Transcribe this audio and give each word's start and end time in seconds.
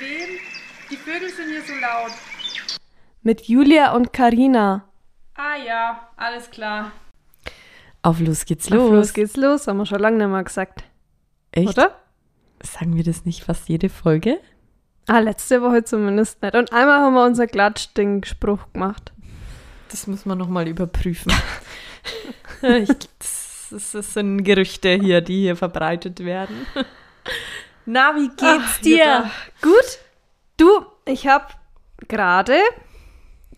wem? 0.00 0.38
Die 0.90 0.96
Vögel 0.96 1.28
sind 1.30 1.48
hier 1.48 1.62
so 1.62 1.74
laut. 1.74 2.12
Mit 3.22 3.42
Julia 3.48 3.92
und 3.92 4.12
Karina. 4.12 4.84
Ah 5.34 5.56
ja, 5.56 6.08
alles 6.16 6.50
klar. 6.50 6.92
Auf 8.02 8.20
los 8.20 8.44
geht's 8.44 8.66
Auf 8.66 8.78
los. 8.78 8.90
los 8.90 9.12
geht's 9.12 9.36
los, 9.36 9.66
haben 9.66 9.78
wir 9.78 9.86
schon 9.86 9.98
lange 9.98 10.18
nicht 10.18 10.28
mehr 10.28 10.44
gesagt. 10.44 10.84
Echt? 11.52 11.68
Oder? 11.68 11.96
Sagen 12.62 12.96
wir 12.96 13.04
das 13.04 13.24
nicht 13.24 13.44
fast 13.44 13.68
jede 13.68 13.88
Folge? 13.88 14.38
Ah, 15.08 15.18
letzte 15.18 15.62
Woche 15.62 15.84
zumindest 15.84 16.42
nicht. 16.42 16.54
Und 16.54 16.72
einmal 16.72 17.00
haben 17.00 17.14
wir 17.14 17.24
unser 17.24 17.46
Glatschding-Spruch 17.46 18.72
gemacht. 18.72 19.12
Das 19.90 20.06
muss 20.06 20.24
man 20.24 20.38
nochmal 20.38 20.66
überprüfen. 20.68 21.32
ich, 22.62 22.88
das, 22.88 23.68
das, 23.70 23.90
das 23.92 24.14
sind 24.14 24.42
Gerüchte 24.42 24.94
hier, 25.00 25.20
die 25.20 25.42
hier 25.42 25.56
verbreitet 25.56 26.24
werden. 26.24 26.66
Na, 27.86 28.14
wie 28.16 28.28
geht's 28.28 28.40
Ach, 28.42 28.78
dir? 28.78 28.96
Jutta. 28.96 29.30
Gut. 29.62 29.98
Du, 30.56 30.86
ich 31.04 31.26
habe 31.28 31.46
gerade 32.08 32.58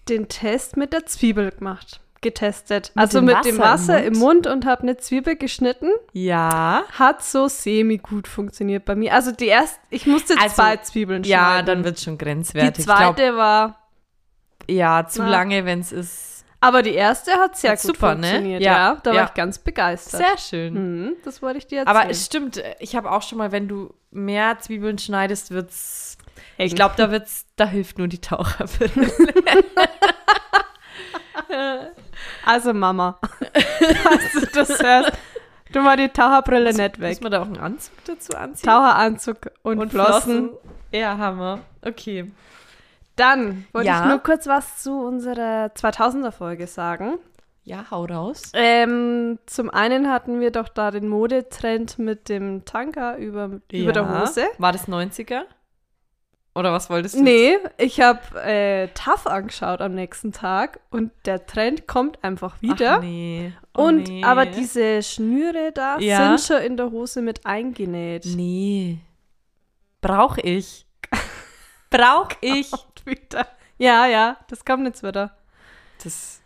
den 0.08 0.28
Test 0.28 0.76
mit 0.76 0.92
der 0.92 1.06
Zwiebel 1.06 1.50
gemacht. 1.50 2.00
Getestet. 2.20 2.90
Mit 2.94 3.02
also 3.02 3.20
dem 3.20 3.26
mit 3.26 3.44
dem 3.44 3.58
Wasser 3.58 3.94
Wasser 3.94 4.04
im 4.04 4.14
im 4.14 4.18
Mund 4.18 4.46
und 4.48 4.66
habe 4.66 4.82
eine 4.82 4.96
Zwiebel 4.96 5.36
geschnitten. 5.36 5.90
Ja. 6.12 6.82
Hat 6.90 7.22
so 7.22 7.46
semi 7.46 7.98
gut 7.98 8.26
funktioniert 8.26 8.84
bei 8.84 8.96
mir. 8.96 9.14
Also 9.14 9.30
die 9.30 9.46
erste, 9.46 9.78
ich 9.90 10.06
musste 10.06 10.34
Also, 10.40 10.56
zwei 10.56 10.78
Zwiebeln 10.78 11.22
schneiden. 11.22 11.30
Ja, 11.30 11.62
dann 11.62 11.84
wird's 11.84 12.02
schon 12.02 12.18
Die 12.18 12.24
grenzwertig. 12.24 12.84
zweite 12.84 13.22
Ich 13.22 13.34
war, 13.34 13.68
glaub, 13.68 14.76
ja, 14.76 15.06
zu 15.06 15.22
Na. 15.22 15.28
lange, 15.28 15.64
wenn's 15.64 15.92
ist. 15.92 16.27
Aber 16.60 16.82
die 16.82 16.94
erste 16.94 17.32
hat 17.32 17.56
sehr 17.56 17.72
Hat 17.72 17.82
gut 17.82 17.94
super, 17.94 18.14
ne? 18.14 18.26
funktioniert. 18.26 18.62
Ja, 18.62 18.72
Ja, 18.72 18.94
da 19.02 19.10
war 19.10 19.16
ja. 19.16 19.24
ich 19.26 19.34
ganz 19.34 19.58
begeistert. 19.58 20.20
Sehr 20.20 20.38
schön. 20.38 20.74
Hm, 20.74 21.16
das 21.24 21.40
wollte 21.42 21.58
ich 21.58 21.66
dir 21.66 21.80
erzählen. 21.80 21.96
Aber 21.96 22.10
es 22.10 22.26
stimmt, 22.26 22.62
ich 22.80 22.96
habe 22.96 23.10
auch 23.10 23.22
schon 23.22 23.38
mal, 23.38 23.52
wenn 23.52 23.68
du 23.68 23.94
mehr 24.10 24.58
Zwiebeln 24.58 24.98
schneidest, 24.98 25.50
wird's. 25.50 26.18
Ich 26.56 26.70
Eng. 26.72 26.76
glaube, 26.76 26.94
da 26.96 27.10
wird's, 27.10 27.46
da 27.56 27.66
hilft 27.66 27.98
nur 27.98 28.08
die 28.08 28.20
Taucherbrille. 28.20 29.10
Also 32.44 32.72
Mama, 32.74 33.18
falls 34.02 34.32
du 34.32 34.46
das 34.52 34.82
hörst, 34.82 35.12
tu 35.72 35.80
mal 35.80 35.96
die 35.96 36.08
Taucherbrille 36.08 36.72
nicht 36.74 37.00
weg. 37.00 37.10
Muss 37.10 37.20
man 37.20 37.32
da 37.32 37.42
auch 37.42 37.46
einen 37.46 37.58
Anzug 37.58 37.92
dazu 38.04 38.36
anziehen? 38.36 38.68
Taucheranzug 38.68 39.36
und, 39.62 39.90
Flossen. 39.90 40.50
Ja, 40.92 41.16
Hammer. 41.16 41.60
Okay. 41.82 42.30
Dann 43.18 43.66
wollte 43.72 43.88
Ja. 43.88 44.00
ich 44.04 44.08
nur 44.08 44.18
kurz 44.20 44.46
was 44.46 44.82
zu 44.82 44.92
unserer 45.00 45.72
2000er-Folge 45.74 46.66
sagen. 46.66 47.18
Ja, 47.64 47.84
hau 47.90 48.04
raus. 48.06 48.50
Ähm, 48.54 49.38
zum 49.44 49.68
einen 49.68 50.10
hatten 50.10 50.40
wir 50.40 50.50
doch 50.50 50.68
da 50.68 50.90
den 50.90 51.06
Modetrend 51.08 51.98
mit 51.98 52.28
dem 52.30 52.64
Tanker 52.64 53.18
über, 53.18 53.60
über 53.70 53.92
der 53.92 54.02
Ja. 54.02 54.20
Hose. 54.22 54.46
War 54.56 54.72
das 54.72 54.88
90er? 54.88 55.42
Oder 56.54 56.72
was 56.72 56.88
wolltest 56.90 57.14
du? 57.16 57.22
Nee, 57.22 57.58
ich 57.76 58.00
habe 58.00 58.20
äh, 58.42 58.88
TAF 58.94 59.26
angeschaut 59.26 59.80
am 59.80 59.94
nächsten 59.94 60.32
Tag 60.32 60.80
und 60.90 61.12
der 61.26 61.46
Trend 61.46 61.86
kommt 61.86 62.24
einfach 62.24 62.60
wieder. 62.62 62.94
Ach, 62.96 63.00
nee. 63.02 63.52
Oh, 63.76 63.82
und 63.84 64.08
nee. 64.08 64.24
aber 64.24 64.46
diese 64.46 65.02
Schnüre 65.02 65.70
da 65.72 65.98
Ja. 65.98 66.36
sind 66.36 66.40
schon 66.40 66.64
in 66.66 66.76
der 66.76 66.90
Hose 66.90 67.20
mit 67.22 67.44
eingenäht. 67.46 68.24
Nee. 68.34 68.98
Brauch 70.00 70.36
ich. 70.38 70.86
Brauch 71.90 72.30
ich. 72.40 72.70
Wieder. 73.08 73.46
Ja, 73.78 74.06
ja, 74.06 74.36
das 74.48 74.64
kommt 74.64 74.84
jetzt 74.86 75.02
wieder. 75.02 75.36
Das. 76.02 76.40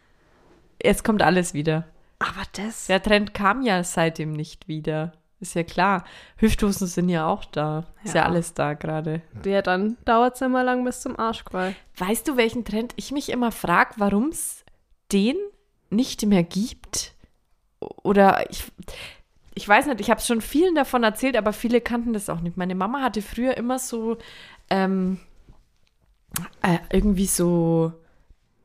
Es 0.79 1.05
kommt 1.05 1.23
alles 1.23 1.55
wieder. 1.55 1.85
Aber 2.19 2.43
das. 2.53 2.87
Der 2.87 3.03
Trend 3.03 3.35
kam 3.35 3.63
ja 3.63 3.83
seitdem 3.83 4.33
nicht 4.33 4.69
wieder. 4.69 5.13
Ist 5.41 5.55
ja 5.55 5.65
klar. 5.65 6.05
Hüfthosen 6.37 6.87
sind 6.87 7.09
ja 7.09 7.27
auch 7.27 7.45
da. 7.45 7.85
Ist 8.05 8.15
ja, 8.15 8.25
alles 8.27 8.55
da 8.55 8.75
gerade. 8.75 9.23
Ja, 9.45 9.61
dann 9.61 9.97
dauert 10.05 10.35
es 10.35 10.41
ja 10.41 10.49
mal 10.49 10.63
lang 10.63 10.85
bis 10.85 11.01
zum 11.01 11.19
Arschqual. 11.19 11.75
Weißt 11.97 12.29
du, 12.29 12.37
welchen 12.37 12.65
Trend 12.65 12.93
ich 12.95 13.11
mich 13.11 13.29
immer 13.29 13.51
frage, 13.51 13.95
warum 13.97 14.29
es 14.29 14.65
den 15.11 15.37
nicht 15.91 16.25
mehr 16.27 16.45
gibt? 16.45 17.15
Oder 17.81 18.49
ich, 18.51 18.71
ich 19.55 19.67
weiß 19.67 19.87
nicht, 19.87 20.01
ich 20.01 20.11
habe 20.11 20.21
schon 20.21 20.41
vielen 20.41 20.77
davon 20.77 21.03
erzählt, 21.03 21.37
aber 21.37 21.53
viele 21.53 21.81
kannten 21.81 22.13
das 22.13 22.29
auch 22.29 22.41
nicht. 22.41 22.57
Meine 22.57 22.77
Mama 22.77 23.01
hatte 23.01 23.21
früher 23.21 23.57
immer 23.57 23.81
so 23.81 24.19
ähm, 24.71 25.19
äh, 26.63 26.79
irgendwie 26.91 27.27
so 27.27 27.93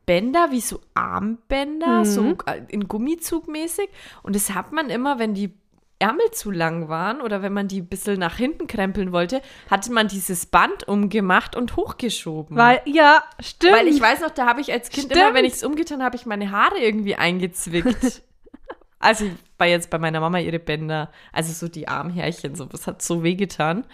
Bänder, 0.06 0.50
wie 0.50 0.60
so 0.60 0.80
Armbänder, 0.94 2.00
Mhm. 2.00 2.04
so 2.04 2.36
äh, 2.46 2.62
in 2.68 2.88
Gummizug 2.88 3.48
mäßig. 3.48 3.88
Und 4.22 4.34
das 4.34 4.54
hat 4.54 4.72
man 4.72 4.88
immer, 4.90 5.18
wenn 5.18 5.34
die 5.34 5.52
Ärmel 6.00 6.30
zu 6.30 6.50
lang 6.50 6.88
waren 6.88 7.20
oder 7.20 7.42
wenn 7.42 7.52
man 7.52 7.66
die 7.66 7.80
ein 7.80 7.88
bisschen 7.88 8.20
nach 8.20 8.36
hinten 8.36 8.68
krempeln 8.68 9.10
wollte, 9.12 9.42
hatte 9.68 9.92
man 9.92 10.06
dieses 10.06 10.46
Band 10.46 10.86
umgemacht 10.86 11.56
und 11.56 11.74
hochgeschoben. 11.76 12.56
Weil, 12.56 12.80
ja, 12.84 13.24
stimmt. 13.40 13.74
Weil 13.74 13.88
ich 13.88 14.00
weiß 14.00 14.20
noch, 14.20 14.30
da 14.30 14.46
habe 14.46 14.60
ich 14.60 14.72
als 14.72 14.90
Kind 14.90 15.06
Stimmt. 15.06 15.20
immer, 15.20 15.34
wenn 15.34 15.44
ich 15.44 15.54
es 15.54 15.64
umgetan 15.64 16.02
habe, 16.02 16.14
ich 16.16 16.24
meine 16.24 16.52
Haare 16.52 16.78
irgendwie 16.78 17.16
eingezwickt. 17.16 18.22
also 19.00 19.28
war 19.58 19.66
jetzt 19.66 19.90
bei 19.90 19.98
meiner 19.98 20.20
Mama 20.20 20.38
ihre 20.38 20.60
Bänder, 20.60 21.10
also 21.32 21.52
so 21.52 21.68
die 21.68 21.88
Armhärchen, 21.88 22.54
so, 22.54 22.64
das 22.64 22.86
hat 22.86 23.02
so 23.02 23.24
wehgetan. 23.24 23.84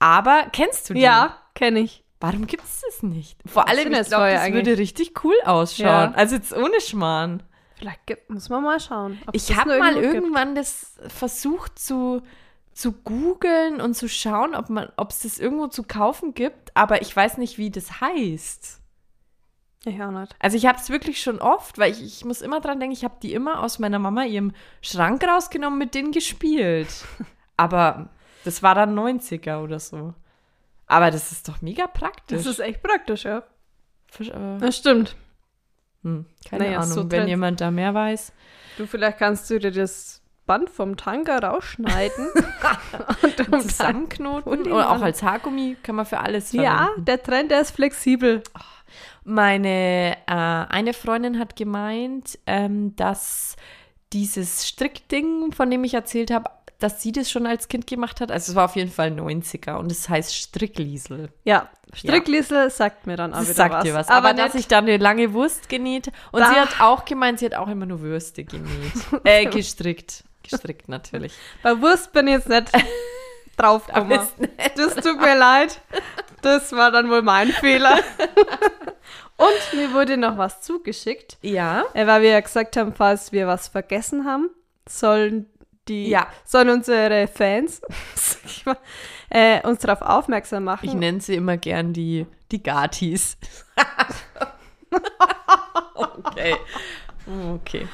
Aber 0.00 0.46
kennst 0.52 0.90
du 0.90 0.94
die? 0.94 1.00
Ja, 1.02 1.38
kenne 1.54 1.80
ich. 1.80 2.03
Warum 2.26 2.46
gibt 2.46 2.64
es 2.64 2.82
das 2.86 3.02
nicht? 3.02 3.38
Vor 3.46 3.68
allem, 3.68 3.92
ich 3.92 4.08
glaube, 4.08 4.30
das 4.30 4.40
eigentlich? 4.40 4.66
würde 4.66 4.78
richtig 4.78 5.24
cool 5.24 5.34
ausschauen. 5.44 5.86
Ja. 5.86 6.12
Also 6.12 6.36
jetzt 6.36 6.56
ohne 6.56 6.80
Schmarrn. 6.80 7.42
Vielleicht 7.76 8.06
gibt, 8.06 8.30
muss 8.30 8.48
man 8.48 8.62
mal 8.62 8.80
schauen. 8.80 9.18
Ich 9.32 9.54
habe 9.56 9.78
mal 9.78 9.94
irgendwo 9.94 10.00
gibt. 10.00 10.14
irgendwann 10.14 10.54
das 10.54 10.96
versucht 11.08 11.78
zu, 11.78 12.22
zu 12.72 12.92
googeln 12.92 13.80
und 13.80 13.94
zu 13.94 14.08
schauen, 14.08 14.54
ob 14.54 14.70
man, 14.70 14.90
ob 14.96 15.10
es 15.10 15.20
das 15.20 15.38
irgendwo 15.38 15.66
zu 15.66 15.82
kaufen 15.82 16.34
gibt, 16.34 16.74
aber 16.74 17.02
ich 17.02 17.14
weiß 17.14 17.38
nicht, 17.38 17.58
wie 17.58 17.70
das 17.70 18.00
heißt. 18.00 18.80
Ich 19.86 20.02
auch 20.02 20.10
nicht. 20.10 20.34
Also 20.38 20.56
ich 20.56 20.66
habe 20.66 20.78
es 20.78 20.88
wirklich 20.88 21.20
schon 21.20 21.40
oft, 21.40 21.78
weil 21.78 21.92
ich, 21.92 22.02
ich 22.02 22.24
muss 22.24 22.40
immer 22.40 22.60
dran 22.60 22.80
denken, 22.80 22.94
ich 22.94 23.04
habe 23.04 23.16
die 23.22 23.34
immer 23.34 23.62
aus 23.62 23.78
meiner 23.78 23.98
Mama 23.98 24.24
ihrem 24.24 24.52
Schrank 24.80 25.22
rausgenommen, 25.22 25.78
mit 25.78 25.94
denen 25.94 26.12
gespielt. 26.12 27.04
Aber 27.56 28.08
das 28.44 28.62
war 28.62 28.74
dann 28.74 28.98
90er 28.98 29.62
oder 29.62 29.78
so. 29.78 30.14
Aber 30.86 31.10
das 31.10 31.32
ist 31.32 31.48
doch 31.48 31.62
mega 31.62 31.86
praktisch. 31.86 32.38
Das 32.38 32.46
ist 32.46 32.58
echt 32.60 32.82
praktisch, 32.82 33.24
ja. 33.24 33.42
Fisch, 34.10 34.28
äh, 34.28 34.58
Das 34.60 34.76
stimmt. 34.76 35.16
hm, 36.02 36.26
keine 36.48 36.64
Naja, 36.64 36.78
Ahnung, 36.80 36.92
so 36.92 37.10
wenn 37.10 37.26
jemand 37.28 37.60
da 37.60 37.70
mehr 37.70 37.94
weiß. 37.94 38.32
Du, 38.76 38.86
vielleicht 38.86 39.18
kannst 39.18 39.48
du 39.50 39.58
dir 39.58 39.70
das 39.72 40.20
Band 40.46 40.68
vom 40.68 40.96
Tanker 40.96 41.42
rausschneiden. 41.42 42.28
und 43.22 43.40
um 43.40 43.50
dann- 43.50 43.60
Zusammenknoten 43.62 44.52
Und 44.52 44.66
oder 44.66 44.90
auch 44.90 45.00
als 45.00 45.22
Haargummi 45.22 45.76
kann 45.82 45.94
man 45.96 46.04
für 46.06 46.18
alles 46.20 46.50
verwenden. 46.50 46.66
Ja, 46.72 46.90
der 46.98 47.22
Trend, 47.22 47.50
der 47.50 47.60
ist 47.62 47.70
flexibel. 47.70 48.42
Meine 49.24 50.16
äh, 50.26 50.32
eine 50.32 50.92
Freundin 50.92 51.38
hat 51.38 51.56
gemeint, 51.56 52.38
ähm, 52.46 52.94
dass 52.96 53.56
dieses 54.12 54.68
Strickding, 54.68 55.52
von 55.52 55.70
dem 55.70 55.82
ich 55.84 55.94
erzählt 55.94 56.30
habe, 56.30 56.50
dass 56.84 57.00
sie 57.02 57.12
das 57.12 57.30
schon 57.30 57.46
als 57.46 57.68
Kind 57.68 57.86
gemacht 57.86 58.20
hat. 58.20 58.30
Also 58.30 58.52
es 58.52 58.56
war 58.56 58.66
auf 58.66 58.76
jeden 58.76 58.90
Fall 58.92 59.08
90er 59.08 59.76
und 59.76 59.90
es 59.90 60.08
heißt 60.08 60.34
Strickliesel. 60.34 61.30
Ja, 61.44 61.68
Strickliesel 61.94 62.70
sagt 62.70 63.06
mir 63.06 63.16
dann 63.16 63.32
auch 63.32 63.38
Das 63.38 63.46
wieder 63.48 63.54
sagt 63.56 63.74
was. 63.74 63.82
dir 63.84 63.94
was. 63.94 64.08
Aber, 64.08 64.28
Aber, 64.28 64.34
dass 64.36 64.54
ich 64.54 64.68
dann 64.68 64.84
eine 64.84 64.98
lange 64.98 65.32
Wurst 65.32 65.68
genäht 65.68 66.08
und 66.30 66.40
Da- 66.40 66.48
sie 66.50 66.54
hat 66.60 66.80
auch 66.80 67.04
gemeint, 67.04 67.38
sie 67.38 67.46
hat 67.46 67.54
auch 67.54 67.68
immer 67.68 67.86
nur 67.86 68.00
Würste 68.00 68.44
genäht. 68.44 68.92
äh, 69.24 69.46
gestrickt. 69.46 70.24
Gestrickt 70.48 70.88
natürlich. 70.88 71.32
bei 71.62 71.80
Wurst 71.80 72.12
bin 72.12 72.26
ich 72.28 72.34
jetzt 72.34 72.48
nicht 72.50 72.70
drauf 73.56 73.86
gekommen. 73.86 74.20
Das 74.76 74.94
tut 74.96 75.18
mir 75.20 75.38
leid. 75.38 75.80
Das 76.42 76.72
war 76.72 76.90
dann 76.90 77.08
wohl 77.08 77.22
mein 77.22 77.48
Fehler. 77.48 77.98
Und 79.36 79.78
mir 79.78 79.92
wurde 79.92 80.16
noch 80.16 80.36
was 80.38 80.60
zugeschickt, 80.60 81.38
Ja. 81.42 81.84
äh, 81.94 82.06
weil 82.06 82.22
wir 82.22 82.30
ja 82.30 82.40
gesagt 82.40 82.76
haben, 82.76 82.94
falls 82.94 83.32
wir 83.32 83.46
was 83.46 83.68
vergessen 83.68 84.24
haben, 84.26 84.50
sollen 84.88 85.46
die, 85.88 86.08
Ja. 86.08 86.26
sollen 86.44 86.70
unsere 86.70 87.28
Fans 87.28 87.80
mal, 88.64 88.76
äh, 89.30 89.66
uns 89.66 89.80
darauf 89.80 90.02
aufmerksam 90.02 90.64
machen. 90.64 90.88
Ich 90.88 90.94
nenne 90.94 91.20
sie 91.20 91.34
immer 91.34 91.56
gern 91.56 91.92
die, 91.92 92.26
die 92.50 92.62
Gatis. 92.62 93.36
okay. 95.94 96.56
Okay. 97.54 97.88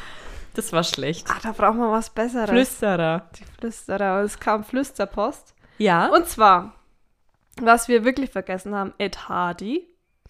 Das 0.55 0.73
war 0.73 0.83
schlecht. 0.83 1.29
ah, 1.31 1.39
da 1.43 1.53
braucht 1.53 1.77
man 1.77 1.93
was 1.93 2.11
Besseres. 2.11 2.51
Flüsterer. 2.51 3.29
Die 3.39 3.45
Flüsterer. 3.59 4.23
Es 4.23 4.39
kam 4.41 4.65
Flüsterpost. 4.65 5.55
Ja. 5.79 6.07
Und 6.09 6.27
zwar, 6.29 6.75
was 7.61 7.89
wir 7.89 8.05
wirklich 8.05 8.31
vergessen 8.31 8.75
haben, 8.75 8.93
Ed 8.99 9.29
Hardy. 9.29 9.87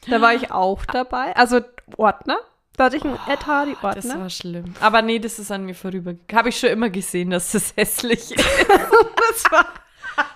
Da 0.08 0.20
war 0.20 0.34
ich 0.34 0.50
auch 0.52 0.84
dabei. 0.86 1.34
Also 1.36 1.60
Ordner. 1.96 2.38
Da 2.76 2.84
hatte 2.84 2.96
ich 2.96 3.04
einen 3.04 3.18
Ed 3.28 3.46
Hardy 3.46 3.76
Das 3.82 4.06
Ordner. 4.06 4.20
war 4.20 4.30
schlimm. 4.30 4.74
Aber 4.80 5.02
nee, 5.02 5.18
das 5.18 5.38
ist 5.38 5.50
an 5.50 5.64
mir 5.64 5.74
vorübergegangen. 5.74 6.38
Habe 6.38 6.48
ich 6.48 6.58
schon 6.58 6.70
immer 6.70 6.88
gesehen, 6.90 7.30
dass 7.30 7.52
das 7.52 7.72
hässlich 7.76 8.30
ist. 8.30 8.44
Das 8.68 9.50
war, 9.52 9.66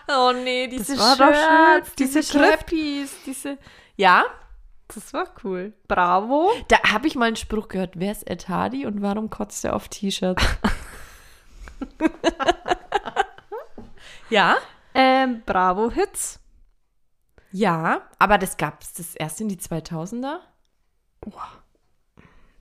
Oh 0.09 0.33
nee, 0.33 0.67
diese 0.69 0.99
war 0.99 1.17
doch 1.17 1.35
schön. 1.35 1.83
diese, 1.99 2.21
Diese 2.21 2.33
Schrift. 2.33 2.59
Crappies, 2.67 3.13
diese. 3.25 3.59
Ja, 3.97 4.25
das 4.89 5.13
war 5.15 5.29
cool. 5.45 5.73
Bravo. 5.89 6.53
da 6.69 6.79
habe 6.93 7.07
ich 7.07 7.15
mal 7.15 7.27
einen 7.27 7.37
Spruch 7.37 7.69
gehört. 7.69 7.93
Wer 7.99 8.13
ist 8.13 8.29
Ed 8.29 8.49
Hardy 8.49 8.85
und 8.87 9.01
warum 9.03 9.31
kotzt 9.31 9.65
er 9.65 9.75
auf 9.75 9.89
T-Shirts? 9.89 10.43
ja? 14.31 14.57
Ähm, 14.95 15.43
Bravo 15.47 15.91
Hits. 15.91 16.41
Ja, 17.51 18.03
aber 18.19 18.39
das 18.39 18.57
gab 18.57 18.83
es 18.83 18.93
das 18.95 19.15
erst 19.15 19.41
in 19.41 19.49
die 19.49 19.57
2000er. 19.59 20.39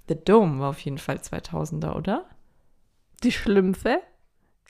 The 0.08 0.16
Dome 0.16 0.60
war 0.60 0.70
auf 0.70 0.80
jeden 0.82 0.98
Fall 0.98 1.18
2000er, 1.18 1.96
oder? 1.96 2.26
Die 3.24 3.32
Schlümpfe. 3.32 4.00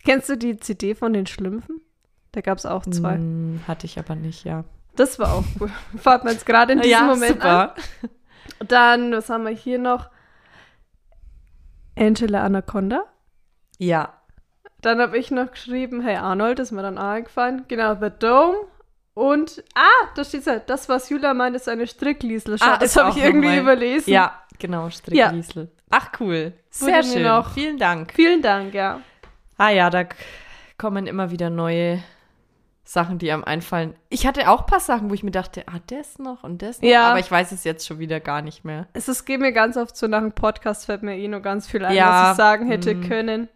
Kennst 0.06 0.30
du 0.30 0.38
die 0.38 0.57
CD 0.57 0.95
von 0.95 1.13
den 1.13 1.25
Schlümpfen? 1.25 1.81
Da 2.33 2.41
gab 2.41 2.57
es 2.57 2.65
auch 2.65 2.83
zwei. 2.83 3.15
Hm, 3.15 3.62
hatte 3.68 3.85
ich 3.85 3.97
aber 4.00 4.15
nicht, 4.15 4.44
ja. 4.44 4.63
Das 4.95 5.18
war 5.19 5.33
auch 5.33 5.44
cool. 5.59 5.71
Fahrt 5.97 6.24
man 6.24 6.33
jetzt 6.33 6.45
gerade 6.45 6.74
in 6.74 6.81
diesem 6.81 6.91
ja, 6.91 7.03
Moment 7.03 7.41
an. 7.41 7.69
super. 7.69 7.75
Dann, 8.68 9.12
was 9.12 9.30
haben 9.30 9.45
wir 9.45 9.51
hier 9.53 9.80
noch? 9.80 10.09
Angela 11.97 12.44
Anaconda. 12.44 13.03
Ja, 13.77 14.13
Dann 14.81 15.00
habe 15.00 15.18
ich 15.18 15.31
noch 15.31 15.51
geschrieben, 15.51 16.01
hey 16.01 16.15
Arnold, 16.15 16.59
ist 16.59 16.71
mir 16.71 16.81
dann 16.81 16.97
auch 16.97 17.03
eingefallen. 17.03 17.65
Genau, 17.68 17.95
The 17.95 18.09
Dome. 18.19 18.57
Und, 19.13 19.63
ah, 19.75 20.07
da 20.15 20.24
steht 20.24 20.47
halt, 20.47 20.69
das, 20.69 20.89
was 20.89 21.09
Julia 21.09 21.33
meint, 21.36 21.56
ist 21.56 21.69
eine 21.69 21.86
Strickliesel. 21.88 22.57
Ah, 22.62 22.77
das 22.77 22.95
habe 22.95 23.12
ich 23.12 23.24
irgendwie 23.24 23.47
mein- 23.50 23.59
überlesen. 23.62 24.12
ja, 24.12 24.42
genau, 24.59 24.89
Strickliesel. 24.89 25.69
Ach, 25.89 26.09
cool. 26.19 26.53
Sehr 26.69 27.03
schön. 27.03 27.23
noch- 27.23 27.53
Vielen 27.53 27.77
Dank. 27.77 28.13
Vielen 28.13 28.41
Dank, 28.41 28.73
ja. 28.73 29.01
Ah 29.57 29.69
ja, 29.69 29.89
da 29.89 30.05
kommen 30.77 31.05
immer 31.07 31.29
wieder 31.31 31.50
neue 31.50 32.01
Sachen, 32.83 33.17
die 33.17 33.31
einem 33.31 33.44
einfallen. 33.44 33.95
Ich 34.09 34.27
hatte 34.27 34.50
auch 34.50 34.61
ein 34.61 34.65
paar 34.65 34.79
Sachen, 34.79 35.09
wo 35.09 35.13
ich 35.13 35.23
mir 35.23 35.31
dachte, 35.31 35.63
ah, 35.67 35.79
das 35.88 36.19
noch 36.19 36.44
und 36.44 36.61
das 36.61 36.81
noch. 36.81 36.88
Ja. 36.89 37.09
Aber 37.11 37.19
ich 37.19 37.31
weiß 37.31 37.51
es 37.51 37.63
jetzt 37.63 37.88
schon 37.88 38.00
wieder 38.00 38.19
gar 38.19 38.41
nicht 38.41 38.65
mehr. 38.65 38.88
Es 38.94 39.07
ist, 39.07 39.25
geht 39.25 39.39
mir 39.39 39.53
ganz 39.53 39.77
oft 39.77 39.95
so 39.95 40.07
nach 40.07 40.19
dem 40.19 40.33
Podcast, 40.33 40.85
fällt 40.85 41.03
mir 41.03 41.17
eh 41.17 41.27
noch 41.27 41.41
ganz 41.41 41.67
viel 41.67 41.85
ein, 41.85 41.95
Ja, 41.95 42.23
was 42.25 42.31
ich 42.31 42.38
sagen 42.38 42.67
hätte 42.67 42.95
mm. 42.95 43.07
können. 43.07 43.50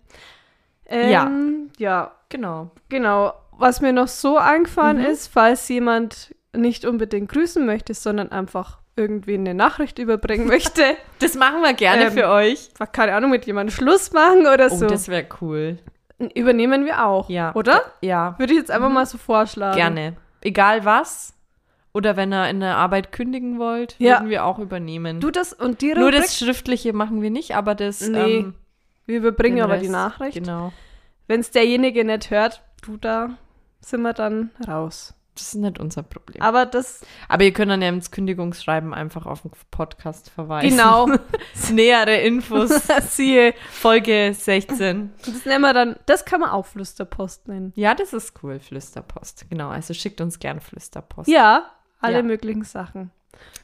Ähm, 0.85 1.09
Ja. 1.09 1.31
Ja, 1.77 2.11
Genau. 2.29 2.71
genau. 2.89 3.33
Was 3.51 3.81
mir 3.81 3.91
noch 3.94 4.07
so 4.07 4.38
eingefallen 4.38 4.99
Mhm. 4.99 5.05
ist, 5.05 5.27
falls 5.27 5.67
jemand 5.67 6.33
nicht 6.57 6.86
unbedingt 6.86 7.30
grüßen 7.30 7.65
möchte, 7.65 7.94
sondern 7.94 8.31
einfach 8.31 8.80
irgendwie 8.95 9.36
eine 9.36 9.54
Nachricht 9.54 10.00
überbringen 10.00 10.48
möchte, 10.48 10.81
Das 11.19 11.36
machen 11.36 11.62
wir 11.62 11.74
gerne 11.74 12.06
Ähm, 12.07 12.12
für 12.13 12.27
euch. 12.30 12.69
keine 12.94 13.13
Ahnung, 13.15 13.31
mit 13.31 13.45
jemandem 13.45 13.74
Schluss 13.75 14.12
machen 14.12 14.42
oder 14.48 14.68
Oh, 14.71 14.75
so, 14.75 14.88
das 14.88 15.07
wäre 15.07 15.25
cool. 15.42 15.77
übernehmen 16.33 16.86
wir 16.86 17.06
auch, 17.06 17.30
Ja. 17.30 17.54
oder? 17.56 17.81
Ja, 18.01 18.36
Würde 18.39 18.54
ich 18.54 18.59
jetzt 18.59 18.71
einfach 18.71 18.89
mal 18.89 19.06
so 19.06 19.18
vorschlagen. 19.18 19.75
gerne. 19.77 20.13
Egal 20.42 20.83
was. 20.86 21.33
Oder 21.94 22.15
wenn 22.15 22.31
ihr 22.33 22.48
in 22.50 22.59
der 22.59 22.75
Arbeit 22.77 23.12
kündigen 23.12 23.57
wollt, 23.59 23.95
Ja. 23.98 24.18
würden 24.19 24.30
wir 24.30 24.45
auch 24.45 24.59
übernehmen. 24.59 25.19
Du 25.19 25.31
das 25.31 25.54
und 25.54 25.81
die 25.81 25.94
Nur 25.94 26.06
Rubrik, 26.06 26.21
das 26.21 26.38
Schriftliche 26.38 26.94
machen 26.94 27.21
wir 27.21 27.31
nicht, 27.31 27.56
aber 27.56 27.74
das. 27.75 28.01
Nee, 28.07 28.38
ähm, 28.39 28.54
wir 29.07 29.18
überbringen 29.18 29.62
aber 29.62 29.74
Rest, 29.74 29.86
die 29.86 29.89
Nachricht. 29.89 30.38
Genau. 30.38 30.74
Wenn 31.27 31.39
es 31.39 31.50
derjenige 31.51 32.04
nicht 32.06 32.30
hört, 32.30 32.62
du 32.86 32.98
da, 32.98 33.31
sind 33.81 34.01
wir 34.01 34.13
dann 34.13 34.51
raus. 34.68 35.13
Das 35.37 35.49
ist 35.49 35.55
nicht 35.55 35.79
unser 35.79 36.03
Problem. 36.03 36.41
Aber 36.41 36.65
das, 36.65 37.01
Aber 37.29 37.43
ihr 37.43 37.53
könnt 37.53 37.71
dann 37.71 37.81
ja 37.81 37.89
ins 37.89 38.11
Kündigungsschreiben 38.11 38.93
einfach 38.93 39.25
auf 39.25 39.41
den 39.43 39.51
Podcast 39.71 40.29
verweisen. 40.29 40.69
genau, 40.71 41.07
Nähere 41.71 42.17
Infos, 42.21 42.71
siehe, 43.09 43.53
Folge 43.71 44.33
16. 44.33 45.11
das 45.25 45.45
nennen 45.45 45.61
wir 45.61 45.73
dann, 45.73 45.95
das 46.05 46.25
kann 46.25 46.39
man 46.41 46.49
auch 46.49 46.65
Flüsterpost 46.65 47.47
nennen. 47.47 47.71
Ja, 47.75 47.93
das 47.93 48.13
ist 48.13 48.33
cool, 48.43 48.59
Flüsterpost. 48.59 49.45
Genau, 49.49 49.69
also 49.69 49.93
schickt 49.93 50.21
uns 50.21 50.39
gern 50.39 50.59
Flüsterpost. 50.59 51.27
Ja, 51.29 51.69
alle 51.99 52.17
Ja. 52.17 52.23
möglichen 52.23 52.63
Sachen. 52.63 53.11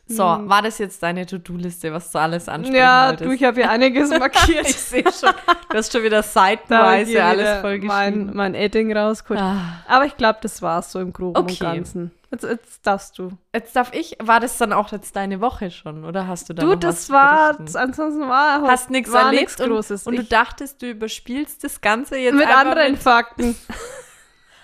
So, 0.06 0.36
Hm. 0.36 0.50
war 0.50 0.62
das 0.62 0.80
jetzt 0.80 1.02
deine 1.02 1.26
To-Do-Liste, 1.26 1.94
was 1.94 2.12
du 2.12 2.20
alles 2.20 2.50
ansprechen 2.50 2.76
Ja, 2.76 3.08
wolltest? 3.10 3.26
du, 3.30 3.34
ich 3.34 3.44
habe 3.46 3.62
hier 3.62 3.70
einiges 3.72 4.10
markiert. 4.20 4.68
ich 4.70 4.76
sehe 4.76 5.04
schon. 5.04 5.32
Du 5.70 5.78
hast 5.78 5.92
schon 5.94 6.04
wieder 6.04 6.22
seitenweise 6.24 7.24
alles 7.24 7.62
vollgeschrieben. 7.62 8.26
mein, 8.28 8.36
mein 8.36 8.54
Edding 8.56 8.96
rausgeholt. 8.96 9.40
Ah. 9.42 9.82
Aber 9.88 10.06
ich 10.06 10.18
glaube, 10.18 10.40
das 10.42 10.62
war's 10.62 10.92
so 10.92 11.00
im 11.00 11.14
Groben 11.14 11.38
Okay. 11.38 11.52
und 11.54 11.60
Ganzen. 11.60 12.12
Jetzt, 12.32 12.44
jetzt 12.44 12.86
darfst 12.86 13.18
du. 13.18 13.32
Jetzt 13.56 13.76
darf 13.76 13.94
ich, 13.94 14.18
war 14.22 14.40
das 14.42 14.58
dann 14.58 14.74
auch 14.74 14.92
jetzt 14.92 15.16
deine 15.16 15.40
Woche 15.40 15.72
schon, 15.72 16.04
oder 16.04 16.28
hast 16.28 16.50
du 16.50 16.54
da 16.54 16.64
du, 16.64 16.70
noch 16.72 16.80
das 16.80 17.10
war, 17.10 17.58
ansonsten 17.60 18.28
war 18.28 18.64
Hast 18.64 18.90
nichts 18.90 19.12
war 19.14 19.26
erlebt 19.28 19.42
nichts 19.44 19.62
und, 19.62 19.70
Großes. 19.70 20.08
und 20.08 20.16
du 20.18 20.24
Ich- 20.24 20.30
dachtest, 20.30 20.82
du 20.82 20.90
überspielst 20.90 21.64
das 21.64 21.80
Ganze 21.80 22.18
jetzt 22.18 22.34
mit 22.36 22.48
anderen 22.48 22.98
Fakten. 22.98 23.56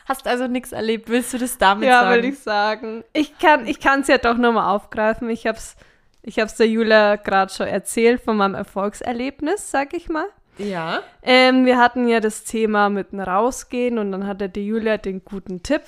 hast 0.09 0.27
also 0.27 0.47
nichts 0.47 0.71
erlebt. 0.71 1.07
Willst 1.09 1.33
du 1.33 1.38
das 1.38 1.57
damit 1.57 1.88
ja, 1.88 2.01
sagen? 2.01 2.23
will 2.23 2.29
ich 2.29 2.39
sagen. 2.39 3.03
Ich 3.13 3.38
kann 3.38 3.65
ich 3.67 3.85
es 3.85 4.07
ja 4.07 4.17
doch 4.17 4.38
nochmal 4.38 4.75
aufgreifen. 4.75 5.29
Ich 5.29 5.47
hab's, 5.47 5.77
ich 6.23 6.39
hab's 6.39 6.56
der 6.56 6.67
Julia 6.67 7.15
gerade 7.15 7.53
schon 7.53 7.67
erzählt 7.67 8.21
von 8.21 8.35
meinem 8.35 8.56
Erfolgserlebnis, 8.56 9.71
sag 9.71 9.94
ich 9.94 10.09
mal. 10.09 10.25
Ja. 10.57 11.03
Ähm, 11.21 11.65
wir 11.65 11.77
hatten 11.77 12.07
ja 12.07 12.19
das 12.19 12.44
Thema 12.44 12.89
mit 12.89 13.13
dem 13.13 13.21
Rausgehen 13.21 13.97
und 13.97 14.11
dann 14.11 14.27
hatte 14.27 14.50
die 14.50 14.65
Julia 14.67 14.97
den 14.97 15.23
guten 15.23 15.63
Tipp. 15.63 15.83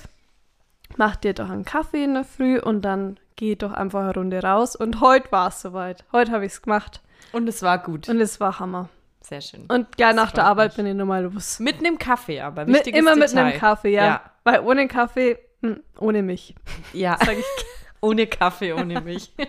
Mach 0.96 1.16
dir 1.16 1.34
doch 1.34 1.50
einen 1.50 1.64
Kaffee 1.64 2.04
in 2.04 2.14
der 2.14 2.24
Früh 2.24 2.58
und 2.58 2.82
dann 2.82 3.18
geh 3.36 3.54
doch 3.56 3.72
einfach 3.72 4.00
eine 4.00 4.14
Runde 4.14 4.42
raus. 4.42 4.76
Und 4.76 5.00
heute 5.00 5.30
war 5.32 5.48
es 5.48 5.60
soweit. 5.60 6.04
Heute 6.12 6.32
habe 6.32 6.46
ich 6.46 6.52
es 6.52 6.62
gemacht 6.62 7.00
Und 7.32 7.48
es 7.48 7.62
war 7.62 7.78
gut. 7.78 8.08
und 8.08 8.20
es 8.20 8.40
war 8.40 8.60
Hammer. 8.60 8.88
Sehr 9.22 9.40
schön. 9.40 9.66
Und 9.66 9.96
gleich 9.96 10.14
nach 10.14 10.32
der 10.32 10.44
Arbeit 10.44 10.70
mich. 10.72 10.76
bin 10.76 10.86
ich 10.86 10.94
nochmal 10.94 11.22
los. 11.24 11.58
Mit 11.60 11.78
einem 11.78 11.98
Kaffee 11.98 12.40
aber. 12.40 12.66
Mit, 12.66 12.86
immer 12.88 13.14
mit 13.14 13.30
Detail. 13.30 13.44
einem 13.44 13.58
Kaffee, 13.58 13.92
ja. 13.92 14.04
Ja. 14.04 14.30
Weil 14.44 14.60
ohne 14.60 14.88
Kaffee, 14.88 15.38
hm, 15.62 15.80
ohne 15.98 16.22
mich. 16.22 16.54
Ja. 16.92 17.18
Ohne 18.04 18.26
Kaffee, 18.26 18.72
ohne 18.72 19.00
mich. 19.00 19.32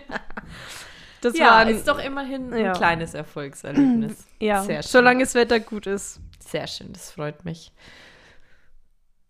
Das 1.20 1.38
ja, 1.38 1.46
war 1.46 1.56
ein, 1.60 1.68
ist 1.74 1.88
doch 1.88 1.98
immerhin 1.98 2.52
ein 2.52 2.64
Ja. 2.66 2.72
kleines 2.74 3.14
Erfolgserlebnis. 3.14 4.26
ja, 4.40 4.62
sehr 4.62 4.82
schön. 4.82 4.90
solange 4.90 5.24
das 5.24 5.34
Wetter 5.34 5.58
gut 5.58 5.86
ist. 5.86 6.20
Sehr 6.38 6.66
schön, 6.66 6.92
das 6.92 7.10
freut 7.12 7.46
mich. 7.46 7.72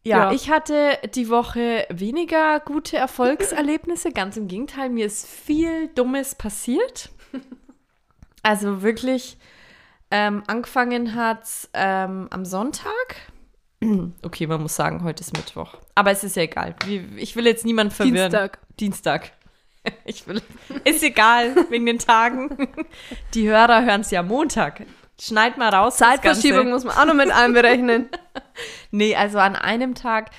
Ja, 0.03 0.25
Ja. 0.25 0.33
ich 0.33 0.51
hatte 0.51 0.99
die 1.15 1.29
Woche 1.31 1.87
weniger 1.91 2.59
gute 2.59 2.97
Erfolgserlebnisse. 2.97 4.11
Ganz 4.11 4.37
im 4.37 4.49
Gegenteil, 4.49 4.91
mir 4.91 5.07
ist 5.07 5.25
viel 5.27 5.87
Dummes 5.95 6.35
passiert. 6.35 7.11
Also 8.43 8.83
wirklich, 8.83 9.39
ähm, 10.15 10.45
angefangen 10.47 11.17
hat 11.17 11.43
ähm, 11.73 12.29
am 12.31 12.45
Sonntag. 12.45 13.17
Okay, 14.23 14.47
man 14.47 14.63
muss 14.63 14.77
sagen, 14.77 15.05
heute 15.05 15.23
ist 15.23 15.37
Mittwoch. 15.37 15.75
Aber 15.95 16.11
es 16.11 16.25
ist 16.25 16.37
ja 16.37 16.45
egal. 16.45 16.75
Ich 17.17 17.37
will 17.37 17.45
jetzt 17.45 17.67
niemanden 17.67 17.93
verwirren. 17.93 18.31
Dienstag. 18.31 18.59
Dienstag. 18.81 19.33
Ich 20.07 20.27
will, 20.27 20.41
ist 20.85 21.03
egal, 21.03 21.55
wegen 21.69 21.85
den 21.85 21.99
Tagen. 21.99 22.69
Die 23.35 23.47
Hörer 23.47 23.85
hören 23.85 24.01
es 24.01 24.11
ja 24.11 24.23
Montag. 24.23 24.87
Schneid 25.21 25.59
mal 25.59 25.69
raus. 25.69 25.99
Zeitverschiebung 25.99 26.71
muss 26.71 26.85
man 26.85 26.97
auch 26.97 27.05
noch 27.05 27.15
mit 27.15 27.31
einberechnen. 27.31 28.09
Nee, 28.91 29.15
also 29.15 29.39
an 29.41 29.57
einem 29.57 29.95
Tag 29.95 30.31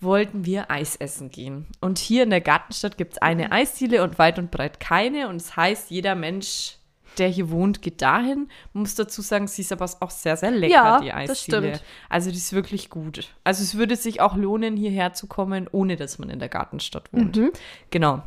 wollten 0.00 0.46
wir 0.46 0.70
Eis 0.70 0.96
essen 0.96 1.28
gehen. 1.30 1.66
Und 1.82 1.98
hier 1.98 2.22
in 2.22 2.30
der 2.30 2.40
Gartenstadt 2.40 2.96
gibt 2.96 3.14
es 3.14 3.18
eine 3.18 3.52
Eisdiele 3.52 4.02
und 4.04 4.18
weit 4.18 4.38
und 4.38 4.50
breit 4.50 4.80
keine. 4.80 5.28
Und 5.28 5.42
das 5.42 5.56
heißt, 5.56 5.90
jeder 5.90 6.14
Mensch, 6.14 6.77
der 7.18 7.28
hier 7.28 7.50
wohnt, 7.50 7.82
geht 7.82 8.02
dahin. 8.02 8.48
Muss 8.72 8.94
dazu 8.94 9.22
sagen, 9.22 9.46
sie 9.46 9.62
ist 9.62 9.72
aber 9.72 9.88
auch 10.00 10.10
sehr, 10.10 10.36
sehr 10.36 10.50
lecker, 10.50 10.72
Ja, 10.72 11.00
die 11.00 11.08
das 11.08 11.16
Eisdiele. 11.30 11.58
stimmt. 11.74 11.84
Also 12.08 12.30
die 12.30 12.36
ist 12.36 12.52
wirklich 12.52 12.90
gut. 12.90 13.28
Also 13.44 13.62
es 13.62 13.76
würde 13.76 13.96
sich 13.96 14.20
auch 14.20 14.36
lohnen, 14.36 14.76
hierher 14.76 15.12
zu 15.12 15.26
kommen, 15.26 15.68
ohne 15.70 15.96
dass 15.96 16.18
man 16.18 16.30
in 16.30 16.38
der 16.38 16.48
Gartenstadt 16.48 17.12
wohnt. 17.12 17.36
Mhm. 17.36 17.50
Genau. 17.90 18.22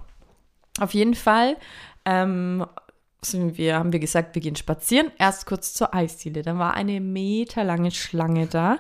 Auf 0.79 0.93
jeden 0.93 1.15
Fall 1.15 1.57
ähm, 2.05 2.65
sind 3.21 3.57
wir, 3.57 3.75
haben 3.75 3.91
wir 3.93 3.99
gesagt, 3.99 4.35
wir 4.35 4.41
gehen 4.41 4.55
spazieren. 4.55 5.11
Erst 5.17 5.45
kurz 5.45 5.73
zur 5.73 5.93
Eisdiele. 5.93 6.41
Dann 6.41 6.59
war 6.59 6.73
eine 6.73 6.99
meterlange 7.01 7.91
Schlange 7.91 8.47
da. 8.47 8.79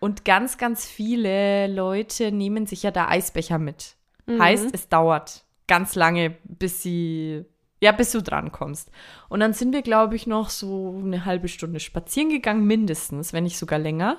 Und 0.00 0.24
ganz, 0.24 0.58
ganz 0.58 0.86
viele 0.86 1.68
Leute 1.68 2.32
nehmen 2.32 2.66
sich 2.66 2.82
ja 2.82 2.90
da 2.90 3.08
Eisbecher 3.08 3.58
mit. 3.58 3.96
Heißt, 4.28 4.68
es 4.72 4.88
dauert 4.88 5.44
ganz 5.66 5.94
lange, 5.94 6.36
bis 6.44 6.82
sie, 6.82 7.44
ja, 7.82 7.90
bis 7.90 8.12
du 8.12 8.22
dran 8.22 8.52
kommst. 8.52 8.92
Und 9.28 9.40
dann 9.40 9.54
sind 9.54 9.72
wir, 9.72 9.82
glaube 9.82 10.14
ich, 10.14 10.28
noch 10.28 10.50
so 10.50 11.02
eine 11.04 11.24
halbe 11.24 11.48
Stunde 11.48 11.80
spazieren 11.80 12.30
gegangen, 12.30 12.64
mindestens, 12.64 13.32
wenn 13.32 13.42
nicht 13.42 13.58
sogar 13.58 13.80
länger. 13.80 14.18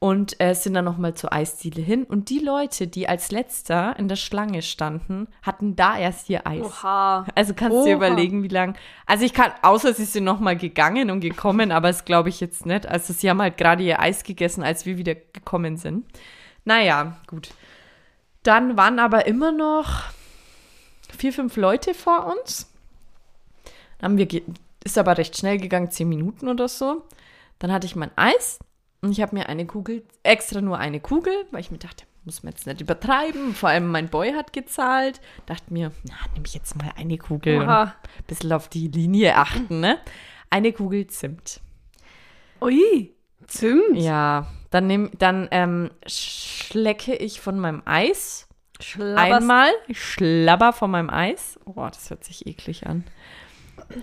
Und 0.00 0.40
äh, 0.40 0.52
sind 0.52 0.74
dann 0.74 0.84
nochmal 0.84 1.14
zur 1.14 1.32
Eisdiele 1.32 1.80
hin. 1.80 2.02
Und 2.02 2.28
die 2.28 2.40
Leute, 2.40 2.88
die 2.88 3.08
als 3.08 3.30
letzter 3.30 3.96
in 4.00 4.08
der 4.08 4.16
Schlange 4.16 4.62
standen, 4.62 5.28
hatten 5.42 5.76
da 5.76 5.96
erst 5.96 6.28
ihr 6.28 6.44
Eis. 6.44 6.64
Oha. 6.64 7.24
Also 7.36 7.54
kannst 7.54 7.78
du 7.78 7.84
dir 7.84 7.94
überlegen, 7.94 8.42
wie 8.42 8.48
lang. 8.48 8.76
Also 9.06 9.24
ich 9.24 9.32
kann, 9.32 9.52
außer 9.62 9.94
sie 9.94 10.04
sind 10.04 10.24
nochmal 10.24 10.56
gegangen 10.56 11.12
und 11.12 11.20
gekommen, 11.20 11.70
aber 11.70 11.86
das 11.86 12.04
glaube 12.04 12.30
ich 12.30 12.40
jetzt 12.40 12.66
nicht. 12.66 12.84
Also 12.88 13.12
sie 13.12 13.30
haben 13.30 13.40
halt 13.40 13.58
gerade 13.58 13.84
ihr 13.84 14.00
Eis 14.00 14.24
gegessen, 14.24 14.64
als 14.64 14.86
wir 14.86 14.98
wieder 14.98 15.14
gekommen 15.14 15.76
sind. 15.76 16.04
Naja, 16.64 17.16
gut. 17.28 17.50
Dann 18.42 18.76
waren 18.76 18.98
aber 18.98 19.26
immer 19.26 19.52
noch 19.52 20.06
vier, 21.16 21.32
fünf 21.32 21.56
Leute 21.56 21.94
vor 21.94 22.26
uns. 22.26 22.71
Dann 24.02 24.10
haben 24.10 24.18
wir, 24.18 24.42
ist 24.84 24.98
aber 24.98 25.16
recht 25.16 25.38
schnell 25.38 25.58
gegangen, 25.58 25.90
zehn 25.90 26.08
Minuten 26.08 26.48
oder 26.48 26.66
so. 26.66 27.04
Dann 27.60 27.70
hatte 27.70 27.86
ich 27.86 27.94
mein 27.94 28.10
Eis 28.16 28.58
und 29.00 29.12
ich 29.12 29.22
habe 29.22 29.36
mir 29.36 29.48
eine 29.48 29.64
Kugel, 29.64 30.02
extra 30.24 30.60
nur 30.60 30.76
eine 30.76 30.98
Kugel, 30.98 31.32
weil 31.52 31.60
ich 31.60 31.70
mir 31.70 31.78
dachte, 31.78 32.04
muss 32.24 32.42
man 32.42 32.52
jetzt 32.52 32.66
nicht 32.66 32.80
übertreiben. 32.80 33.54
Vor 33.54 33.68
allem 33.68 33.88
mein 33.88 34.08
Boy 34.08 34.32
hat 34.32 34.52
gezahlt. 34.52 35.20
Dachte 35.46 35.72
mir, 35.72 35.92
na, 36.02 36.14
nehme 36.34 36.46
ich 36.46 36.54
jetzt 36.54 36.76
mal 36.76 36.90
eine 36.96 37.16
Kugel 37.16 37.62
Oha. 37.62 37.82
ein 37.82 38.24
bisschen 38.26 38.52
auf 38.52 38.68
die 38.68 38.88
Linie 38.88 39.36
achten, 39.36 39.78
ne? 39.78 39.98
Eine 40.50 40.72
Kugel 40.72 41.06
Zimt. 41.06 41.60
Ui. 42.60 43.14
Zimt. 43.46 43.96
Ja, 43.96 44.48
dann, 44.70 44.88
nehm, 44.88 45.10
dann 45.18 45.46
ähm, 45.52 45.90
schlecke 46.06 47.14
ich 47.14 47.40
von 47.40 47.58
meinem 47.58 47.82
Eis 47.84 48.48
Schlabberst. 48.80 49.32
einmal, 49.32 49.70
ich 49.86 50.02
schlabber 50.02 50.72
von 50.72 50.90
meinem 50.90 51.10
Eis. 51.10 51.58
Oh, 51.66 51.86
das 51.86 52.10
hört 52.10 52.24
sich 52.24 52.46
eklig 52.48 52.86
an. 52.86 53.04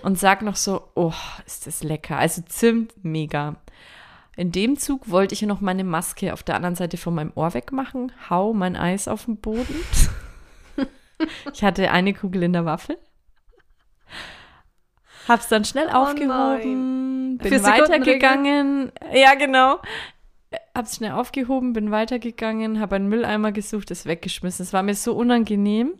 Und 0.02 0.18
sag 0.18 0.42
noch 0.42 0.56
so, 0.56 0.88
oh, 0.94 1.12
ist 1.46 1.66
das 1.66 1.82
lecker. 1.82 2.16
Also 2.16 2.42
Zimt, 2.42 2.92
mega. 3.02 3.56
In 4.36 4.52
dem 4.52 4.78
Zug 4.78 5.10
wollte 5.10 5.34
ich 5.34 5.42
ja 5.42 5.48
noch 5.48 5.60
meine 5.60 5.84
Maske 5.84 6.32
auf 6.32 6.42
der 6.42 6.54
anderen 6.54 6.76
Seite 6.76 6.96
von 6.96 7.14
meinem 7.14 7.32
Ohr 7.34 7.52
wegmachen, 7.52 8.12
hau 8.30 8.54
mein 8.54 8.76
Eis 8.76 9.08
auf 9.08 9.26
den 9.26 9.36
Boden. 9.36 9.74
ich 11.52 11.62
hatte 11.62 11.90
eine 11.90 12.14
Kugel 12.14 12.44
in 12.44 12.52
der 12.52 12.64
Waffel. 12.64 12.96
Hab's 15.28 15.48
dann 15.48 15.64
schnell 15.64 15.88
Oh 15.88 15.96
aufgehoben, 15.96 17.38
bin 17.38 17.48
Vier 17.48 17.60
Sekunden 17.60 17.92
weitergegangen. 17.92 18.92
Ja, 19.12 19.34
genau. 19.34 19.80
Hab's 20.74 20.96
schnell 20.96 21.12
aufgehoben, 21.12 21.72
bin 21.72 21.90
weitergegangen, 21.90 22.80
habe 22.80 22.96
einen 22.96 23.08
Mülleimer 23.08 23.52
gesucht, 23.52 23.90
es 23.90 24.06
weggeschmissen. 24.06 24.64
Es 24.64 24.72
war 24.72 24.82
mir 24.82 24.94
so 24.94 25.14
unangenehm, 25.14 25.94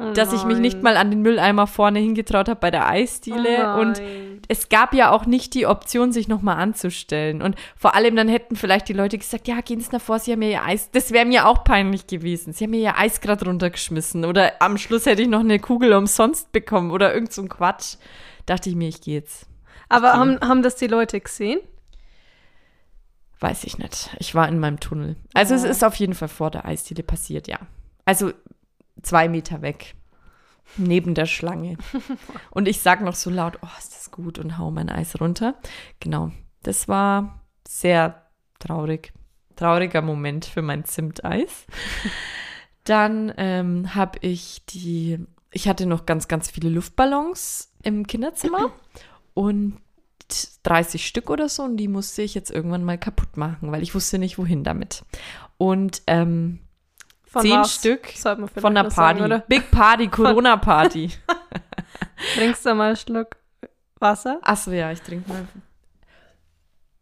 Oh 0.00 0.12
dass 0.12 0.32
ich 0.32 0.44
mich 0.44 0.58
nicht 0.58 0.82
mal 0.84 0.96
an 0.96 1.10
den 1.10 1.22
Mülleimer 1.22 1.66
vorne 1.66 1.98
hingetraut 1.98 2.48
habe 2.48 2.60
bei 2.60 2.70
der 2.70 2.88
Eisdiele. 2.88 3.74
Oh 3.76 3.80
und 3.80 4.00
es 4.46 4.68
gab 4.68 4.94
ja 4.94 5.10
auch 5.10 5.26
nicht 5.26 5.54
die 5.54 5.66
Option, 5.66 6.12
sich 6.12 6.28
nochmal 6.28 6.56
anzustellen. 6.58 7.42
Und 7.42 7.56
vor 7.76 7.96
allem 7.96 8.14
dann 8.14 8.28
hätten 8.28 8.54
vielleicht 8.54 8.88
die 8.88 8.92
Leute 8.92 9.18
gesagt, 9.18 9.48
ja, 9.48 9.60
gehen 9.60 9.80
Sie 9.80 9.90
nach 9.90 10.00
vor, 10.00 10.20
Sie 10.20 10.30
haben 10.30 10.38
mir 10.38 10.50
Ihr 10.52 10.64
Eis. 10.64 10.90
Das 10.92 11.10
wäre 11.10 11.26
mir 11.26 11.48
auch 11.48 11.64
peinlich 11.64 12.06
gewesen. 12.06 12.52
Sie 12.52 12.62
haben 12.64 12.70
mir 12.70 12.80
Ihr 12.80 12.96
Eis 12.96 13.20
gerade 13.20 13.44
runtergeschmissen. 13.46 14.24
Oder 14.24 14.52
am 14.60 14.78
Schluss 14.78 15.04
hätte 15.04 15.22
ich 15.22 15.28
noch 15.28 15.40
eine 15.40 15.58
Kugel 15.58 15.92
umsonst 15.92 16.52
bekommen 16.52 16.92
oder 16.92 17.12
irgend 17.12 17.32
so 17.32 17.42
ein 17.42 17.48
Quatsch. 17.48 17.96
Dachte 18.46 18.70
ich 18.70 18.76
mir, 18.76 18.88
ich 18.88 19.00
gehe 19.00 19.16
jetzt. 19.18 19.46
Aber 19.88 20.10
Okay. 20.10 20.18
haben, 20.18 20.40
haben 20.42 20.62
das 20.62 20.76
die 20.76 20.86
Leute 20.86 21.18
gesehen? 21.20 21.58
Weiß 23.40 23.64
ich 23.64 23.78
nicht. 23.78 24.10
Ich 24.18 24.34
war 24.34 24.48
in 24.48 24.58
meinem 24.58 24.80
Tunnel. 24.80 25.16
Also 25.34 25.54
es 25.54 25.64
Ja. 25.64 25.70
ist 25.70 25.84
auf 25.84 25.94
jeden 25.96 26.14
Fall 26.14 26.28
vor 26.28 26.50
der 26.50 26.66
Eisdiele 26.66 27.02
passiert, 27.02 27.48
ja. 27.48 27.58
Also 28.04 28.32
zwei 29.02 29.28
Meter 29.28 29.62
weg. 29.62 29.94
Neben 30.76 31.14
der 31.14 31.26
Schlange. 31.26 31.78
Und 32.50 32.68
ich 32.68 32.80
sag 32.80 33.00
noch 33.00 33.14
so 33.14 33.30
laut, 33.30 33.58
oh, 33.62 33.78
ist 33.78 33.94
das 33.94 34.10
gut 34.10 34.38
und 34.38 34.58
hau 34.58 34.70
mein 34.70 34.90
Eis 34.90 35.18
runter. 35.18 35.54
Genau. 35.98 36.30
Das 36.62 36.88
war 36.88 37.40
sehr 37.66 38.22
traurig. 38.58 39.12
Trauriger 39.56 40.02
Moment 40.02 40.44
für 40.44 40.60
mein 40.60 40.84
Zimteis. 40.84 41.66
Dann 42.84 43.32
ähm, 43.36 43.94
habe 43.94 44.18
ich 44.20 44.64
die, 44.66 45.18
ich 45.52 45.68
hatte 45.68 45.86
noch 45.86 46.06
ganz, 46.06 46.28
ganz 46.28 46.50
viele 46.50 46.68
Luftballons 46.68 47.72
im 47.82 48.06
Kinderzimmer 48.06 48.70
und 49.34 49.78
30 50.62 51.06
Stück 51.06 51.30
oder 51.30 51.48
so 51.48 51.62
und 51.62 51.76
die 51.76 51.88
musste 51.88 52.22
ich 52.22 52.34
jetzt 52.34 52.50
irgendwann 52.50 52.84
mal 52.84 52.98
kaputt 52.98 53.36
machen, 53.36 53.72
weil 53.72 53.82
ich 53.82 53.94
wusste 53.94 54.18
nicht, 54.18 54.38
wohin 54.38 54.64
damit. 54.64 55.04
Und 55.56 56.02
ähm, 56.06 56.60
Von 57.30 57.42
zehn 57.42 57.60
was? 57.60 57.74
Stück 57.74 58.08
von 58.08 58.74
der 58.74 58.90
sagen, 58.90 59.18
Party. 59.18 59.22
oder? 59.22 59.38
Big 59.40 59.70
Party, 59.70 60.08
Corona-Party. 60.08 61.10
Trinkst 62.34 62.64
du 62.66 62.74
mal 62.74 62.88
einen 62.88 62.96
Schluck 62.96 63.36
Wasser? 64.00 64.38
Achso, 64.42 64.70
ja, 64.70 64.90
ich 64.92 65.00
trinke 65.02 65.28
mal. 65.28 65.46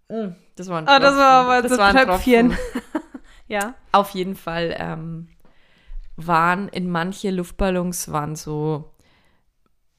Mm, 0.09 0.35
Das 0.57 0.69
war 0.69 0.79
ein 0.79 0.89
Ah, 0.89 0.99
das 0.99 1.11
Tropfen. 1.15 1.19
war 1.19 1.31
aber 1.45 1.63
Das 1.63 1.73
so 1.73 1.79
war 1.79 1.95
ein 1.95 1.97
Tröpfchen. 2.07 2.51
Tropfen. 2.51 3.03
Ja. 3.49 3.75
Auf 3.93 4.11
jeden 4.11 4.35
Fall 4.35 4.75
ähm, 4.77 5.29
waren 6.17 6.67
in 6.69 6.91
manche 6.91 7.31
Luftballons 7.31 8.11
waren 8.11 8.35
so 8.35 8.93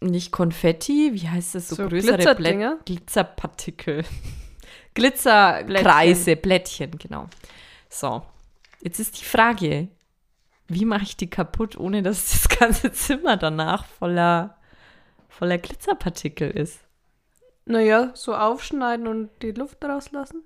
nicht 0.01 0.33
Konfetti, 0.33 1.11
wie 1.13 1.29
heißt 1.29 1.55
das, 1.55 1.69
so, 1.69 1.75
So 1.77 1.87
größere 1.87 2.15
Glitzerdinger? 2.17 2.71
Blät 2.75 2.85
Glitzerpartikel. 2.85 4.03
Glitzerkreise, 4.95 6.35
Blättchen, 6.35 6.91
genau. 6.97 7.27
So, 7.89 8.21
jetzt 8.81 8.99
ist 8.99 9.19
die 9.21 9.25
Frage, 9.25 9.87
wie 10.67 10.85
mache 10.85 11.03
ich 11.03 11.17
die 11.17 11.29
kaputt, 11.29 11.77
ohne 11.77 12.01
dass 12.03 12.31
das 12.31 12.49
ganze 12.59 12.91
Zimmer 12.91 13.37
danach 13.37 13.85
voller, 13.85 14.57
voller 15.29 15.57
Glitzerpartikel 15.57 16.49
ist? 16.51 16.79
Naja, 17.65 18.11
so 18.13 18.35
aufschneiden 18.35 19.07
und 19.07 19.29
die 19.41 19.51
Luft 19.51 19.83
rauslassen. 19.83 20.41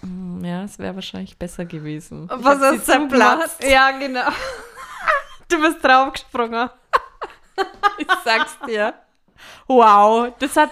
Hm, 0.00 0.44
Ja, 0.44 0.62
es 0.64 0.78
wäre 0.78 0.94
wahrscheinlich 0.94 1.38
besser 1.38 1.64
gewesen. 1.64 2.28
Was 2.30 2.60
hast 2.60 2.88
du 2.88 3.08
gemacht? 3.08 3.50
Ja, 3.62 3.90
genau. 3.92 4.28
Du 5.48 5.60
bist 5.60 5.82
draufgesprungen. 5.84 6.68
Ich 7.98 8.06
sag's 8.24 8.58
dir. 8.66 8.92
Wow, 9.66 10.32
das 10.38 10.56
hat. 10.56 10.70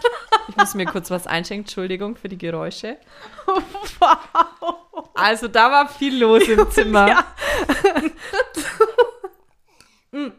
Ich 0.48 0.56
muss 0.56 0.74
mir 0.74 0.84
kurz 0.84 1.10
was 1.10 1.26
einschenken. 1.26 1.64
Entschuldigung 1.64 2.16
für 2.16 2.28
die 2.28 2.36
Geräusche. 2.36 2.98
Wow. 3.98 5.10
Also, 5.14 5.48
da 5.48 5.70
war 5.70 5.88
viel 5.88 6.18
los 6.20 6.46
im 6.48 6.70
Zimmer. 6.70 7.08
Ja. 7.08 7.24
Mm. 10.14 10.32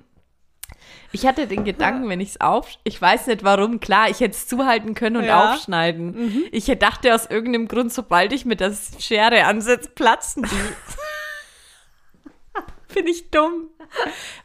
Ich 1.12 1.26
hatte 1.26 1.48
den 1.48 1.64
Gedanken, 1.64 2.10
wenn 2.10 2.20
ich 2.20 2.30
es 2.30 2.42
auf. 2.42 2.68
Ich 2.84 3.02
weiß 3.02 3.28
nicht 3.28 3.44
warum. 3.44 3.80
Klar, 3.80 4.10
ich 4.10 4.20
hätte 4.20 4.36
es 4.36 4.48
zuhalten 4.48 4.96
können 4.96 5.18
und 5.18 5.24
Ja. 5.26 5.54
aufschneiden. 5.54 6.48
Ich 6.52 6.66
dachte 6.80 7.14
aus 7.16 7.28
irgendeinem 7.28 7.68
Grund, 7.68 7.94
sobald 7.94 8.34
ich 8.34 8.46
mit 8.46 8.60
der 8.60 8.74
Schere 9.00 9.46
ansetze, 9.46 9.90
platzen 9.90 10.44
die. 10.44 10.50
Finde 12.88 13.12
ich 13.12 13.30
dumm. 13.30 13.68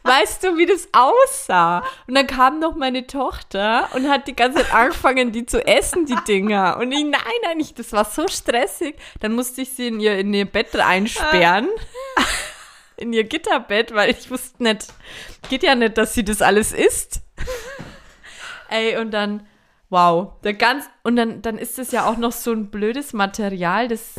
Weißt 0.03 0.43
du, 0.43 0.57
wie 0.57 0.65
das 0.65 0.89
aussah? 0.91 1.83
Und 2.07 2.15
dann 2.15 2.27
kam 2.27 2.59
noch 2.59 2.75
meine 2.75 3.07
Tochter 3.07 3.87
und 3.93 4.09
hat 4.09 4.27
die 4.27 4.35
ganze 4.35 4.59
Zeit 4.59 4.73
angefangen, 4.73 5.31
die 5.31 5.45
zu 5.45 5.65
essen, 5.65 6.05
die 6.05 6.17
Dinger. 6.27 6.77
Und 6.77 6.91
ich, 6.91 7.03
nein, 7.03 7.21
nein, 7.43 7.59
ich, 7.59 7.73
das 7.73 7.91
war 7.93 8.05
so 8.05 8.27
stressig. 8.27 8.95
Dann 9.19 9.33
musste 9.33 9.61
ich 9.61 9.71
sie 9.71 9.87
in 9.87 9.99
ihr, 9.99 10.17
in 10.19 10.33
ihr 10.33 10.45
Bett 10.45 10.75
einsperren. 10.79 11.67
In 13.01 13.13
ihr 13.13 13.23
Gitterbett, 13.23 13.93
weil 13.95 14.11
ich 14.11 14.29
wusste 14.29 14.61
nicht, 14.63 14.87
geht 15.49 15.63
ja 15.63 15.73
nicht, 15.75 15.97
dass 15.97 16.13
sie 16.13 16.23
das 16.23 16.41
alles 16.41 16.71
isst. 16.71 17.21
Ey, 18.69 18.95
und 18.97 19.11
dann, 19.11 19.45
wow, 19.89 20.33
der 20.43 20.53
ganz, 20.53 20.85
und 21.03 21.15
dann, 21.15 21.41
dann 21.41 21.57
ist 21.57 21.79
es 21.79 21.91
ja 21.91 22.05
auch 22.05 22.17
noch 22.17 22.31
so 22.31 22.51
ein 22.53 22.69
blödes 22.69 23.11
Material, 23.13 23.87
das 23.87 24.13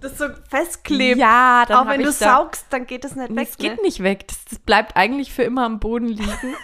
Das 0.00 0.16
so 0.16 0.26
festklebt. 0.48 1.18
Ja, 1.18 1.64
dann 1.66 1.76
Auch 1.78 1.90
wenn 1.90 1.98
du 2.00 2.06
da- 2.06 2.12
saugst, 2.12 2.66
dann 2.70 2.86
geht 2.86 3.04
das 3.04 3.16
nicht 3.16 3.34
weg. 3.34 3.48
es 3.50 3.56
geht 3.58 3.76
ne? 3.76 3.82
nicht 3.82 4.02
weg. 4.02 4.28
Das, 4.28 4.44
das 4.46 4.58
bleibt 4.60 4.96
eigentlich 4.96 5.32
für 5.32 5.42
immer 5.42 5.64
am 5.64 5.80
Boden 5.80 6.06
liegen. 6.08 6.54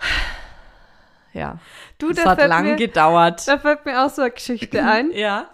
ja. 1.32 1.58
Du, 1.98 2.12
Das 2.12 2.24
da 2.24 2.30
hat 2.30 2.48
lang 2.48 2.64
mir, 2.64 2.76
gedauert. 2.76 3.46
da 3.46 3.58
fällt 3.58 3.84
mir 3.84 4.04
auch 4.04 4.10
so 4.10 4.22
eine 4.22 4.30
Geschichte 4.30 4.82
ein, 4.84 5.10
Ja. 5.12 5.50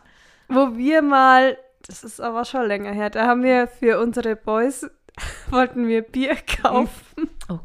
wo 0.49 0.77
wir 0.77 1.03
mal, 1.03 1.59
das 1.87 2.05
ist 2.05 2.21
aber 2.21 2.45
schon 2.45 2.67
länger 2.67 2.93
her, 2.93 3.11
da 3.11 3.27
haben 3.27 3.43
wir 3.43 3.67
für 3.67 4.01
unsere 4.01 4.37
Boys, 4.37 4.87
wollten 5.51 5.89
wir 5.89 6.03
Bier 6.03 6.37
kaufen 6.63 7.29
Oh 7.49 7.59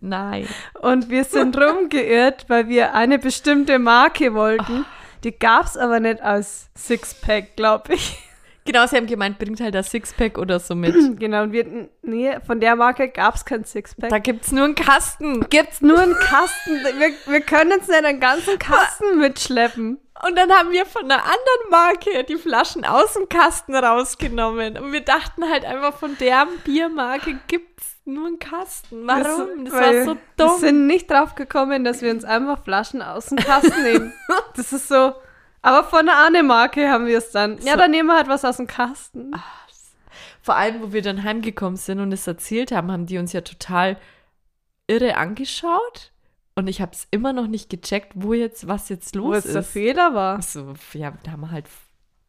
nein. 0.00 0.46
und 0.82 1.08
wir 1.10 1.24
sind 1.24 1.56
rumgeirrt, 1.60 2.46
weil 2.48 2.68
wir 2.68 2.94
eine 2.94 3.18
bestimmte 3.18 3.78
Marke 3.78 4.34
wollten. 4.34 4.84
Die 5.24 5.36
gab 5.36 5.64
es 5.66 5.76
aber 5.76 5.98
nicht 6.00 6.20
als 6.20 6.68
Sixpack, 6.76 7.56
glaube 7.56 7.94
ich. 7.94 8.18
Genau, 8.66 8.84
sie 8.86 8.96
haben 8.96 9.06
gemeint, 9.06 9.38
bringt 9.38 9.60
halt 9.60 9.74
das 9.76 9.90
Sixpack 9.90 10.38
oder 10.38 10.58
so 10.58 10.74
mit. 10.74 10.94
Genau, 11.18 11.44
und 11.44 11.52
wir, 11.52 11.88
nee, 12.02 12.36
von 12.44 12.60
der 12.60 12.74
Marke 12.76 13.08
gab 13.08 13.36
es 13.36 13.44
kein 13.44 13.64
Sixpack. 13.64 14.10
Da 14.10 14.18
gibt's 14.18 14.50
nur 14.52 14.64
einen 14.64 14.74
Kasten. 14.74 15.48
gibt's 15.48 15.80
nur 15.80 15.98
einen 16.00 16.14
Kasten. 16.14 16.72
Wir, 16.98 17.32
wir 17.32 17.40
können 17.40 17.78
es 17.80 17.86
nicht 17.88 18.04
einen 18.04 18.18
ganzen 18.20 18.58
Kasten 18.58 19.18
mitschleppen. 19.18 19.98
Und 20.24 20.36
dann 20.36 20.50
haben 20.50 20.70
wir 20.72 20.86
von 20.86 21.04
einer 21.04 21.22
anderen 21.22 21.70
Marke 21.70 22.24
die 22.24 22.36
Flaschen 22.36 22.84
aus 22.84 23.14
dem 23.14 23.28
Kasten 23.28 23.74
rausgenommen. 23.74 24.78
Und 24.78 24.92
wir 24.92 25.02
dachten 25.02 25.44
halt 25.50 25.64
einfach, 25.64 25.94
von 25.98 26.16
der 26.18 26.46
Biermarke 26.64 27.38
gibt's 27.48 27.96
nur 28.04 28.26
einen 28.26 28.38
Kasten. 28.38 29.06
Warum? 29.06 29.64
Das, 29.64 29.74
war 29.74 29.80
weil 29.80 30.04
so 30.04 30.14
Wir 30.14 30.20
dumm. 30.36 30.58
sind 30.58 30.86
nicht 30.86 31.10
drauf 31.10 31.34
gekommen, 31.34 31.84
dass 31.84 32.02
wir 32.02 32.10
uns 32.10 32.24
einfach 32.24 32.62
Flaschen 32.62 33.02
aus 33.02 33.26
dem 33.26 33.38
Kasten 33.38 33.82
nehmen. 33.82 34.12
Das 34.56 34.72
ist 34.72 34.88
so. 34.88 35.12
Aber 35.60 35.84
von 35.84 36.08
einer 36.08 36.16
anderen 36.16 36.46
Marke 36.46 36.88
haben 36.88 37.06
wir 37.06 37.18
es 37.18 37.30
dann. 37.32 37.58
Ja, 37.58 37.72
So. 37.72 37.78
dann 37.78 37.90
nehmen 37.90 38.08
wir 38.08 38.16
halt 38.16 38.28
was 38.28 38.44
aus 38.44 38.56
dem 38.56 38.66
Kasten. 38.66 39.32
Vor 40.40 40.54
allem, 40.56 40.80
wo 40.80 40.92
wir 40.92 41.02
dann 41.02 41.24
heimgekommen 41.24 41.76
sind 41.76 41.98
und 42.00 42.12
es 42.12 42.26
erzählt 42.26 42.70
haben, 42.72 42.90
haben 42.92 43.06
die 43.06 43.18
uns 43.18 43.32
ja 43.32 43.40
total 43.40 43.98
irre 44.86 45.16
angeschaut. 45.16 46.12
Und 46.58 46.68
ich 46.68 46.80
habe 46.80 46.92
es 46.92 47.06
immer 47.10 47.34
noch 47.34 47.46
nicht 47.46 47.68
gecheckt, 47.68 48.12
wo 48.14 48.32
jetzt, 48.32 48.66
was 48.66 48.88
jetzt 48.88 49.14
Wo 49.14 49.18
los 49.20 49.44
jetzt 49.44 49.54
der 49.54 49.60
ist. 49.60 49.70
Fehler 49.70 50.14
war. 50.14 50.36
Also, 50.36 50.72
ja, 50.94 51.12
da 51.22 51.32
haben 51.32 51.42
wir 51.42 51.50
halt 51.50 51.66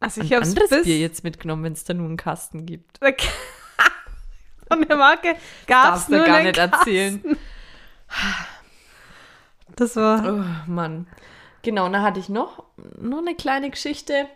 Also 0.00 0.20
ein 0.20 0.26
ich 0.26 0.34
habe 0.34 0.42
es 0.42 0.50
anderes 0.50 0.70
bis 0.70 0.84
Bier 0.84 0.98
jetzt 0.98 1.24
mitgenommen, 1.24 1.64
wenn 1.64 1.72
es 1.72 1.84
da 1.84 1.94
nur 1.94 2.06
einen 2.06 2.18
Kasten 2.18 2.66
gibt. 2.66 3.00
von 4.68 4.82
der 4.86 4.96
Marke 4.96 5.34
gab 5.66 5.96
es 5.96 6.08
nur 6.10 6.24
gar 6.26 6.42
nicht 6.42 6.56
Kasten. 6.56 6.78
erzählen. 6.78 7.38
Das 9.76 9.96
war. 9.96 10.22
Oh, 10.24 10.70
Mann. 10.70 11.06
Genau, 11.62 11.86
und 11.86 11.94
da 11.94 12.02
hatte 12.02 12.20
ich 12.20 12.28
noch, 12.28 12.64
noch 12.98 13.18
eine 13.18 13.34
kleine 13.34 13.70
Geschichte. 13.70 14.26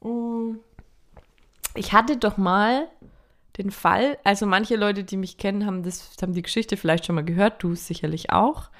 Mm. 0.00 0.56
Ich 1.74 1.92
hatte 1.92 2.16
doch 2.16 2.36
mal 2.36 2.88
den 3.56 3.70
Fall, 3.70 4.18
also 4.24 4.46
manche 4.46 4.76
Leute, 4.76 5.04
die 5.04 5.16
mich 5.16 5.38
kennen, 5.38 5.66
haben, 5.66 5.82
das, 5.82 6.10
haben 6.20 6.32
die 6.32 6.42
Geschichte 6.42 6.76
vielleicht 6.76 7.06
schon 7.06 7.14
mal 7.14 7.24
gehört, 7.24 7.62
du 7.62 7.74
sicherlich 7.74 8.30
auch. 8.30 8.70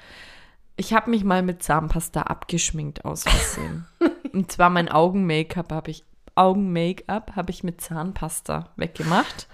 Ich 0.75 0.93
habe 0.93 1.09
mich 1.09 1.23
mal 1.23 1.41
mit 1.41 1.63
Zahnpasta 1.63 2.23
abgeschminkt 2.23 3.05
aus 3.05 3.23
Versehen. 3.23 3.85
und 4.33 4.51
zwar 4.51 4.69
mein 4.69 4.89
Augen-Make-up 4.89 5.71
habe 5.71 5.91
ich, 5.91 6.03
Augen-Make-up 6.35 7.35
habe 7.35 7.51
ich 7.51 7.63
mit 7.63 7.79
Zahnpasta 7.79 8.71
weggemacht. 8.75 9.47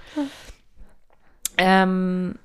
Ähm, 1.57 2.39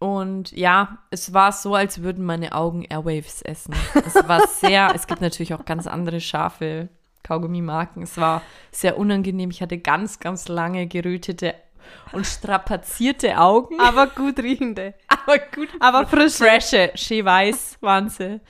und 0.00 0.50
ja, 0.50 0.98
es 1.10 1.32
war 1.32 1.52
so, 1.52 1.76
als 1.76 2.02
würden 2.02 2.24
meine 2.24 2.52
Augen 2.52 2.82
Airwaves 2.82 3.40
essen. 3.42 3.72
Es 4.04 4.16
war 4.26 4.48
sehr, 4.48 4.92
es 4.96 5.06
gibt 5.06 5.20
natürlich 5.20 5.54
auch 5.54 5.64
ganz 5.64 5.86
andere 5.86 6.20
scharfe 6.20 6.88
Kaugummimarken. 7.22 8.02
Es 8.02 8.16
war 8.16 8.42
sehr 8.72 8.98
unangenehm. 8.98 9.50
Ich 9.50 9.62
hatte 9.62 9.78
ganz, 9.78 10.18
ganz 10.18 10.48
lange 10.48 10.88
gerötete 10.88 11.54
und 12.12 12.26
strapazierte 12.26 13.38
Augen. 13.38 13.78
Aber 13.80 14.06
gut 14.08 14.38
riechende. 14.38 14.94
Aber 15.08 15.38
gut, 15.38 15.68
Aber 15.80 16.06
frische. 16.06 16.44
frische, 16.44 16.92
schön 16.94 17.24
weiß 17.24 17.78
waren 17.80 18.08
sie. 18.08 18.40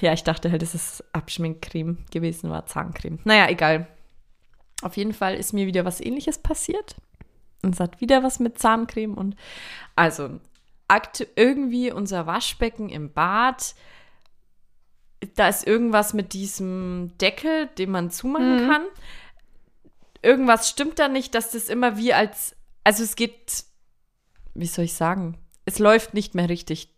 Ja, 0.00 0.12
ich 0.12 0.22
dachte 0.24 0.50
halt, 0.50 0.62
es 0.62 0.74
ist 0.74 1.04
Abschminkcreme 1.12 2.04
gewesen, 2.10 2.50
war 2.50 2.66
Zahncreme. 2.66 3.18
Naja, 3.24 3.48
egal. 3.48 3.86
Auf 4.82 4.96
jeden 4.96 5.14
Fall 5.14 5.34
ist 5.36 5.52
mir 5.54 5.66
wieder 5.66 5.84
was 5.86 6.00
ähnliches 6.00 6.38
passiert. 6.38 6.96
Und 7.62 7.74
es 7.74 7.80
hat 7.80 8.00
wieder 8.02 8.22
was 8.22 8.40
mit 8.40 8.58
Zahncreme 8.58 9.14
und 9.14 9.36
also 9.96 10.38
irgendwie 11.36 11.90
unser 11.90 12.26
Waschbecken 12.26 12.90
im 12.90 13.10
Bad. 13.12 13.74
Da 15.36 15.48
ist 15.48 15.66
irgendwas 15.66 16.12
mit 16.12 16.34
diesem 16.34 17.12
Deckel, 17.18 17.68
den 17.78 17.90
man 17.90 18.10
zumachen 18.10 18.66
Mhm. 18.66 18.70
kann. 18.70 18.82
Irgendwas 20.24 20.68
stimmt 20.70 20.98
da 20.98 21.08
nicht, 21.08 21.34
dass 21.34 21.50
das 21.50 21.68
immer 21.68 21.96
wie 21.96 22.14
als, 22.14 22.56
also 22.82 23.02
es 23.02 23.14
geht, 23.16 23.64
wie 24.54 24.66
soll 24.66 24.86
ich 24.86 24.94
sagen, 24.94 25.38
es 25.66 25.78
läuft 25.78 26.14
nicht 26.14 26.34
mehr 26.34 26.48
richtig 26.48 26.88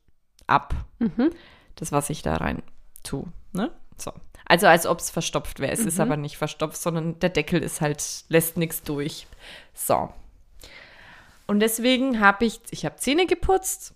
ab 0.47 0.75
Mhm. 0.99 1.31
das, 1.75 1.93
was 1.93 2.09
ich 2.11 2.23
da 2.23 2.37
rein 2.37 2.63
tue. 3.03 3.25
Ne? 3.53 3.71
So. 3.99 4.13
Also 4.49 4.69
als 4.69 4.87
ob 4.87 5.01
es 5.01 5.11
verstopft 5.11 5.59
wäre. 5.61 5.73
Es 5.73 5.81
ist 5.81 5.97
Mhm. 5.97 6.03
aber 6.03 6.17
nicht 6.17 6.37
verstopft, 6.37 6.77
sondern 6.81 7.19
der 7.19 7.31
Deckel 7.31 7.63
ist 7.63 7.81
halt, 7.81 8.03
lässt 8.29 8.57
nichts 8.57 8.83
durch. 8.85 9.27
So. 9.75 10.13
Und 11.49 11.61
deswegen 11.61 12.21
habe 12.21 12.45
ich, 12.45 12.61
ich 12.71 12.85
habe 12.85 12.97
Zähne 12.97 13.27
geputzt 13.27 13.95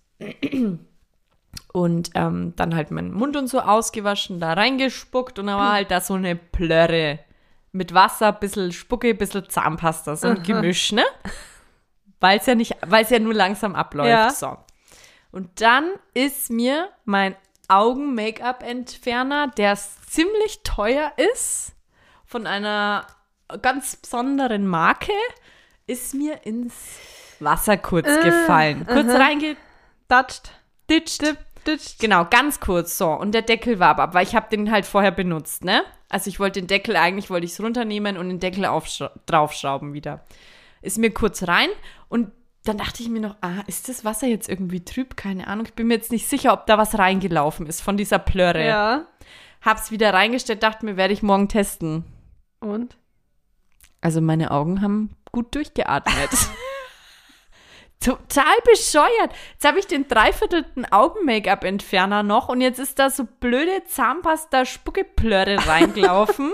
und 1.72 2.10
ähm, 2.14 2.52
dann 2.56 2.74
halt 2.74 2.90
meinen 2.90 3.12
Mund 3.12 3.36
und 3.36 3.46
so 3.48 3.60
ausgewaschen, 3.60 4.40
da 4.40 4.52
reingespuckt 4.54 5.38
und 5.38 5.46
dann 5.46 5.58
war 5.58 5.72
halt 5.74 5.90
da 5.90 6.00
so 6.00 6.14
eine 6.14 6.34
Plörre 6.36 7.20
mit 7.72 7.94
Wasser, 7.94 8.32
bisschen 8.32 8.72
Spucke, 8.72 9.14
bisschen 9.14 9.48
Zahnpasta, 9.48 10.16
so 10.16 10.28
ein 10.28 10.36
Aha. 10.38 10.42
Gemisch, 10.42 10.92
ne? 10.92 11.04
Weil 12.18 12.38
es 12.38 12.46
ja 12.46 12.54
nicht, 12.54 12.76
weil 12.86 13.04
es 13.04 13.10
ja 13.10 13.18
nur 13.18 13.34
langsam 13.34 13.74
abläuft. 13.74 14.10
Ja. 14.10 14.30
So. 14.30 14.56
Und 15.32 15.60
dann 15.60 15.92
ist 16.14 16.50
mir 16.50 16.88
mein 17.04 17.36
Augen-Make-up-Entferner, 17.68 19.48
der 19.56 19.76
ziemlich 19.76 20.60
teuer 20.64 21.12
ist, 21.32 21.72
von 22.26 22.46
einer 22.46 23.06
ganz 23.62 23.96
besonderen 23.96 24.66
Marke, 24.66 25.12
ist 25.86 26.14
mir 26.14 26.44
ins 26.46 26.74
Wasser 27.40 27.76
kurz 27.76 28.08
Äh, 28.08 28.22
gefallen. 28.24 28.86
Kurz 28.86 29.08
aha. 29.08 29.28
Dip, 29.28 29.56
ditcht. 30.90 31.22
Genau, 31.98 32.24
ganz 32.28 32.60
kurz 32.60 32.96
so. 32.98 33.10
Und 33.10 33.32
der 33.32 33.42
Deckel 33.42 33.78
war 33.78 33.88
aber 33.90 34.04
ab, 34.04 34.14
weil 34.14 34.26
ich 34.26 34.34
habe 34.34 34.48
den 34.50 34.70
halt 34.70 34.86
vorher 34.86 35.10
benutzt, 35.10 35.64
ne? 35.64 35.82
Also 36.08 36.28
ich 36.28 36.40
wollte 36.40 36.60
den 36.60 36.66
Deckel, 36.66 36.96
eigentlich 36.96 37.30
wollte 37.30 37.44
ich 37.46 37.52
es 37.52 37.60
runternehmen 37.62 38.16
und 38.16 38.28
den 38.28 38.40
Deckel 38.40 38.64
aufschra- 38.64 39.10
draufschrauben 39.26 39.92
wieder. 39.92 40.24
Ist 40.82 40.98
mir 40.98 41.12
kurz 41.12 41.46
rein 41.46 41.68
und 42.08 42.32
dann 42.64 42.76
dachte 42.78 43.02
ich 43.02 43.08
mir 43.08 43.20
noch, 43.20 43.36
ah, 43.40 43.62
ist 43.66 43.88
das 43.88 44.04
Wasser 44.04 44.26
jetzt 44.26 44.48
irgendwie 44.48 44.84
trüb? 44.84 45.16
Keine 45.16 45.46
Ahnung. 45.46 45.66
Ich 45.66 45.74
bin 45.74 45.86
mir 45.86 45.94
jetzt 45.94 46.12
nicht 46.12 46.28
sicher, 46.28 46.52
ob 46.52 46.66
da 46.66 46.76
was 46.78 46.98
reingelaufen 46.98 47.66
ist 47.66 47.80
von 47.80 47.96
dieser 47.96 48.18
Plörre. 48.18 48.66
Ja. 48.66 49.06
Hab's 49.62 49.90
wieder 49.90 50.12
reingestellt, 50.12 50.62
dachte 50.62 50.84
mir, 50.84 50.96
werde 50.96 51.12
ich 51.14 51.22
morgen 51.22 51.48
testen. 51.48 52.04
Und? 52.60 52.96
Also 54.00 54.20
meine 54.20 54.50
Augen 54.50 54.80
haben 54.82 55.16
gut 55.32 55.54
durchgeatmet. 55.54 56.30
Total 58.00 58.54
bescheuert. 58.64 59.30
Jetzt 59.52 59.64
habe 59.66 59.78
ich 59.78 59.86
den 59.86 60.08
dreiviertelten 60.08 60.90
Augen-Make-up-Entferner 60.90 62.22
noch 62.22 62.48
und 62.48 62.62
jetzt 62.62 62.78
ist 62.78 62.98
da 62.98 63.10
so 63.10 63.24
blöde 63.24 63.84
Zahnpasta-Spuckeplörre 63.84 65.58
reingelaufen 65.68 66.50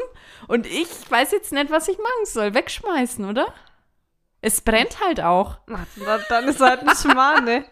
und 0.49 0.67
ich 0.67 0.89
weiß 1.09 1.31
jetzt 1.31 1.53
nicht, 1.53 1.71
was 1.71 1.87
ich 1.87 1.99
machen 1.99 2.25
soll. 2.25 2.53
Wegschmeißen, 2.55 3.25
oder? 3.25 3.47
Es 4.41 4.61
brennt 4.61 5.01
halt 5.01 5.21
auch. 5.21 5.59
Ach, 5.73 5.87
na, 5.97 6.19
dann 6.29 6.49
ist 6.49 6.61
halt 6.61 6.83
ein 6.83 6.95
Schmarrn, 6.97 7.45
ne? 7.45 7.65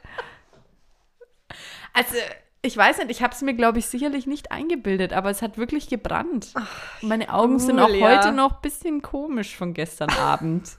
Also, 1.92 2.14
ich 2.62 2.76
weiß 2.76 2.98
nicht, 2.98 3.10
ich 3.10 3.22
habe 3.22 3.34
es 3.34 3.42
mir, 3.42 3.54
glaube 3.54 3.78
ich, 3.80 3.86
sicherlich 3.86 4.26
nicht 4.26 4.52
eingebildet, 4.52 5.12
aber 5.12 5.30
es 5.30 5.42
hat 5.42 5.58
wirklich 5.58 5.88
gebrannt. 5.88 6.54
Meine 7.02 7.32
Augen 7.32 7.58
sind 7.58 7.78
auch 7.78 7.88
Julia. 7.88 8.18
heute 8.18 8.32
noch 8.32 8.52
ein 8.52 8.62
bisschen 8.62 9.02
komisch 9.02 9.56
von 9.56 9.74
gestern 9.74 10.10
Abend. 10.10 10.70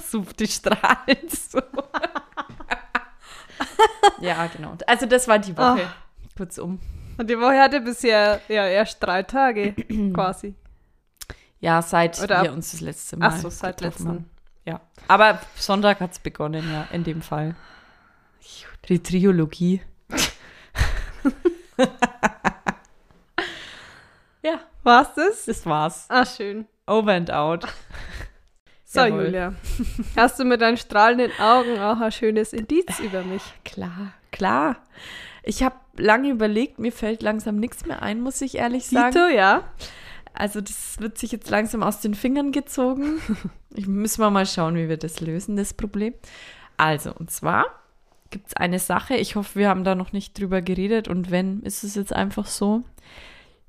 So, 0.00 0.20
die 0.38 0.46
strahlen 0.46 1.28
so. 1.28 1.60
ja, 4.20 4.46
genau. 4.46 4.76
Also, 4.86 5.06
das 5.06 5.26
war 5.28 5.38
die 5.38 5.56
Woche. 5.56 5.86
Kurzum. 6.36 6.80
Und 7.18 7.28
die 7.28 7.38
Woche 7.38 7.60
hatte 7.60 7.80
bisher 7.80 8.40
ja 8.48 8.66
erst 8.66 9.02
drei 9.02 9.22
Tage 9.22 9.72
quasi. 10.14 10.54
Ja, 11.60 11.82
seit 11.82 12.18
Oder 12.20 12.42
wir 12.42 12.50
ab- 12.50 12.56
uns 12.56 12.70
das 12.72 12.80
letzte 12.80 13.16
Mal 13.18 13.28
Ach 13.32 13.36
so, 13.38 13.50
seit 13.50 13.80
letzten. 13.82 14.08
haben. 14.08 14.30
Ja. 14.64 14.80
Aber 15.08 15.38
Sonntag 15.56 16.00
hat 16.00 16.12
es 16.12 16.18
begonnen, 16.18 16.70
ja, 16.72 16.88
in 16.92 17.04
dem 17.04 17.20
Fall. 17.22 17.54
Die 18.88 19.00
Triologie. 19.02 19.82
ja, 24.42 24.60
War's 24.82 25.14
das? 25.14 25.44
das 25.44 25.64
war's. 25.66 26.06
Ah, 26.08 26.24
schön. 26.26 26.66
Over 26.86 27.12
and 27.12 27.30
out. 27.30 27.64
So, 28.92 29.00
Jawohl. 29.00 29.24
Julia. 29.24 29.54
Hast 30.16 30.38
du 30.38 30.44
mit 30.44 30.60
deinen 30.60 30.76
strahlenden 30.76 31.32
Augen 31.40 31.78
auch 31.78 31.98
ein 31.98 32.12
schönes 32.12 32.52
Indiz 32.52 33.00
über 33.00 33.22
mich? 33.22 33.42
Klar, 33.64 34.12
klar. 34.32 34.76
Ich 35.42 35.62
habe 35.62 35.76
lange 35.96 36.28
überlegt, 36.28 36.78
mir 36.78 36.92
fällt 36.92 37.22
langsam 37.22 37.56
nichts 37.56 37.86
mehr 37.86 38.02
ein, 38.02 38.20
muss 38.20 38.42
ich 38.42 38.56
ehrlich 38.56 38.84
sagen. 38.84 39.12
Dito, 39.14 39.28
ja? 39.28 39.62
Also 40.34 40.60
das 40.60 41.00
wird 41.00 41.16
sich 41.16 41.32
jetzt 41.32 41.48
langsam 41.48 41.82
aus 41.82 42.00
den 42.00 42.14
Fingern 42.14 42.52
gezogen. 42.52 43.20
Ich 43.74 43.86
müssen 43.86 44.20
wir 44.20 44.28
mal 44.28 44.44
schauen, 44.44 44.74
wie 44.74 44.90
wir 44.90 44.98
das 44.98 45.20
lösen, 45.20 45.56
das 45.56 45.72
Problem. 45.72 46.12
Also, 46.76 47.14
und 47.14 47.30
zwar 47.30 47.64
gibt 48.28 48.48
es 48.48 48.54
eine 48.54 48.78
Sache, 48.78 49.14
ich 49.14 49.34
hoffe, 49.34 49.58
wir 49.58 49.70
haben 49.70 49.82
da 49.82 49.94
noch 49.94 50.12
nicht 50.12 50.38
drüber 50.38 50.60
geredet 50.60 51.08
und 51.08 51.30
wenn, 51.30 51.62
ist 51.62 51.82
es 51.82 51.94
jetzt 51.94 52.12
einfach 52.12 52.44
so. 52.44 52.82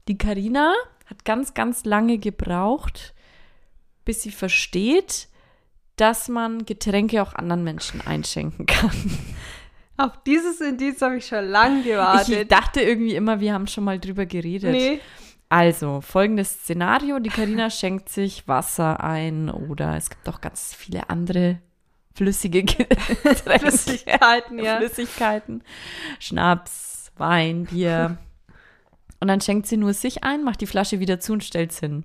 Die 0.10 0.18
Karina 0.18 0.74
hat 1.06 1.24
ganz, 1.24 1.54
ganz 1.54 1.86
lange 1.86 2.18
gebraucht, 2.18 3.13
bis 4.06 4.22
sie 4.22 4.32
versteht, 4.32 5.28
dass 5.96 6.28
man 6.28 6.66
Getränke 6.66 7.22
auch 7.22 7.34
anderen 7.34 7.64
Menschen 7.64 8.02
einschenken 8.02 8.66
kann. 8.66 8.92
Auf 9.98 10.24
dieses 10.26 10.60
Indiz 10.60 11.02
habe 11.02 11.18
ich 11.18 11.28
schon 11.28 11.46
lange 11.46 11.84
gewartet. 11.84 12.30
Ich 12.42 12.48
dachte 12.48 12.82
irgendwie 12.82 13.16
immer, 13.16 13.40
wir 13.40 13.54
haben 13.54 13.68
schon 13.68 13.84
mal 13.84 14.00
drüber 14.00 14.26
geredet. 14.26 14.72
nee. 14.72 15.00
Also, 15.50 16.02
folgendes 16.02 16.52
Szenario: 16.52 17.20
Die 17.20 17.30
Karina 17.30 17.70
schenkt 17.70 18.10
sich 18.10 18.48
Wasser 18.48 19.04
ein 19.04 19.52
oder 19.52 19.96
es 19.96 20.10
gibt 20.10 20.28
auch 20.28 20.42
ganz 20.42 20.74
viele 20.74 21.12
andere 21.12 21.60
flüssige 22.16 22.64
Getränke. 22.64 23.60
Flüssigkeiten, 23.60 24.58
ja. 24.58 24.78
Flüssigkeiten. 24.78 25.64
Schnaps, 26.18 27.12
Wein, 27.18 27.66
Bier. 27.66 28.18
Und 29.20 29.28
dann 29.28 29.42
schenkt 29.42 29.68
sie 29.68 29.78
nur 29.78 29.94
sich 29.94 30.24
ein, 30.24 30.44
macht 30.44 30.60
die 30.60 30.66
Flasche 30.68 31.00
wieder 31.00 31.20
zu 31.20 31.32
und 31.32 31.44
stellt's 31.46 31.80
hin. 31.80 32.04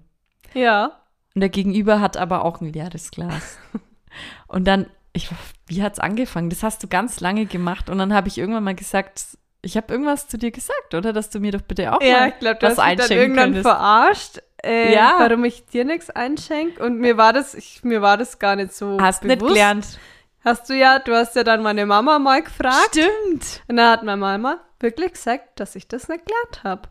Ja. 0.55 1.01
Und 1.35 1.41
der 1.41 1.49
Gegenüber 1.51 2.01
hat 2.01 2.17
aber 2.17 2.45
auch 2.45 2.61
ein 2.61 2.73
leeres 2.73 3.11
Glas. 3.11 3.59
Und 4.49 4.65
dann, 4.67 4.87
ich, 5.13 5.29
wie 5.67 5.83
hat's 5.83 5.99
angefangen? 5.99 6.51
Das 6.51 6.63
hast 6.63 6.83
du 6.83 6.89
ganz 6.89 7.21
lange 7.21 7.47
gemacht. 7.47 7.89
Und 7.91 7.99
dann 7.99 8.13
habe 8.15 8.29
ich 8.29 8.39
irgendwann 8.39 8.65
mal 8.65 8.75
gesagt, 8.75 9.25
ich 9.63 9.77
habe 9.77 9.93
irgendwas 9.93 10.29
zu 10.29 10.39
dir 10.39 10.51
gesagt, 10.51 10.95
oder? 10.95 11.13
Dass 11.13 11.31
du 11.31 11.41
mir 11.41 11.53
doch 11.53 11.63
bitte 11.63 11.93
auch 11.93 12.01
Ja, 12.01 12.21
mal 12.21 12.29
ich 12.31 12.39
glaube, 12.39 12.59
du 12.61 12.67
was 12.67 12.79
hast 12.79 12.79
mich 12.79 12.85
dann 12.85 13.01
einschenken 13.01 13.19
irgendwann 13.19 13.45
könntest. 13.45 13.63
verarscht, 13.69 14.39
äh, 14.65 14.95
Ja. 14.95 15.17
warum 15.19 15.45
ich 15.45 15.67
dir 15.67 15.85
nichts 15.85 16.11
einschenke. 16.11 16.83
Und 16.83 16.99
mir 16.99 17.17
war 17.17 17.33
das, 17.33 17.55
ich, 17.55 17.85
mir 17.85 18.01
war 18.03 18.17
das 18.17 18.39
gar 18.39 18.57
nicht 18.57 18.73
so 18.73 18.99
Hast 19.01 19.25
nicht 19.25 19.39
bewusst. 19.39 19.55
gelernt. 19.55 19.99
Hast 20.45 20.71
du 20.71 20.75
ja, 20.75 20.99
du 21.01 21.15
hast 21.15 21.37
ja 21.37 21.45
dann 21.45 21.63
meine 21.63 21.85
Mama 21.85 22.19
mal 22.19 22.43
gefragt. 22.43 22.89
Stimmt. 22.93 23.63
Und 23.69 23.77
dann 23.77 23.91
hat 23.91 24.03
meine 24.05 24.17
Mama 24.21 24.61
wirklich 24.81 25.13
gesagt, 25.13 25.61
dass 25.61 25.75
ich 25.77 25.89
das 25.89 26.09
nicht 26.09 26.25
gelernt 26.25 26.65
habe. 26.65 26.83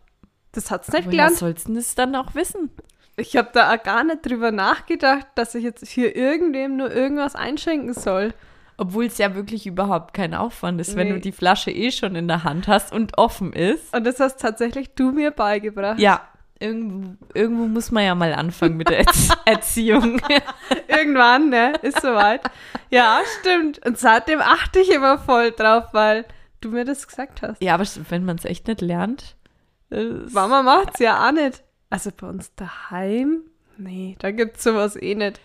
Das 0.52 0.70
hat's 0.70 0.88
nicht 0.88 1.04
Woher 1.06 1.10
gelernt. 1.10 1.36
sollst 1.36 1.68
du 1.68 1.74
das 1.74 1.94
dann 1.94 2.14
auch 2.14 2.34
wissen? 2.34 2.70
Ich 3.18 3.36
habe 3.36 3.48
da 3.52 3.74
auch 3.74 3.82
gar 3.82 4.04
nicht 4.04 4.24
drüber 4.24 4.50
nachgedacht, 4.52 5.26
dass 5.34 5.54
ich 5.54 5.64
jetzt 5.64 5.86
hier 5.86 6.14
irgendwem 6.16 6.76
nur 6.76 6.90
irgendwas 6.90 7.34
einschenken 7.34 7.92
soll. 7.94 8.32
Obwohl 8.76 9.06
es 9.06 9.18
ja 9.18 9.34
wirklich 9.34 9.66
überhaupt 9.66 10.14
kein 10.14 10.34
Aufwand 10.34 10.80
ist, 10.80 10.94
wenn 10.94 11.08
Nee. 11.08 11.14
du 11.14 11.20
die 11.20 11.32
Flasche 11.32 11.72
eh 11.72 11.90
schon 11.90 12.14
in 12.14 12.28
der 12.28 12.44
Hand 12.44 12.68
hast 12.68 12.92
und 12.92 13.18
offen 13.18 13.52
ist. 13.52 13.92
Und 13.94 14.04
das 14.06 14.20
hast 14.20 14.40
tatsächlich 14.40 14.94
du 14.94 15.10
mir 15.10 15.32
beigebracht. 15.32 15.98
Ja, 15.98 16.20
irgendwo, 16.60 17.16
irgendwo 17.34 17.66
muss 17.66 17.90
man 17.90 18.04
ja 18.04 18.14
mal 18.14 18.32
anfangen 18.32 18.76
mit 18.76 18.88
der 18.88 18.98
Erz 19.00 19.30
Erziehung. 19.44 20.20
Irgendwann, 20.86 21.48
ne? 21.48 21.72
Ist 21.82 22.00
soweit. 22.00 22.42
Ja, 22.90 23.20
stimmt. 23.40 23.84
Und 23.84 23.98
seitdem 23.98 24.40
achte 24.40 24.78
ich 24.78 24.90
immer 24.92 25.18
voll 25.18 25.50
drauf, 25.50 25.86
weil 25.92 26.24
du 26.60 26.68
mir 26.70 26.84
das 26.84 27.08
gesagt 27.08 27.42
hast. 27.42 27.60
ja, 27.60 27.74
aber 27.74 27.84
wenn 28.10 28.24
man 28.24 28.36
es 28.36 28.44
echt 28.44 28.68
nicht 28.68 28.80
lernt. 28.80 29.34
Mama 29.90 30.62
macht's 30.62 31.00
ja 31.00 31.26
auch 31.26 31.32
nicht. 31.32 31.62
Also 31.90 32.10
bei 32.16 32.28
uns 32.28 32.54
daheim, 32.54 33.42
Nee, 33.78 34.16
da 34.18 34.32
gibt's 34.32 34.64
sowas 34.64 34.96
eh 35.00 35.14
nicht. 35.14 35.40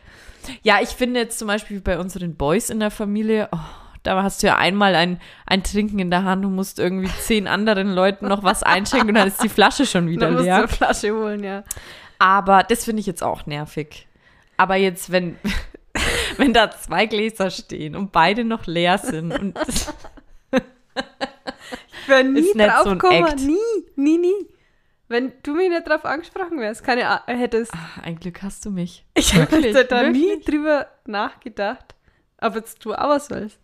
Ja, 0.63 0.79
ich 0.82 0.89
finde 0.89 1.19
jetzt 1.19 1.38
zum 1.38 1.47
Beispiel 1.47 1.79
bei 1.79 1.99
unseren 1.99 2.36
Boys 2.36 2.71
in 2.71 2.79
der 2.79 2.89
Familie, 2.89 3.47
oh, 3.51 3.60
da 4.01 4.21
hast 4.23 4.41
du 4.41 4.47
ja 4.47 4.58
einmal 4.58 4.95
ein, 4.95 5.21
ein 5.45 5.63
Trinken 5.63 5.99
in 5.99 6.10
der 6.10 6.23
Hand 6.23 6.43
und 6.43 6.56
musst 6.56 6.79
irgendwie 6.79 7.12
zehn 7.21 7.47
anderen 7.47 7.93
Leuten 7.93 8.27
noch 8.27 8.43
was 8.43 8.63
einschenken 8.63 9.10
und 9.10 9.15
dann 9.15 9.27
ist 9.27 9.43
die 9.43 9.49
Flasche 9.49 9.86
schon 9.86 10.10
wieder 10.10 10.25
Da 10.27 10.32
musst 10.32 10.41
du 10.41 10.45
leer. 10.45 10.58
eine 10.58 10.67
Flasche 10.67 11.13
holen, 11.13 11.43
ja. 11.43 11.63
Aber 12.17 12.63
das 12.63 12.86
finde 12.86 13.01
ich 13.01 13.06
jetzt 13.06 13.23
auch 13.23 13.45
nervig. 13.45 14.08
Aber 14.58 14.75
jetzt, 14.75 15.12
wenn, 15.12 15.38
wenn 16.38 16.53
da 16.53 16.71
zwei 16.71 17.06
Gläser 17.06 17.51
stehen 17.51 17.95
und 17.95 18.12
beide 18.12 18.43
noch 18.43 18.65
leer 18.65 18.97
sind 18.97 19.32
und 19.32 19.60
Ich 22.03 22.10
wäre 22.10 22.23
nie 22.25 22.51
drauf 22.53 22.84
so 22.84 22.89
gekommen. 22.91 23.34
Nie, 23.38 23.58
nie, 23.95 24.17
nie. 24.17 24.47
Wenn 25.13 25.32
du 25.43 25.54
mich 25.54 25.69
nicht 25.69 25.88
drauf 25.88 26.06
angesprochen 26.06 26.60
wärst, 26.60 26.84
keine 26.84 27.08
Ahnung, 27.08 27.39
hättest. 27.39 27.71
Ah, 27.71 28.02
ein 28.02 28.15
Glück 28.15 28.41
hast 28.41 28.65
du 28.65 28.71
mich. 28.71 29.06
Ich 29.13 29.36
Wirklich, 29.36 29.76
da 29.88 30.10
nie 30.10 30.41
drüber 30.41 30.88
nachgedacht. 31.06 31.93
Aber 32.39 32.56
jetzt 32.58 32.84
du 32.84 32.95
auch 32.95 33.10
was 33.10 33.28
sollst. 33.28 33.60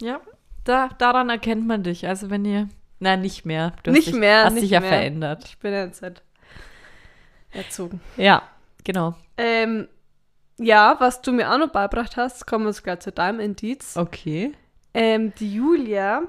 Ja, 0.00 0.20
da, 0.62 0.90
daran 0.98 1.28
erkennt 1.28 1.66
man 1.66 1.82
dich. 1.82 2.06
Also 2.06 2.30
wenn 2.30 2.44
ihr, 2.44 2.68
na 3.00 3.16
nicht 3.16 3.44
mehr. 3.44 3.72
Du 3.82 3.90
Nicht 3.90 4.06
hast 4.06 4.12
dich, 4.12 4.20
mehr, 4.20 4.44
Hast 4.44 4.52
nicht 4.52 4.62
dich 4.62 4.70
ja 4.70 4.78
mehr. 4.78 4.90
verändert. 4.90 5.44
Ich 5.44 5.58
bin 5.58 5.72
ja 5.72 5.86
jetzt 5.86 6.02
halt 6.02 6.22
erzogen. 7.50 8.00
Ja, 8.16 8.42
genau. 8.84 9.16
Ähm, 9.36 9.88
ja, 10.56 10.94
was 11.00 11.20
du 11.22 11.32
mir 11.32 11.52
auch 11.52 11.58
noch 11.58 11.72
beigebracht 11.72 12.16
hast, 12.16 12.46
kommen 12.46 12.64
wir 12.64 12.70
jetzt 12.70 12.84
gleich 12.84 13.00
zu 13.00 13.10
deinem 13.10 13.40
Indiz. 13.40 13.96
Okay. 13.96 14.52
Ähm, 14.94 15.32
die 15.40 15.52
Julia 15.52 16.22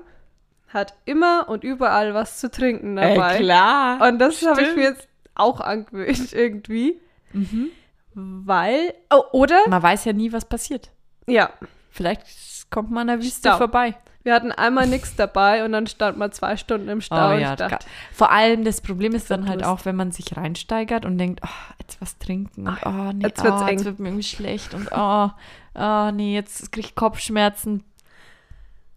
hat 0.74 0.96
immer 1.06 1.48
und 1.50 1.64
überall 1.64 2.14
was 2.14 2.40
zu 2.40 2.50
trinken 2.50 2.96
dabei. 2.96 3.36
Äh, 3.36 3.40
klar. 3.40 4.08
Und 4.08 4.20
das 4.20 4.46
habe 4.46 4.62
ich 4.62 4.76
mir 4.76 4.84
jetzt 4.84 5.08
auch 5.36 5.60
angewöhnt 5.60 6.34
irgendwie. 6.34 7.00
Mhm. 7.32 7.70
Weil, 8.14 8.94
oh, 9.12 9.24
oder? 9.32 9.60
Man 9.68 9.82
weiß 9.82 10.06
ja 10.06 10.14
nie, 10.14 10.32
was 10.32 10.46
passiert. 10.46 10.92
Ja, 11.26 11.50
Vielleicht 11.94 12.72
kommt 12.72 12.90
man 12.90 13.08
an 13.08 13.20
der 13.20 13.26
Wüste 13.26 13.50
Stau. 13.50 13.58
vorbei. 13.58 13.94
wir 14.24 14.34
hatten 14.34 14.52
einmal 14.52 14.88
nichts 14.88 15.16
dabei 15.16 15.64
und 15.64 15.74
dann 15.74 15.86
stand 15.86 16.18
man 16.18 16.32
zwei 16.32 16.58
Stunden 16.58 16.90
im 16.90 17.02
Stau 17.02 17.36
Oh 17.36 17.38
ja, 17.38 17.56
dachte, 17.56 17.86
vor 18.12 18.32
allem 18.32 18.64
das 18.64 18.82
Problem 18.82 19.14
ist 19.14 19.30
dann 19.30 19.48
halt 19.48 19.64
auch, 19.64 19.86
wenn 19.86 19.96
man 19.96 20.12
sich 20.12 20.36
reinsteigert 20.36 21.06
und 21.06 21.20
denkt, 21.20 21.42
oh, 21.46 21.74
jetzt 21.80 22.02
was 22.02 22.18
trinken 22.18 22.68
und 22.68 22.84
oh 22.84 23.12
nee, 23.14 23.28
jetzt 23.28 23.44
wird's 23.44 23.62
oh, 23.62 23.66
eng. 23.68 23.78
jetzt 23.78 23.86
wird 23.86 24.00
mir 24.00 24.08
irgendwie 24.08 24.24
schlecht 24.24 24.74
und 24.74 24.90
oh, 24.92 25.30
oh 25.76 26.12
nee, 26.12 26.34
jetzt 26.34 26.72
kriege 26.72 26.88
ich 26.88 26.96
Kopfschmerzen. 26.96 27.84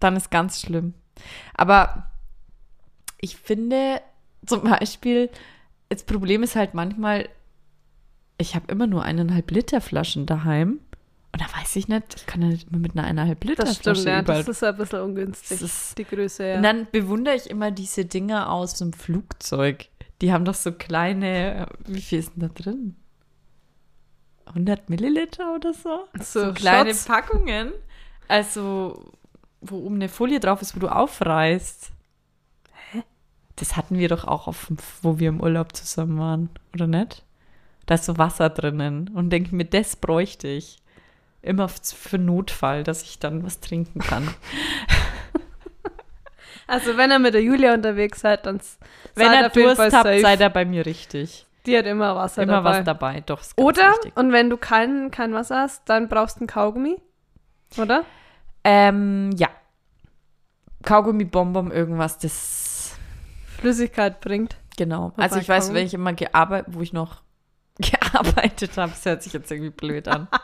Dann 0.01 0.17
ist 0.17 0.31
ganz 0.31 0.63
schlimm. 0.63 0.95
Aber 1.55 2.11
ich 3.21 3.37
finde 3.37 4.01
zum 4.47 4.63
Beispiel, 4.63 5.31
das 5.89 6.03
Problem 6.05 6.43
ist 6.43 6.57
halt 6.57 6.75
manchmal, 6.75 7.29
ich 8.39 8.55
habe 8.55 8.71
immer 8.71 8.87
nur 8.87 9.03
eineinhalb 9.03 9.51
Liter 9.51 9.81
Flaschen 9.81 10.27
daheim 10.27 10.81
und 11.33 11.41
da 11.41 11.47
weiß 11.61 11.77
ich 11.77 11.89
nicht, 11.89 12.15
ich 12.17 12.27
kann 12.27 12.43
ja 12.43 12.49
nicht 12.49 12.69
immer 12.69 12.79
mit 12.79 12.93
einer 12.97 13.07
eineinhalb 13.07 13.43
Liter 13.45 13.65
das 13.65 13.77
stimmt, 13.77 13.97
Flasche 13.99 14.11
ja, 14.11 14.21
überall 14.21 14.41
das 14.45 14.49
ist 14.57 14.63
ein 14.65 14.77
bisschen 14.77 15.01
ungünstig, 15.01 15.61
ist- 15.63 15.99
die 15.99 16.05
Größe, 16.05 16.47
ja. 16.47 16.57
und 16.57 16.63
dann 16.63 16.87
bewundere 16.93 17.35
ich 17.35 17.49
immer 17.51 17.71
diese 17.71 18.05
Dinger 18.05 18.51
aus 18.51 18.75
dem 18.75 18.93
Flugzeug. 18.93 19.87
Die 20.23 20.33
haben 20.33 20.45
doch 20.47 20.55
so 20.55 20.73
kleine, 20.73 21.67
wie 21.87 22.01
viel 22.01 22.19
ist 22.21 22.33
denn 22.37 22.41
da 22.43 22.49
drin? 22.49 22.97
100 24.47 24.89
Milliliter 24.89 25.55
oder 25.55 25.75
so? 25.75 26.07
so, 26.21 26.53
kleine 26.53 26.91
Shots. 26.91 27.05
Packungen. 27.05 27.73
Also, 28.29 29.13
wo 29.61 29.79
oben 29.79 29.97
eine 29.97 30.09
Folie 30.09 30.41
drauf 30.41 30.63
ist, 30.63 30.77
wo 30.77 30.81
du 30.81 30.89
aufreißt. 30.89 31.91
Hä? 32.93 33.03
Das 33.57 33.77
hatten 33.77 33.99
wir 33.99 34.09
doch 34.09 34.25
auch, 34.25 34.47
auf, 34.49 34.67
dem- 34.67 34.77
wo 35.03 35.19
wir 35.19 35.29
im 35.29 35.41
Urlaub 35.41 35.75
zusammen 35.75 36.19
waren, 36.19 36.51
oder 36.75 36.87
nicht? 36.87 37.23
Da 37.87 37.95
ist 37.95 38.05
so 38.05 38.19
Wasser 38.19 38.51
drinnen. 38.51 39.09
Und 39.15 39.31
denke 39.31 39.55
mir, 39.55 39.65
das 39.65 39.97
bräuchte 39.97 40.49
ich. 40.49 40.79
Immer 41.43 41.69
für 41.69 42.19
Notfall, 42.19 42.83
dass 42.83 43.03
ich 43.03 43.19
dann 43.21 43.45
was 43.45 43.61
trinken 43.61 44.01
kann. 44.01 44.29
Also 46.69 46.97
wenn 46.97 47.13
ihr 47.13 47.21
mit 47.21 47.33
der 47.35 47.43
Julia 47.43 47.75
unterwegs 47.75 48.21
seid, 48.23 48.45
dann 48.47 48.61
Wenn 49.15 49.33
jeden 49.33 49.53
Durst 49.53 49.81
habt, 49.81 49.93
safe. 49.93 50.21
seid 50.21 50.41
ihr 50.41 50.49
bei 50.51 50.65
mir 50.65 50.85
richtig. 50.85 51.47
Die 51.65 51.77
hat 51.79 51.87
immer 51.87 52.17
Wasser 52.17 52.43
Immer 52.43 52.55
dabei. 52.55 52.79
was 52.79 52.85
dabei, 52.85 53.21
doch. 53.25 53.41
Oder, 53.57 53.91
wichtig. 53.93 54.17
und 54.17 54.33
wenn 54.33 54.51
du 54.51 54.57
kein, 54.57 55.11
kein 55.13 55.33
Wasser 55.33 55.61
hast, 55.61 55.89
dann 55.89 56.09
brauchst 56.09 56.37
du 56.37 56.41
einen 56.41 56.47
Kaugummi, 56.49 56.97
oder? 57.79 58.05
Ähm, 58.69 59.31
ja. 59.37 59.49
Kaugummi, 60.83 61.25
Bonbon, 61.25 61.71
irgendwas, 61.71 62.19
das. 62.19 62.97
Flüssigkeit 63.59 64.21
bringt. 64.21 64.57
Genau. 64.77 65.13
Wobei 65.13 65.23
Also 65.23 65.39
ich 65.39 65.49
weiß, 65.49 65.73
wenn 65.73 65.87
ich 65.87 65.95
immer 65.95 66.13
gearbeitet, 66.13 66.75
wo 66.75 66.83
ich 66.83 66.93
noch 66.93 67.23
gearbeitet 67.79 68.77
habe, 68.77 68.91
das 68.93 69.05
hört 69.05 69.23
sich 69.23 69.33
jetzt 69.33 69.51
irgendwie 69.51 69.71
blöd 69.71 70.09
an. 70.09 70.29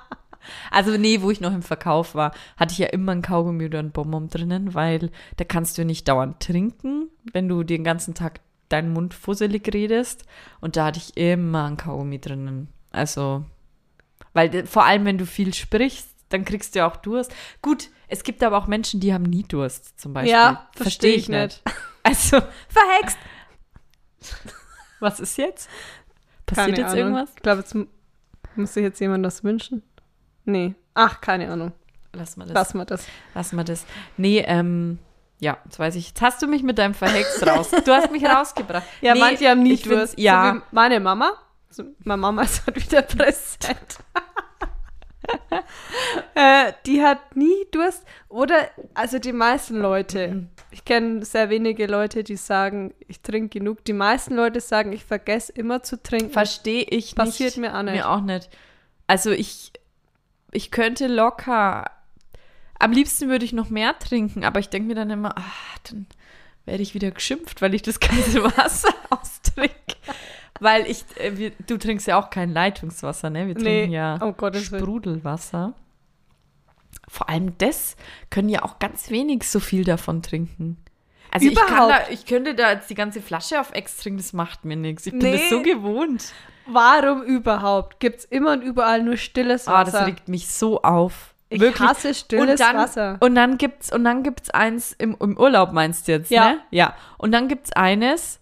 Also 0.73 0.97
nee, 0.97 1.23
wo 1.23 1.31
ich 1.31 1.41
noch 1.41 1.55
im 1.55 1.63
Verkauf 1.63 2.17
war, 2.17 2.33
hatte 2.57 2.73
ich 2.73 2.79
ja 2.79 2.89
immer 2.89 3.13
ein 3.13 3.23
Kaugummi 3.23 3.67
oder 3.67 3.79
ein 3.79 3.93
Bonbon 3.93 4.27
drinnen, 4.29 4.75
weil 4.75 5.13
da 5.37 5.45
kannst 5.45 5.79
du 5.79 5.85
nicht 5.85 6.09
dauernd 6.09 6.41
trinken, 6.41 7.09
wenn 7.33 7.49
du 7.49 7.63
den 7.63 7.85
ganzen 7.85 8.15
Tag 8.15 8.41
deinen 8.69 8.93
Mund 8.93 9.15
fusselig 9.15 9.73
redest. 9.73 10.25
Und 10.61 10.77
da 10.77 10.87
hatte 10.87 10.99
ich 10.99 11.17
immer 11.17 11.67
ein 11.67 11.77
Kaugummi 11.77 12.19
drinnen. 12.19 12.67
Also, 12.91 13.45
weil 14.33 14.51
de- 14.51 14.67
vor 14.67 14.85
allem, 14.85 15.05
wenn 15.05 15.17
du 15.17 15.27
viel 15.27 15.55
sprichst, 15.55 16.09
dann 16.31 16.45
kriegst 16.45 16.75
du 16.75 16.81
ja 16.81 16.91
auch 16.91 16.97
Durst. 16.97 17.33
Gut, 17.63 17.91
es 18.13 18.23
gibt 18.25 18.43
aber 18.43 18.59
auch 18.59 18.67
Menschen, 18.67 19.01
die 19.01 19.13
haben 19.13 19.25
nie 19.25 19.43
Durst, 19.43 19.99
zum 20.01 20.13
Beispiel. 20.13 20.33
Ja, 20.33 20.69
verstehe 20.77 21.15
ich 21.15 21.29
nicht. 21.29 21.63
Also, 22.05 22.41
Verhext! 22.69 23.17
was 25.01 25.21
ist 25.21 25.37
jetzt? 25.39 25.69
Passiert 26.47 26.67
Keine 26.67 26.79
jetzt 26.79 26.87
Ahnung. 26.93 26.99
irgendwas? 26.99 27.31
Ich 27.37 27.43
glaube, 27.43 27.61
jetzt 27.61 27.77
muss 28.57 28.75
sich 28.75 28.83
jetzt 28.83 29.01
jemand 29.01 29.25
das 29.25 29.45
wünschen. 29.45 29.83
Nee. 30.45 30.75
Ach, 30.95 31.21
keine 31.21 31.49
Ahnung. 31.51 31.71
Lass 32.13 32.37
mal 32.37 32.45
das. 32.47 32.55
Lass 32.55 32.75
mal 32.75 32.85
das. 32.85 33.07
Lass 33.35 33.53
mal 33.53 33.65
das. 33.65 33.87
Nee, 34.17 34.41
ähm, 34.47 34.99
ja, 35.39 35.59
jetzt 35.65 35.79
weiß 35.79 35.95
ich. 35.95 36.09
Jetzt 36.09 36.21
hast 36.23 36.43
du 36.43 36.49
mich 36.49 36.63
mit 36.65 36.77
deinem 36.79 36.95
Verhext 36.95 37.47
raus. 37.47 37.71
Du 37.71 37.93
hast 37.93 38.11
mich 38.11 38.25
rausgebracht. 38.29 38.85
Ja, 39.01 39.15
Nee, 39.15 39.21
manche 39.21 39.49
haben 39.49 39.63
nie 39.63 39.77
Durst. 39.77 40.19
Ja, 40.19 40.55
So 40.57 40.63
meine 40.73 41.01
Mama. 41.01 41.33
So, 41.71 41.85
meine 42.05 42.21
Mama 42.21 42.43
ist 42.43 42.67
halt 42.67 42.77
wieder 42.85 43.03
präsent. 43.03 43.99
äh, 46.35 46.73
die 46.87 47.03
hat 47.03 47.37
nie 47.37 47.67
Durst. 47.71 48.05
Oder, 48.29 48.71
also 48.95 49.19
die 49.19 49.33
meisten 49.33 49.79
Leute. 49.79 50.47
Ich 50.71 50.85
kenne 50.85 51.25
sehr 51.25 51.51
wenige 51.51 51.87
Leute, 51.87 52.25
die 52.25 52.37
sagen, 52.37 52.95
ich 53.09 53.21
trinke 53.21 53.59
genug. 53.59 53.85
Die 53.85 53.93
meisten 53.93 54.35
Leute 54.35 54.61
sagen, 54.61 54.93
ich 54.93 55.05
vergesse 55.05 55.53
immer 55.53 55.83
zu 55.83 56.03
trinken. 56.03 56.31
verstehe 56.31 56.85
ich 56.85 57.15
Passiert 57.15 57.57
nicht. 57.57 57.59
mir 57.59 57.77
auch 57.77 57.83
nicht. 57.83 57.95
Mir 57.95 58.09
auch 58.09 58.21
nicht. 58.21 58.49
Also 59.07 59.31
ich, 59.31 59.73
ich 60.53 60.71
könnte 60.71 61.07
locker, 61.07 61.91
am 62.79 62.93
liebsten 62.93 63.29
würde 63.29 63.45
ich 63.45 63.53
noch 63.53 63.71
mehr 63.71 63.99
trinken, 63.99 64.45
aber 64.45 64.59
ich 64.59 64.69
denke 64.69 64.89
mir 64.89 64.95
dann 64.95 65.11
immer, 65.11 65.37
ah, 65.39 65.79
dann 65.89 66.07
werde 66.65 66.83
ich 66.83 66.95
wieder 66.95 67.11
geschimpft, 67.11 67.63
weil 67.63 67.75
ich 67.75 67.83
das 67.83 68.01
ganze 68.01 68.43
Wasser 68.57 68.95
austrinke. 69.11 69.77
Weil 70.63 70.87
ich, 70.87 71.05
äh, 71.19 71.37
wir, 71.37 71.51
du 71.67 71.77
trinkst 71.77 72.07
ja 72.07 72.19
auch 72.19 72.31
kein 72.31 72.53
Leitungswasser, 72.53 73.31
ne? 73.31 73.47
Wir 73.49 73.55
Nee, 73.55 73.63
trinken 73.63 73.93
ja 73.93 74.15
um 74.17 74.37
Gottes 74.37 74.71
Willen. 74.71 74.83
Sprudelwasser. 74.83 75.75
Vor 77.09 77.29
allem 77.29 77.57
das 77.59 77.97
können 78.31 78.49
ja 78.49 78.63
auch 78.63 78.79
ganz 78.79 79.11
wenig 79.11 79.49
so 79.49 79.61
viel 79.61 79.85
davon 79.85 80.23
trinken. 80.23 80.77
Also 81.31 81.49
ich, 81.49 81.55
da, 81.55 82.01
ich 82.11 82.27
könnte 82.27 82.55
da 82.55 82.73
jetzt 82.73 82.91
die 82.91 82.95
ganze 82.95 83.23
Flasche 83.23 83.59
auf 83.59 83.73
Ex 83.73 83.97
trinken, 83.97 84.19
das 84.19 84.33
macht 84.35 84.65
mir 84.67 84.77
nichts. 84.77 85.07
Ich 85.07 85.13
bin 85.13 85.23
Nee. 85.23 85.33
das 85.39 85.49
so 85.49 85.63
gewohnt. 85.63 86.33
Warum 86.67 87.23
überhaupt? 87.23 88.01
Gibt 88.01 88.21
es 88.21 88.25
immer 88.27 88.53
und 88.53 88.63
überall 88.63 89.03
nur 89.03 89.17
stilles 89.17 89.67
Ah, 89.67 89.81
Wasser? 89.81 89.93
das 90.01 90.07
regt 90.07 90.29
mich 90.29 90.49
so 90.49 90.83
auf. 90.83 91.35
ich 91.49 91.61
Wirklich. 91.61 91.89
hasse 91.89 92.15
stilles 92.15 92.51
und 92.51 92.61
dann, 92.61 92.77
Wasser. 92.77 93.17
Und 93.21 93.35
dann 93.35 93.59
gibt's 93.59 93.93
und 93.93 94.05
dann 94.05 94.23
gibt's 94.23 94.51
eins 94.51 94.93
im, 94.93 95.17
im 95.21 95.37
Urlaub 95.39 95.73
meinst 95.73 96.07
du 96.07 96.13
jetzt, 96.13 96.31
Ja. 96.31 96.51
ne? 96.53 96.61
Ja. 96.71 96.95
Und 97.19 97.33
dann 97.33 97.49
gibt's 97.49 97.73
eines 97.73 98.39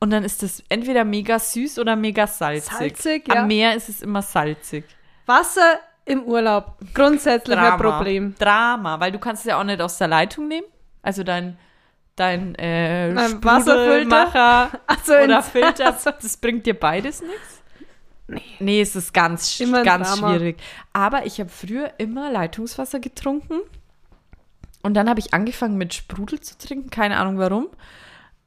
und 0.00 0.10
dann 0.10 0.24
ist 0.24 0.42
das 0.42 0.62
entweder 0.68 1.04
mega 1.04 1.38
süß 1.38 1.78
oder 1.78 1.96
mega 1.96 2.26
salzig. 2.26 2.72
Salzig, 2.72 3.28
ja. 3.28 3.42
Am 3.42 3.48
Meer 3.48 3.74
ist 3.74 3.88
es 3.88 4.02
immer 4.02 4.22
salzig. 4.22 4.84
Wasser 5.26 5.78
im 6.04 6.24
Urlaub. 6.24 6.76
Grundsätzlich 6.92 7.56
ein 7.56 7.78
Problem. 7.78 8.34
Drama, 8.38 9.00
weil 9.00 9.12
du 9.12 9.18
kannst 9.18 9.44
es 9.44 9.50
ja 9.50 9.58
auch 9.58 9.64
nicht 9.64 9.80
aus 9.80 9.96
der 9.98 10.08
Leitung 10.08 10.48
nehmen. 10.48 10.66
Also 11.02 11.22
dein 11.22 11.56
dein 12.16 12.54
äh, 12.56 13.12
Ein 13.16 13.42
Wasserfilter? 13.42 14.28
Sprudelmacher 14.28 14.70
Also 14.86 15.14
oder 15.14 15.42
Filter, 15.42 15.96
das 16.04 16.36
bringt 16.36 16.66
dir 16.66 16.78
beides 16.78 17.22
nichts? 17.22 17.62
Nee. 18.26 18.42
Nee, 18.58 18.80
es 18.80 18.96
ist 18.96 19.12
ganz, 19.12 19.60
Immer 19.60 19.82
ganz 19.82 20.08
Drama. 20.14 20.34
schwierig. 20.34 20.56
Aber 20.92 21.26
ich 21.26 21.40
habe 21.40 21.50
früher 21.50 21.92
immer 21.98 22.30
Leitungswasser 22.30 23.00
getrunken. 23.00 23.60
Und 24.82 24.94
dann 24.94 25.08
habe 25.08 25.20
ich 25.20 25.34
angefangen 25.34 25.76
mit 25.76 25.94
Sprudel 25.94 26.40
zu 26.40 26.56
trinken, 26.56 26.90
keine 26.90 27.18
Ahnung 27.18 27.38
warum. 27.38 27.68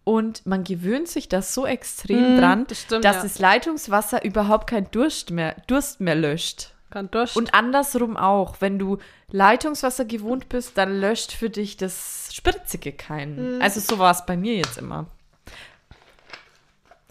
Und 0.07 0.45
man 0.45 0.63
gewöhnt 0.63 1.09
sich 1.09 1.27
das 1.27 1.53
so 1.53 1.65
extrem 1.65 2.37
Mm, 2.37 2.39
dran, 2.39 2.65
das 2.69 2.83
stimmt, 2.83 3.03
dass 3.03 3.17
ja. 3.17 3.23
das 3.23 3.39
Leitungswasser 3.39 4.23
überhaupt 4.23 4.69
keinen 4.69 4.89
Durst 4.91 5.31
mehr, 5.31 5.57
Durst 5.67 5.99
mehr 5.99 6.15
löscht. 6.15 6.71
Kann 6.91 7.11
Durst. 7.11 7.35
Und 7.35 7.53
andersrum 7.53 8.15
auch. 8.15 8.61
Wenn 8.61 8.79
du 8.79 8.99
Leitungswasser 9.31 10.05
gewohnt 10.05 10.47
bist, 10.47 10.77
dann 10.77 10.97
löscht 10.97 11.33
für 11.33 11.49
dich 11.49 11.75
das 11.75 12.29
Spritzige 12.31 12.93
keinen. 12.93 13.57
Mhm. 13.57 13.61
Also 13.61 13.81
so 13.81 13.99
war 13.99 14.11
es 14.11 14.25
bei 14.25 14.37
mir 14.37 14.55
jetzt 14.55 14.77
immer. 14.77 15.07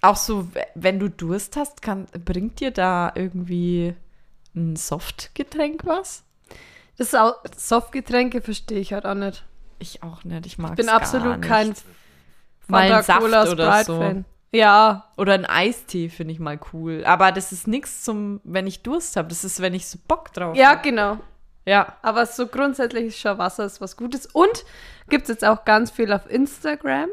Auch 0.01 0.17
so, 0.17 0.49
wenn 0.75 0.99
du 0.99 1.11
Durst 1.11 1.57
hast, 1.57 1.83
kann, 1.83 2.07
bringt 2.25 2.61
dir 2.61 2.71
da 2.71 3.13
irgendwie 3.15 3.95
ein 4.55 4.75
Softgetränk 4.75 5.85
was? 5.85 6.25
Das 6.97 7.09
ist 7.09 7.15
auch, 7.15 7.35
Softgetränke 7.55 8.41
verstehe 8.41 8.79
ich 8.79 8.95
halt 8.95 9.05
auch 9.05 9.13
nicht. 9.13 9.45
Ich 9.79 10.03
auch 10.03 10.25
nicht. 10.25 10.47
Ich 10.47 10.57
mag 10.57 10.71
Ich 10.71 10.77
bin 10.77 10.89
absolut 10.89 11.43
kein 11.43 11.75
Mal 12.69 12.93
ein 12.93 13.05
Fanta 13.05 13.19
Cola 13.19 13.45
Saft 13.45 13.53
oder 13.53 13.85
so. 13.85 13.95
Sprite-Fan. 13.95 14.25
Ja, 14.53 15.11
Oder 15.17 15.35
ein 15.35 15.45
Eistee 15.45 16.09
finde 16.09 16.33
ich 16.33 16.41
mal 16.41 16.59
cool. 16.73 17.05
Aber 17.05 17.33
das 17.33 17.53
ist 17.53 17.67
nichts 17.67 18.03
zum, 18.05 18.41
wenn 18.45 18.67
ich 18.67 18.83
Durst 18.83 19.17
habe. 19.17 19.29
Das 19.29 19.45
ist, 19.45 19.61
wenn 19.61 19.75
ich 19.75 19.87
so 19.87 19.99
Bock 20.09 20.33
drauf 20.33 20.57
ja, 20.57 20.71
habe. 20.71 20.83
genau. 20.83 21.19
Ja. 21.67 21.97
Aber 22.03 22.25
so 22.27 22.47
grundsätzlich 22.47 23.07
ist 23.07 23.19
schon 23.19 23.39
Wasser 23.39 23.67
ist 23.67 23.81
was 23.81 23.97
Gutes. 23.97 24.27
Und 24.27 24.65
gibt 25.09 25.25
es 25.25 25.29
jetzt 25.29 25.45
auch 25.45 25.65
ganz 25.65 25.91
viel 25.91 26.13
auf 26.13 26.31
Instagram. 26.31 27.11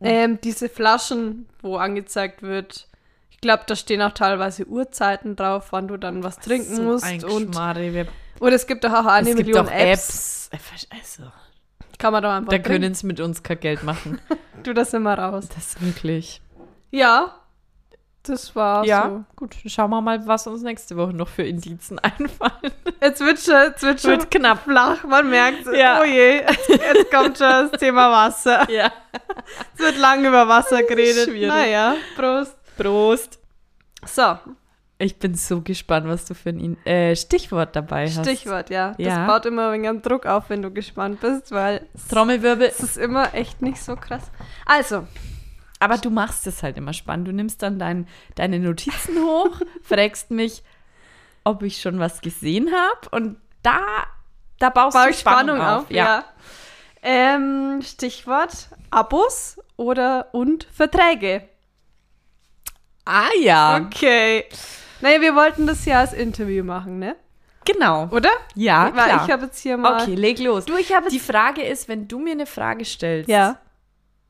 Ähm, 0.00 0.38
diese 0.42 0.68
Flaschen, 0.68 1.48
wo 1.62 1.76
angezeigt 1.76 2.42
wird, 2.42 2.86
ich 3.30 3.40
glaube, 3.40 3.64
da 3.66 3.74
stehen 3.74 4.02
auch 4.02 4.12
teilweise 4.12 4.66
Uhrzeiten 4.66 5.34
drauf, 5.34 5.68
wann 5.70 5.88
du 5.88 5.96
dann 5.96 6.22
was 6.22 6.38
trinken 6.38 6.76
so 6.76 6.82
musst. 6.82 7.04
ein 7.04 7.24
Und, 7.24 7.56
und 8.38 8.52
es 8.52 8.66
gibt 8.66 8.84
auch 8.84 9.06
eine 9.06 9.30
es 9.30 9.36
Million 9.36 9.66
auch 9.66 9.70
Apps. 9.70 10.50
Apps. 10.52 10.86
Also, 10.90 11.30
Kann 11.98 12.12
man 12.12 12.22
da 12.22 12.36
einfach 12.36 12.50
da 12.50 12.58
können 12.58 12.94
sie 12.94 13.06
mit 13.06 13.20
uns 13.20 13.42
kein 13.42 13.60
Geld 13.60 13.82
machen. 13.82 14.20
du 14.62 14.74
das 14.74 14.92
immer 14.94 15.18
raus. 15.18 15.48
Das 15.48 15.66
ist 15.66 15.82
wirklich. 15.82 16.40
Ja, 16.90 17.34
das 18.28 18.56
war 18.56 18.84
ja, 18.84 19.08
so. 19.08 19.24
gut. 19.36 19.54
Schauen 19.66 19.90
wir 19.90 20.00
mal, 20.00 20.26
was 20.26 20.46
uns 20.46 20.62
nächste 20.62 20.96
Woche 20.96 21.12
noch 21.12 21.28
für 21.28 21.44
Indizen 21.44 21.98
einfallen. 22.00 22.72
Jetzt 23.00 23.20
wird 23.20 23.38
schon, 23.38 23.54
jetzt 23.54 23.82
wird 23.82 24.00
schon 24.00 24.10
Wird 24.12 24.30
knapp. 24.30 24.64
flach, 24.64 25.04
man 25.04 25.30
merkt 25.30 25.66
Ja. 25.72 26.00
Oh 26.00 26.04
je, 26.04 26.40
jetzt, 26.40 26.68
jetzt 26.68 27.10
kommt 27.10 27.38
schon 27.38 27.70
das 27.70 27.72
Thema 27.72 28.10
Wasser. 28.10 28.68
Ja. 28.70 28.92
Es 29.74 29.80
wird 29.80 29.98
lange 29.98 30.28
über 30.28 30.48
Wasser 30.48 30.82
geredet. 30.82 31.28
Schwierig. 31.28 31.48
Naja, 31.48 31.94
Prost. 32.16 32.56
Prost. 32.76 33.38
So, 34.04 34.38
Ich 34.98 35.18
bin 35.18 35.34
so 35.34 35.60
gespannt, 35.60 36.08
was 36.08 36.24
du 36.24 36.34
für 36.34 36.48
ein 36.50 36.58
In 36.58 36.86
äh, 36.86 37.14
Stichwort 37.14 37.76
dabei 37.76 38.06
hast. 38.06 38.18
Stichwort, 38.26 38.70
ja. 38.70 38.92
Das 38.92 38.98
Ja. 39.06 39.26
baut 39.26 39.44
immer 39.44 39.68
ein 39.70 39.82
wenig 39.82 40.00
Druck 40.02 40.24
auf, 40.24 40.48
wenn 40.48 40.62
du 40.62 40.70
gespannt 40.70 41.20
bist, 41.20 41.50
weil 41.52 41.86
Trommelwirbel. 42.08 42.66
es 42.68 42.80
ist 42.80 42.96
immer 42.96 43.34
echt 43.34 43.60
nicht 43.60 43.82
so 43.82 43.94
krass. 43.96 44.30
Also, 44.64 45.06
Aber 45.80 45.98
du 45.98 46.08
machst 46.08 46.46
es 46.46 46.62
halt 46.62 46.78
immer 46.78 46.94
spannend. 46.94 47.28
Du 47.28 47.32
nimmst 47.32 47.62
dann 47.62 47.78
dein, 47.78 48.08
deine 48.36 48.58
Notizen 48.58 49.18
hoch, 49.18 49.60
fragst 49.82 50.30
mich, 50.30 50.62
ob 51.44 51.62
ich 51.62 51.78
schon 51.82 51.98
was 51.98 52.22
gesehen 52.22 52.70
habe. 52.72 53.10
Und 53.10 53.36
da, 53.62 53.80
da 54.58 54.70
baust 54.70 54.96
baue 54.96 55.04
du 55.04 55.10
ich 55.10 55.18
Spannung 55.18 55.60
auf. 55.60 55.90
Ja. 55.90 56.04
ja. 56.04 56.24
Ähm, 57.02 57.82
Stichwort 57.82 58.70
Abos 58.90 59.60
oder 59.76 60.28
und 60.32 60.64
Verträge. 60.72 61.46
Ah 63.04 63.28
ja, 63.42 63.76
Okay. 63.76 64.46
Naja, 65.00 65.20
wir 65.20 65.34
wollten 65.34 65.66
das 65.66 65.84
ja 65.84 66.00
als 66.00 66.12
Interview 66.12 66.64
machen, 66.64 66.98
ne? 66.98 67.16
genau. 67.64 68.08
Oder? 68.12 68.30
Ja, 68.54 68.84
Weil 68.94 69.04
klar. 69.08 69.24
ich 69.26 69.32
habe 69.32 69.44
jetzt 69.46 69.58
hier 69.60 69.76
mal. 69.76 70.00
okay, 70.02 70.14
leg 70.14 70.38
los. 70.38 70.64
Du, 70.66 70.76
ich 70.76 70.94
habe 70.94 71.08
Die. 71.10 71.18
Frage 71.18 71.62
ist, 71.62 71.88
wenn 71.88 72.06
du 72.08 72.18
mir 72.20 72.32
eine 72.32 72.46
Frage 72.46 72.84
stellst, 72.84 73.28
Ja. 73.28 73.58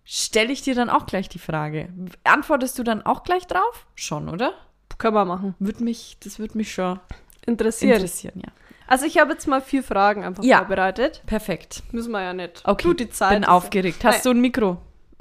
stelle 0.05 0.52
ich 0.52 0.62
dir 0.62 0.74
dann 0.74 0.88
auch 0.88 1.05
gleich 1.07 1.29
die 1.29 1.38
Frage. 1.38 1.88
Antwortest 2.24 2.79
du 2.79 2.83
dann 2.83 3.02
auch 3.05 3.24
gleich 3.24 3.46
drauf? 3.46 3.87
Schon, 3.94 4.29
oder? 4.31 4.55
Können 4.98 5.14
wir 5.14 5.26
machen. 5.26 5.55
Würde 5.59 5.85
mich, 5.85 6.16
das 6.24 6.38
würde 6.38 6.57
mich 6.57 6.72
schon 6.72 6.98
Interessieren. 7.44 7.92
interessieren, 7.96 8.40
ja. 8.44 8.50
Also 8.88 9.05
ich 9.05 9.18
habe 9.18 9.33
jetzt 9.33 9.46
mal 9.46 9.61
vier 9.61 9.83
Fragen 9.83 10.24
einfach 10.24 10.42
Ja. 10.42 10.59
vorbereitet. 10.59 11.22
Perfekt. 11.26 11.83
Müssen 11.92 12.12
wir 12.12 12.22
ja 12.22 12.33
nicht. 12.33 12.62
Okay, 12.64 12.83
Du, 12.88 12.94
die 12.94 13.11
Zeit. 13.11 13.33
bin 13.35 13.44
aufgeregt. 13.44 14.02
Hast 14.05 14.24
du 14.24 14.31
ein 14.31 14.40
Mikro? 14.40 14.79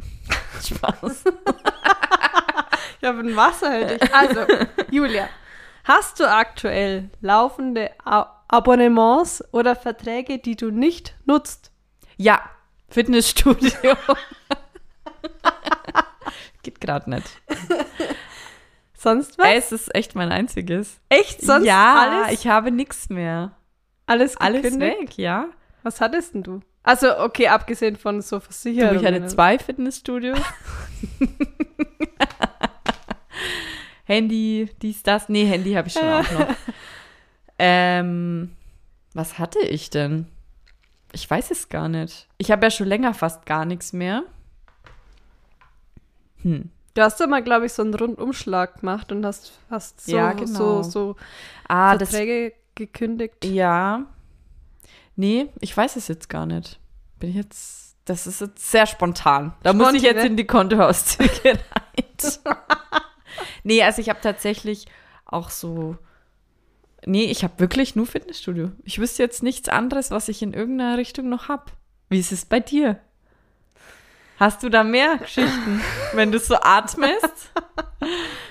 Spaß. 0.66 1.24
Ich 3.02 3.08
habe 3.08 3.20
ein 3.20 3.36
Wasser 3.36 3.72
hätte 3.72 4.04
ich. 4.06 4.14
Also, 4.14 4.42
Julia, 4.92 5.28
hast 5.84 6.20
du 6.20 6.30
aktuell 6.30 7.10
laufende 7.22 7.92
Abonnements 8.48 9.44
oder 9.54 9.76
Verträge, 9.76 10.40
die 10.40 10.56
du 10.56 10.72
nicht 10.72 11.16
nutzt? 11.26 11.72
Ja, 12.18 12.42
Fitnessstudio. 12.90 13.72
Geht 16.64 16.82
gerade 16.82 17.10
nicht. 17.10 17.28
Sonst 18.94 19.38
was? 19.38 19.48
Es 19.52 19.72
ist 19.72 19.94
echt 19.96 20.16
mein 20.16 20.32
einziges. 20.32 21.00
Echt? 21.10 21.42
Sonst 21.42 21.66
ja, 21.66 22.24
alles? 22.24 22.40
ich 22.40 22.48
habe 22.48 22.72
nichts 22.72 23.10
mehr. 23.10 23.52
alles 24.08 24.36
Alles 24.38 24.64
gekündigt? 24.64 25.00
weg, 25.00 25.18
ja. 25.18 25.48
Was 25.84 26.02
hattest 26.02 26.34
denn 26.34 26.42
du? 26.44 26.62
Also, 26.82 27.18
okay, 27.20 27.48
abgesehen 27.50 27.96
von 27.98 28.22
so 28.22 28.38
Du, 28.38 28.46
Versicherungen. 28.46 29.00
ich 29.00 29.06
hatte 29.06 29.26
zwei 29.28 29.60
Fitnessstudios. 29.60 30.40
Handy, 34.06 34.70
dies, 34.82 35.04
das. 35.04 35.30
Nee, 35.30 35.46
Handy 35.46 35.74
habe 35.74 35.88
ich 35.88 35.94
schon 35.94 36.08
auch 36.08 36.32
noch. 36.32 36.48
Ähm, 37.58 38.52
was 39.14 39.40
hatte 39.40 39.60
ich 39.60 39.90
denn? 39.90 40.28
Ich 41.14 41.30
weiß 41.30 41.52
es 41.52 41.70
gar 41.70 41.88
nicht. 41.88 42.28
Ich 42.38 42.52
habe 42.52 42.66
ja 42.66 42.70
schon 42.70 42.88
länger 42.88 43.14
fast 43.14 43.46
gar 43.46 43.64
nichts 43.64 43.94
mehr. 43.94 44.24
Hm. 46.42 46.70
Du 46.94 47.02
hast 47.02 47.20
ja 47.20 47.28
mal, 47.28 47.42
glaube 47.44 47.66
ich, 47.66 47.74
so 47.74 47.82
einen 47.82 47.94
Rundumschlag 47.94 48.82
gemacht 48.82 49.12
und 49.12 49.26
hast, 49.26 49.54
hast 49.70 50.06
so, 50.06 50.16
Ja, 50.16 50.34
genau. 50.34 50.82
so, 50.82 50.84
so 50.84 51.16
Ah, 51.68 51.98
das 51.98 52.10
Verträge 52.10 52.54
gekündigt. 52.76 53.46
Ja. 53.46 54.06
Nee, 55.16 55.48
ich 55.62 55.76
weiß 55.76 55.96
es 55.96 56.10
jetzt 56.10 56.30
gar 56.30 56.46
nicht. 56.46 56.80
Bin 57.20 57.30
ich 57.30 57.36
jetzt. 57.38 57.96
Das 58.04 58.28
ist 58.28 58.42
jetzt 58.42 58.70
sehr 58.70 58.86
spontan. 58.86 59.54
Da 59.64 59.74
muss 59.74 59.94
ich 59.94 60.04
jetzt 60.04 60.22
ne? 60.22 60.28
in 60.28 60.38
die 60.38 60.46
Kontoauszüge 60.46 61.32
rein. 61.46 62.06
nee, 63.64 63.84
also 63.84 64.02
ich 64.02 64.10
habe 64.10 64.22
tatsächlich 64.22 64.86
auch 65.26 65.50
so. 65.50 65.98
Nee, 67.06 67.26
ich 67.26 67.44
habe 67.44 67.60
wirklich 67.60 67.96
nur 67.96 68.08
Fitnessstudio. 68.08 68.72
Ich 68.84 69.00
wüsste 69.00 69.22
jetzt 69.22 69.44
nichts 69.44 69.70
anderes, 69.70 70.12
was 70.12 70.28
ich 70.28 70.42
in 70.42 70.54
irgendeiner 70.54 70.98
Richtung 70.98 71.30
noch 71.30 71.50
habe. 71.50 71.66
Wie 72.10 72.20
ist 72.20 72.32
es 72.32 72.46
bei 72.46 72.60
dir? 72.60 73.00
Hast 74.38 74.64
du 74.64 74.70
da 74.70 74.84
mehr 74.84 75.18
Geschichten, 75.18 75.82
wenn 76.14 76.32
du 76.32 76.40
so 76.40 76.56
atmest? 76.56 77.52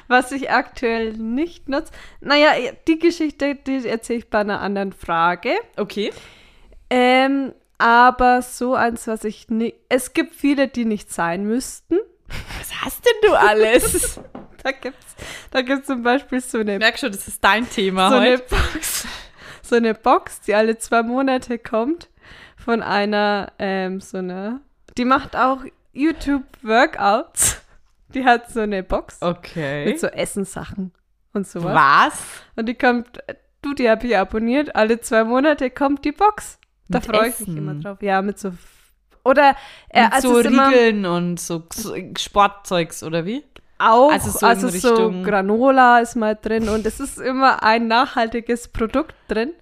Was 0.08 0.32
ich 0.32 0.50
aktuell 0.50 1.12
nicht 1.12 1.68
nutze. 1.68 1.92
Naja, 2.20 2.52
die 2.88 2.98
Geschichte, 2.98 3.54
die 3.54 3.86
erzähle 3.86 4.20
ich 4.20 4.30
bei 4.30 4.38
einer 4.38 4.60
anderen 4.60 4.92
Frage. 4.92 5.54
Okay. 5.76 6.12
Ähm, 6.90 7.52
aber 7.78 8.40
so 8.42 8.74
eins, 8.74 9.06
was 9.06 9.24
ich 9.24 9.48
nicht. 9.48 9.76
Es 9.88 10.14
gibt 10.14 10.34
viele, 10.34 10.68
die 10.68 10.84
nicht 10.84 11.12
sein 11.12 11.44
müssten. 11.44 11.98
Was 12.58 12.74
hast 12.82 13.04
denn 13.04 13.30
du 13.30 13.34
alles? 13.34 14.20
Da 14.64 14.72
gibt's, 14.72 15.14
da 15.50 15.60
gibt's 15.62 15.86
zum 15.86 16.02
Beispiel 16.02 16.40
so 16.40 16.58
eine, 16.58 16.72
Ich 16.74 16.78
merke 16.78 16.98
schon, 16.98 17.12
das 17.12 17.28
ist 17.28 17.44
dein 17.44 17.68
Thema 17.68 18.08
so 18.08 18.16
eine 18.16 18.30
heute. 18.32 18.44
Box, 18.48 19.06
so 19.62 19.76
eine 19.76 19.94
Box, 19.94 20.40
die 20.40 20.54
alle 20.54 20.78
zwei 20.78 21.02
Monate 21.02 21.58
kommt 21.58 22.08
von 22.56 22.82
einer, 22.82 23.52
ähm, 23.58 24.00
so 24.00 24.18
einer, 24.18 24.60
die 24.96 25.04
macht 25.04 25.36
auch 25.36 25.58
YouTube-Workouts. 25.92 27.60
Die 28.14 28.24
hat 28.24 28.50
so 28.50 28.60
eine 28.60 28.82
Box 28.82 29.20
Okay. 29.20 29.84
mit 29.86 30.00
so 30.00 30.06
Essenssachen 30.06 30.92
und 31.32 31.46
sowas. 31.46 31.74
Was? 31.74 32.22
Und 32.56 32.66
die 32.66 32.74
kommt, 32.74 33.18
du, 33.60 33.74
die 33.74 33.90
habe 33.90 34.06
ich 34.06 34.16
abonniert, 34.16 34.74
alle 34.76 35.00
zwei 35.00 35.24
Monate 35.24 35.68
kommt 35.70 36.04
die 36.04 36.12
Box. 36.12 36.58
Da 36.88 37.00
freue 37.00 37.28
ich 37.30 37.40
mich 37.40 37.56
immer 37.56 37.74
drauf. 37.74 38.00
Ja, 38.02 38.22
mit 38.22 38.38
so. 38.38 38.52
Oder 39.24 39.56
äh, 39.88 40.04
Mit 40.04 40.12
also 40.12 40.34
so 40.34 40.38
ist 40.38 40.46
immer 40.46 40.68
Riegeln 40.68 41.06
und 41.06 41.40
so, 41.40 41.64
so 41.72 41.94
Sportzeugs, 42.18 43.02
oder 43.02 43.24
wie? 43.24 43.42
Auch, 43.78 44.12
also 44.12 44.46
also 44.46 44.68
so 44.68 44.78
so, 44.78 44.88
in 44.88 45.02
Richtung- 45.02 45.22
Granola 45.24 45.98
ist 45.98 46.14
mal 46.16 46.36
drin 46.40 46.68
und 46.68 46.86
es 46.86 47.00
ist 47.00 47.18
immer 47.18 47.62
ein 47.62 47.88
nachhaltiges 47.88 48.68
Produkt 48.68 49.14
drin. 49.28 49.52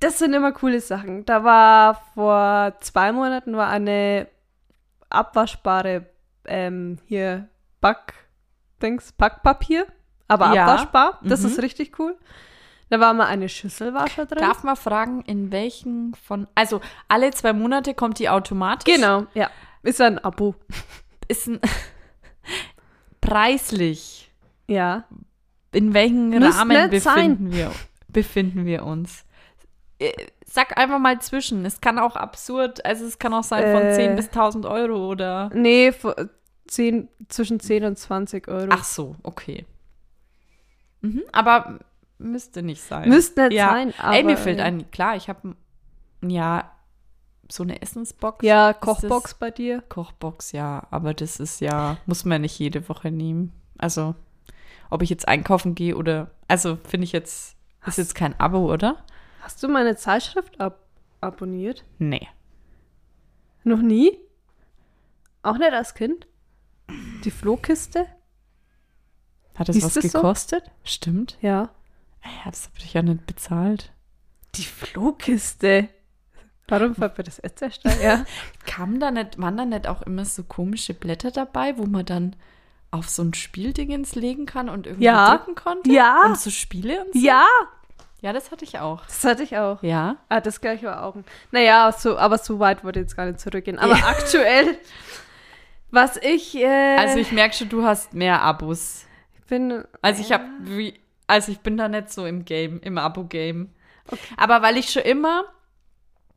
Das 0.00 0.18
sind 0.18 0.32
immer 0.32 0.52
coole 0.52 0.80
Sachen. 0.80 1.24
Da 1.24 1.42
war 1.42 2.00
vor 2.14 2.74
zwei 2.80 3.10
Monaten 3.12 3.56
war 3.56 3.68
eine 3.68 4.28
abwaschbare 5.10 6.06
ähm, 6.44 6.98
hier 7.06 7.48
Back 7.80 8.14
Dings 8.80 9.12
Backpapier, 9.12 9.86
aber 10.28 10.54
Ja, 10.54 10.66
abwaschbar. 10.66 11.18
Das 11.22 11.40
mhm. 11.40 11.46
ist 11.46 11.62
richtig 11.62 11.98
cool. 11.98 12.16
Da 12.90 13.00
war 13.00 13.12
mal 13.12 13.26
eine 13.26 13.48
Schüsselwascher 13.48 14.26
drin. 14.26 14.38
Darf 14.38 14.62
man 14.62 14.76
fragen, 14.76 15.22
in 15.22 15.52
welchen 15.52 16.14
von. 16.14 16.46
Also, 16.54 16.80
alle 17.08 17.30
zwei 17.32 17.52
Monate 17.52 17.92
kommt 17.94 18.18
die 18.18 18.28
automatisch. 18.28 18.94
Genau, 18.94 19.26
ja. 19.34 19.50
Ist 19.82 20.00
ein 20.00 20.18
Abo. 20.18 20.54
Ist 21.28 21.48
ein. 21.48 21.60
preislich. 23.20 24.30
Ja. 24.66 25.04
In 25.72 25.94
welchem 25.94 26.32
Rahmen 26.42 26.90
nicht 26.90 27.02
sein. 27.02 27.14
befinden 27.14 27.52
wir, 27.52 27.72
befinden 28.08 28.64
wir 28.64 28.84
uns? 28.84 29.24
Äh, 29.98 30.12
Sag 30.50 30.78
einfach 30.78 30.98
mal 30.98 31.20
zwischen. 31.20 31.66
Es 31.66 31.82
kann 31.82 31.98
auch 31.98 32.16
absurd, 32.16 32.84
also 32.84 33.04
es 33.04 33.18
kann 33.18 33.34
auch 33.34 33.44
sein 33.44 33.70
von 33.70 33.82
Äh. 33.82 33.94
10 33.94 34.16
bis 34.16 34.26
1000 34.28 34.64
Euro 34.64 35.10
oder. 35.10 35.50
Nee, 35.52 35.92
vor 35.92 36.16
10, 36.68 37.08
zwischen 37.28 37.60
10 37.60 37.84
und 37.84 37.98
20 37.98 38.48
Euro. 38.48 38.68
Ach 38.70 38.84
so, 38.84 39.16
okay. 39.22 39.66
Mhm, 41.02 41.22
aber 41.32 41.80
müsste 42.18 42.62
nicht 42.62 42.82
sein. 42.82 43.10
Müsste 43.10 43.48
nicht 43.48 43.58
ja. 43.58 43.68
sein. 43.68 43.92
Aber, 43.98 44.16
Ey, 44.16 44.24
mir 44.24 44.38
fällt 44.38 44.58
äh, 44.58 44.62
ein, 44.62 44.90
klar, 44.90 45.16
ich 45.16 45.28
habe 45.28 45.54
ja 46.22 46.70
so 47.50 47.62
eine 47.62 47.80
Essensbox. 47.82 48.44
Ja, 48.44 48.72
Kochbox 48.72 49.34
bei 49.34 49.50
dir. 49.50 49.82
Kochbox, 49.88 50.52
ja, 50.52 50.86
aber 50.90 51.14
das 51.14 51.40
ist 51.40 51.60
ja, 51.60 51.96
muss 52.06 52.24
man 52.24 52.42
nicht 52.42 52.58
jede 52.58 52.88
Woche 52.88 53.10
nehmen. 53.10 53.52
Also, 53.78 54.14
ob 54.90 55.02
ich 55.02 55.10
jetzt 55.10 55.28
einkaufen 55.28 55.74
gehe 55.74 55.96
oder, 55.96 56.30
also 56.46 56.76
finde 56.84 57.04
ich 57.04 57.12
jetzt, 57.12 57.56
ist 57.86 57.98
jetzt 57.98 58.14
kein 58.14 58.38
Abo, 58.38 58.72
oder? 58.72 59.04
Hast 59.40 59.62
du 59.62 59.68
meine 59.68 59.96
Zeitschrift 59.96 60.60
ab 60.60 60.80
abonniert? 61.20 61.84
Nee. 61.98 62.28
Noch 63.64 63.80
nie? 63.80 64.18
Auch 65.42 65.58
nicht 65.58 65.72
als 65.72 65.94
Kind? 65.94 66.26
Die 67.24 67.30
Flohkiste? 67.30 68.06
Hat 69.54 69.68
das 69.68 69.76
Hieß 69.76 69.84
was 69.84 69.94
das 69.94 70.04
so? 70.12 70.18
gekostet? 70.18 70.70
Stimmt. 70.84 71.38
Ja. 71.40 71.70
Ja, 72.24 72.50
das 72.50 72.66
habe 72.66 72.78
ich 72.78 72.92
ja 72.94 73.02
nicht 73.02 73.26
bezahlt. 73.26 73.92
Die 74.54 74.64
Flohkiste. 74.64 75.88
Warum 76.68 76.94
fällt 76.94 77.16
mir 77.18 77.24
das 77.24 77.40
jetzt 77.42 77.62
erst 77.62 77.84
ein? 77.86 78.00
Ja. 78.02 78.24
Kam 78.66 79.00
da 79.00 79.10
nicht, 79.10 79.38
waren 79.40 79.56
da 79.56 79.64
nicht 79.64 79.86
auch 79.88 80.02
immer 80.02 80.24
so 80.24 80.44
komische 80.44 80.94
Blätter 80.94 81.30
dabei, 81.30 81.76
wo 81.78 81.86
man 81.86 82.04
dann 82.04 82.36
auf 82.90 83.08
so 83.08 83.22
ein 83.22 83.34
Spieldingens 83.34 84.14
legen 84.14 84.46
kann 84.46 84.68
und 84.68 84.86
irgendwie 84.86 85.04
Ja. 85.06 85.36
drücken 85.36 85.54
konnte? 85.54 85.90
Ja. 85.90 86.24
Und 86.26 86.38
so 86.38 86.50
Spiele 86.50 87.04
und 87.04 87.12
so? 87.14 87.18
ja, 87.18 87.44
Ja, 88.20 88.32
das 88.32 88.50
hatte 88.50 88.64
ich 88.64 88.78
auch. 88.80 89.04
das 89.06 89.22
hatte 89.24 89.42
ich 89.44 89.56
auch. 89.58 89.82
Ja. 89.82 90.16
Ah, 90.28 90.40
das 90.40 90.60
gleich 90.60 90.82
war 90.82 91.04
auch. 91.04 91.14
Naja, 91.52 91.92
so, 91.92 92.18
aber 92.18 92.38
so 92.38 92.58
weit 92.58 92.82
wollte 92.84 92.98
ich 93.00 93.04
jetzt 93.04 93.16
gar 93.16 93.26
nicht 93.26 93.40
zurückgehen. 93.40 93.78
Aber 93.78 93.96
Ja. 93.96 94.06
aktuell, 94.08 94.76
was 95.90 96.16
ich. 96.18 96.54
Äh, 96.56 96.96
Also 96.98 97.18
ich 97.18 97.32
merke 97.32 97.54
schon, 97.54 97.68
du 97.68 97.84
hast 97.84 98.14
mehr 98.14 98.42
Abos. 98.42 99.04
bin. 99.48 99.84
Also 100.02 100.20
ich 100.20 100.32
habe, 100.32 100.44
wie, 100.62 100.94
also 101.26 101.52
ich 101.52 101.60
bin 101.60 101.76
da 101.76 101.88
nicht 101.88 102.10
so 102.12 102.26
im 102.26 102.44
Game, 102.44 102.80
im 102.80 102.98
Abo-Game. 102.98 103.70
Aber 104.36 104.62
weil 104.62 104.76
ich 104.78 104.90
schon 104.90 105.02
immer, 105.02 105.44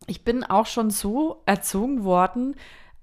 ich 0.08 0.24
bin 0.24 0.44
auch 0.44 0.66
schon 0.66 0.90
so 0.90 1.42
erzogen 1.46 2.04
worden, 2.04 2.56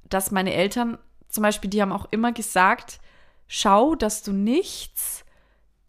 dass 0.09 0.31
meine 0.31 0.55
Eltern 0.55 0.99
zum 1.29 1.43
Beispiel, 1.43 1.71
die 1.71 1.83
haben 1.83 1.93
auch 1.93 2.07
immer 2.11 2.33
gesagt, 2.33 3.01
schau, 3.47 3.95
dass 3.95 4.23
du 4.23 4.33
nichts 4.33 5.25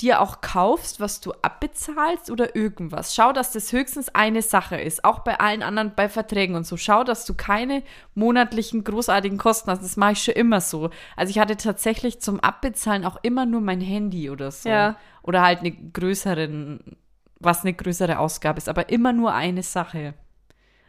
dir 0.01 0.21
auch 0.21 0.41
kaufst, 0.41 0.99
was 0.99 1.19
du 1.19 1.33
abbezahlst 1.41 2.31
oder 2.31 2.55
irgendwas. 2.55 3.13
Schau, 3.15 3.33
dass 3.33 3.51
das 3.51 3.73
höchstens 3.73 4.09
eine 4.09 4.41
Sache 4.41 4.79
ist. 4.79 5.03
Auch 5.03 5.19
bei 5.19 5.39
allen 5.39 5.61
anderen, 5.61 5.93
bei 5.95 6.07
Verträgen 6.07 6.55
und 6.55 6.65
so. 6.65 6.77
Schau, 6.77 7.03
dass 7.03 7.25
du 7.25 7.33
keine 7.33 7.83
monatlichen 8.15 8.83
großartigen 8.83 9.37
Kosten 9.37 9.71
hast. 9.71 9.83
Das 9.83 9.97
mache 9.97 10.13
ich 10.13 10.23
schon 10.23 10.35
immer 10.35 10.61
so. 10.61 10.89
Also 11.15 11.31
ich 11.31 11.39
hatte 11.39 11.57
tatsächlich 11.57 12.21
zum 12.21 12.39
Abbezahlen 12.39 13.05
auch 13.05 13.17
immer 13.23 13.45
nur 13.45 13.61
mein 13.61 13.81
Handy 13.81 14.29
oder 14.29 14.51
so. 14.51 14.69
Ja. 14.69 14.95
Oder 15.21 15.41
halt 15.41 15.59
eine 15.59 15.71
größeren, 15.71 16.97
was 17.39 17.61
eine 17.61 17.73
größere 17.73 18.19
Ausgabe 18.19 18.57
ist, 18.57 18.69
aber 18.69 18.89
immer 18.89 19.11
nur 19.11 19.33
eine 19.33 19.63
Sache. 19.63 20.13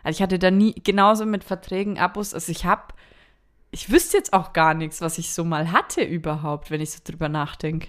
Also 0.02 0.18
ich 0.18 0.22
hatte 0.22 0.38
da 0.38 0.50
nie, 0.50 0.74
genauso 0.74 1.26
mit 1.26 1.44
Verträgen, 1.44 1.98
Abos, 1.98 2.34
also 2.34 2.50
ich 2.50 2.64
habe, 2.64 2.94
ich 3.70 3.90
wüsste 3.90 4.16
jetzt 4.16 4.32
auch 4.32 4.52
gar 4.52 4.74
nichts, 4.74 5.00
was 5.00 5.18
ich 5.18 5.32
so 5.32 5.44
mal 5.44 5.72
hatte 5.72 6.02
überhaupt, 6.02 6.70
wenn 6.70 6.80
ich 6.80 6.90
so 6.92 6.98
drüber 7.04 7.28
nachdenke. 7.28 7.88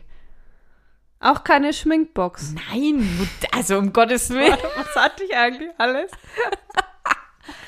Auch 1.19 1.43
keine 1.43 1.71
Schminkbox. 1.71 2.56
Nein, 2.71 3.30
also 3.52 3.78
um 3.78 3.93
Gottes 3.93 4.30
Willen. 4.32 4.58
Was 4.76 4.95
hatte 4.95 5.24
ich 5.24 5.36
eigentlich 5.36 5.69
alles? 5.78 6.12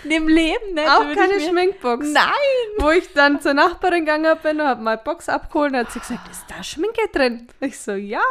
Im 0.03 0.27
Leben 0.27 0.73
nicht. 0.73 0.89
Auch 0.89 1.13
keine 1.13 1.39
Schminkbox. 1.39 2.07
Nein. 2.11 2.33
Wo 2.79 2.89
ich 2.91 3.13
dann 3.13 3.41
zur 3.41 3.53
Nachbarin 3.53 4.05
gegangen 4.05 4.37
bin 4.41 4.59
und 4.59 4.67
habe 4.67 4.81
meine 4.81 4.97
Box 4.97 5.29
abgeholt 5.29 5.71
und 5.71 5.77
hat 5.77 5.91
sie 5.91 5.99
gesagt, 5.99 6.29
ist 6.29 6.45
da 6.49 6.63
Schminke 6.63 7.07
drin? 7.11 7.47
Ich 7.59 7.79
so, 7.79 7.93
ja. 7.93 8.21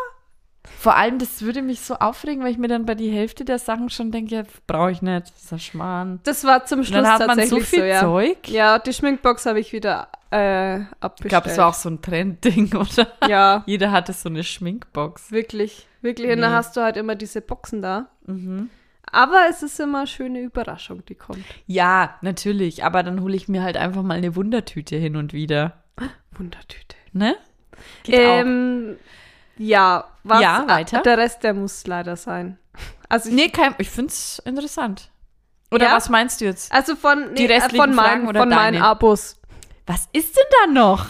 Vor 0.79 0.96
allem, 0.96 1.18
das 1.18 1.42
würde 1.42 1.61
mich 1.62 1.81
so 1.81 1.94
aufregen, 1.94 2.42
weil 2.44 2.53
ich 2.53 2.59
mir 2.59 2.68
dann 2.68 2.87
bei 2.87 2.94
die 2.94 3.11
Hälfte 3.11 3.44
der 3.44 3.59
Sachen 3.59 3.90
schon 3.90 4.12
denke, 4.12 4.44
brauche 4.66 4.92
ich 4.92 5.03
nicht, 5.03 5.27
das 5.29 5.42
ist 5.44 5.53
ein 5.53 5.59
Schmarrn. 5.59 6.20
Das 6.22 6.44
war 6.44 6.64
zum 6.66 6.85
Schluss 6.85 7.03
dann 7.03 7.07
hat 7.09 7.27
man 7.27 7.46
so 7.46 7.59
viel 7.61 7.81
so, 7.81 7.85
ja. 7.85 8.01
Zeug. 8.01 8.48
Ja, 8.48 8.79
die 8.79 8.92
Schminkbox 8.92 9.46
habe 9.46 9.59
ich 9.61 9.72
wieder 9.72 10.09
äh, 10.31 10.81
abbestellt. 11.01 11.25
Ich 11.25 11.29
glaube, 11.29 11.48
das 11.48 11.59
war 11.59 11.68
auch 11.68 11.75
so 11.75 11.88
ein 11.90 12.01
Trendding, 12.01 12.75
oder? 12.77 13.09
Ja, 13.29 13.64
Jeder 13.66 13.90
hatte 13.90 14.12
so 14.12 14.29
eine 14.29 14.44
Schminkbox. 14.44 15.31
wirklich. 15.33 15.87
Wirklich. 16.01 16.31
Und 16.31 16.40
dann 16.40 16.51
Nee. 16.51 16.57
hast 16.57 16.77
du 16.77 16.81
halt 16.81 16.96
immer 16.96 17.14
diese 17.16 17.40
Boxen 17.40 17.83
da. 17.83 18.09
Mhm. 18.27 18.70
Aber 19.11 19.46
es 19.51 19.62
ist 19.62 19.79
immer 19.79 19.98
eine 19.98 20.07
schöne 20.07 20.40
Überraschung, 20.40 21.05
die 21.07 21.14
kommt. 21.16 21.44
Ja, 21.66 22.16
natürlich, 22.22 22.83
aber 22.85 23.03
dann 23.03 23.20
hole 23.20 23.37
ich 23.37 23.46
mir 23.48 23.62
halt 23.62 23.77
einfach 23.77 24.03
mal 24.03 24.14
eine 24.16 24.35
Wundertüte 24.37 24.96
hin 24.96 25.16
und 25.16 25.33
wieder. 25.33 25.83
Wundertüte. 26.33 26.96
Ne? 27.12 27.37
Geht 28.05 28.14
auch. 28.27 28.44
Ja, 29.58 30.04
was? 30.24 30.40
Ja, 30.40 30.64
weiter. 30.68 31.02
Der 31.02 31.18
Rest, 31.18 31.42
der 31.42 31.54
muss 31.54 31.86
leider 31.86 32.16
sein. 32.16 32.58
Also 33.08 33.28
ich, 33.28 33.34
Nee, 33.34 33.48
kein, 33.50 33.74
ich 33.78 33.90
finde 33.90 34.12
es 34.12 34.40
interessant. 34.44 35.10
Oder 35.70 35.86
Ja? 35.86 35.96
was 35.96 36.08
meinst 36.08 36.40
du 36.40 36.44
jetzt? 36.46 36.72
also 36.72 36.96
von, 36.96 37.32
nee, 37.32 37.46
äh, 37.46 37.60
von, 37.70 37.96
oder 38.26 38.40
von 38.40 38.48
meinen? 38.48 38.82
Abos. 38.82 39.36
Was 39.86 40.08
ist 40.12 40.36
denn 40.36 40.44
da 40.66 40.72
noch? 40.72 41.06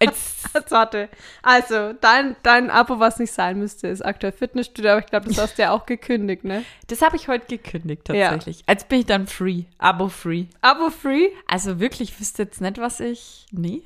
Jetzt 0.00 0.42
warte. 0.70 1.08
Also, 1.42 1.92
dein, 1.94 2.36
dein 2.42 2.70
Abo, 2.70 2.98
was 2.98 3.18
nicht 3.18 3.32
sein 3.32 3.58
müsste, 3.58 3.88
ist 3.88 4.04
aktuell 4.04 4.32
Fitnessstudio, 4.32 4.92
aber 4.92 5.00
ich 5.00 5.06
glaube, 5.06 5.28
das 5.28 5.38
hast 5.38 5.58
du 5.58 5.62
ja 5.62 5.70
auch 5.70 5.86
gekündigt, 5.86 6.44
ne? 6.44 6.64
das 6.88 7.02
habe 7.02 7.16
ich 7.16 7.28
heute 7.28 7.46
gekündigt 7.46 8.08
Ja. 8.08 8.30
tatsächlich. 8.30 8.62
Als 8.66 8.84
bin 8.84 9.00
ich 9.00 9.06
dann 9.06 9.26
free, 9.26 9.64
Abo-free. 9.78 10.46
Abo 10.60 10.90
free? 10.90 11.28
Also 11.46 11.78
wirklich, 11.78 12.12
ich 12.12 12.20
wüsste 12.20 12.42
jetzt 12.42 12.60
nicht, 12.60 12.78
was 12.78 13.00
ich. 13.00 13.46
Nee. 13.52 13.82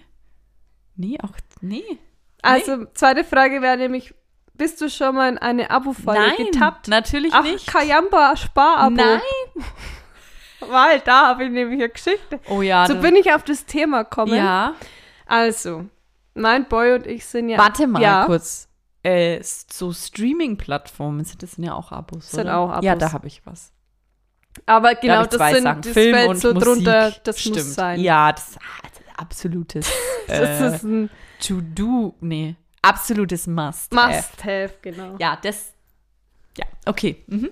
Nee, 0.96 1.18
auch. 1.22 1.32
Nee. 1.60 1.98
Also, 2.42 2.84
zweite 2.94 3.24
Frage 3.24 3.60
wäre 3.62 3.76
nämlich, 3.76 4.14
bist 4.54 4.80
du 4.80 4.88
schon 4.88 5.14
mal 5.14 5.28
in 5.30 5.38
eine 5.38 5.70
Abo-Falle 5.70 6.28
Nein, 6.36 6.46
getappt? 6.52 6.88
natürlich 6.88 7.32
Ach, 7.34 7.42
nicht. 7.42 7.66
Kayamba 7.66 8.36
Sparabo. 8.36 8.90
Nein. 8.94 9.20
Weil 10.60 11.00
da 11.00 11.28
habe 11.28 11.44
ich 11.44 11.50
nämlich 11.50 11.78
eine 11.80 11.88
Geschichte. 11.90 12.40
Oh 12.48 12.62
ja. 12.62 12.86
So 12.86 12.94
da- 12.94 13.00
bin 13.00 13.14
ich 13.16 13.32
auf 13.32 13.42
das 13.44 13.66
Thema 13.66 14.04
gekommen. 14.04 14.34
Ja. 14.34 14.74
Also, 15.26 15.84
mein 16.34 16.66
Boy 16.66 16.94
und 16.94 17.06
ich 17.06 17.26
sind 17.26 17.48
ja. 17.48 17.58
Warte 17.58 17.86
mal 17.86 18.00
ja, 18.00 18.24
kurz. 18.24 18.68
Äh, 19.02 19.40
so 19.42 19.92
Streaming-Plattformen, 19.92 21.24
sind- 21.24 21.42
das 21.42 21.52
sind 21.52 21.64
ja 21.64 21.74
auch 21.74 21.92
Abos, 21.92 22.30
Sind 22.30 22.40
oder? 22.46 22.58
auch 22.58 22.70
Abos. 22.70 22.84
Ja, 22.84 22.96
da 22.96 23.12
habe 23.12 23.26
ich 23.26 23.42
was. 23.44 23.72
Aber 24.64 24.94
Da 24.94 25.00
genau, 25.00 25.22
ich 25.22 25.28
das 25.28 25.50
sind 25.52 25.62
Sachen. 25.64 25.82
das 25.82 25.92
Film 25.92 26.14
fällt 26.14 26.28
und 26.30 26.36
so 26.38 26.54
Musik. 26.54 26.64
drunter, 26.68 27.12
das 27.24 27.38
Stimmt. 27.40 27.56
muss 27.56 27.74
sein. 27.74 28.00
Ja, 28.00 28.32
das, 28.32 28.56
ah, 28.56 28.82
das 28.88 29.00
ist 29.00 29.18
absolutes 29.18 29.92
Das 30.26 30.38
äh, 30.60 30.74
ist 30.76 30.82
ein 30.84 31.10
To-Do, 31.40 32.14
nee, 32.20 32.56
absolutes 32.82 33.46
Must. 33.46 33.92
Must-Have, 33.92 34.74
genau. 34.82 35.16
Ja, 35.18 35.38
das, 35.42 35.72
ja, 36.56 36.64
okay. 36.86 37.22
Mhm. 37.26 37.50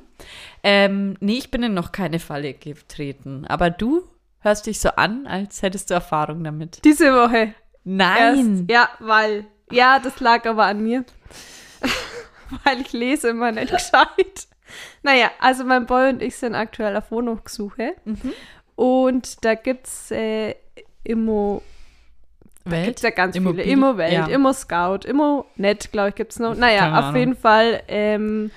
Ähm, 0.62 1.16
nee, 1.20 1.38
ich 1.38 1.50
bin 1.50 1.62
in 1.62 1.74
noch 1.74 1.92
keine 1.92 2.18
Falle 2.18 2.54
getreten. 2.54 3.44
Aber 3.46 3.70
du 3.70 4.08
hörst 4.40 4.66
dich 4.66 4.80
so 4.80 4.90
an, 4.90 5.26
als 5.26 5.62
hättest 5.62 5.90
du 5.90 5.94
Erfahrung 5.94 6.42
damit. 6.44 6.84
Diese 6.84 7.12
Woche. 7.12 7.54
Nein. 7.84 8.66
Erst, 8.68 8.70
ja, 8.70 8.88
weil. 9.00 9.46
Ja, 9.70 9.98
das 9.98 10.20
lag 10.20 10.46
aber 10.46 10.64
an 10.64 10.82
mir. 10.82 11.04
weil 12.64 12.80
ich 12.80 12.92
lese 12.92 13.30
immer 13.30 13.52
nicht 13.52 13.72
gescheit. 13.72 14.48
Naja, 15.02 15.30
also 15.40 15.64
mein 15.64 15.86
Boy 15.86 16.10
und 16.10 16.22
ich 16.22 16.36
sind 16.36 16.54
aktuell 16.54 16.96
auf 16.96 17.10
Wohnungssuche. 17.10 17.94
Mhm. 18.04 18.32
Und 18.76 19.44
da 19.44 19.54
gibt 19.54 19.86
es 19.86 20.10
äh, 20.10 20.54
Immo. 21.02 21.62
Welt? 22.64 22.86
Gibt's 22.86 23.02
ja 23.02 23.10
ganz 23.10 23.36
Immobilie- 23.36 23.62
viele. 23.64 23.72
Immo-Welt, 23.74 24.12
ja. 24.12 24.26
Immo-Scout, 24.26 25.06
Immo-Net, 25.06 25.92
glaube 25.92 26.10
ich, 26.10 26.14
gibt 26.14 26.32
es 26.32 26.38
noch. 26.38 26.54
Naja, 26.56 26.80
Keine 26.80 26.98
auf 26.98 27.04
Ahnung. 27.04 27.20
jeden 27.20 27.36
Fall 27.36 27.82
ähm, 27.88 28.50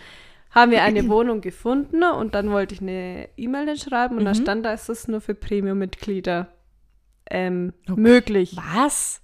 haben 0.51 0.71
wir 0.71 0.83
eine 0.83 1.07
Wohnung 1.09 1.41
gefunden 1.41 2.03
und 2.03 2.33
dann 2.35 2.51
wollte 2.51 2.73
ich 2.73 2.81
eine 2.81 3.27
E-Mail 3.37 3.77
schreiben 3.77 4.17
und 4.17 4.25
da 4.25 4.31
Mhm. 4.31 4.35
stand 4.35 4.65
da, 4.65 4.73
ist 4.73 4.89
es 4.89 5.07
nur 5.07 5.19
für 5.21 5.33
Premium-Mitglieder 5.35 6.47
ähm, 7.29 7.73
Okay. 7.89 7.99
möglich. 7.99 8.55
Was? 8.55 9.21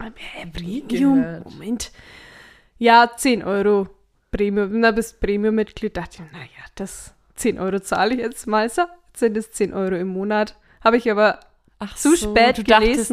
Hä, 0.00 0.46
Premium? 0.52 1.42
Moment. 1.44 1.92
Ja, 2.78 3.10
10 3.16 3.42
Euro 3.44 3.88
Premium. 4.30 4.80
Na, 4.80 4.90
bist 4.90 5.20
Premium-Mitglied. 5.20 5.96
Dachte 5.96 6.22
ich, 6.24 6.32
naja, 6.32 6.48
das 6.74 7.14
10 7.36 7.58
Euro 7.58 7.80
zahle 7.80 8.14
ich 8.14 8.20
jetzt 8.20 8.46
mal 8.46 8.68
so. 8.68 8.82
Sind 9.16 9.36
es 9.36 9.50
10 9.52 9.72
Euro 9.72 9.94
im 9.96 10.08
Monat. 10.08 10.56
Habe 10.82 10.96
ich 10.96 11.10
aber 11.10 11.40
Ach 11.80 11.94
zu 11.96 12.14
so, 12.14 12.30
spät 12.30 12.58
du 12.58 12.62
dachtest, 12.64 13.12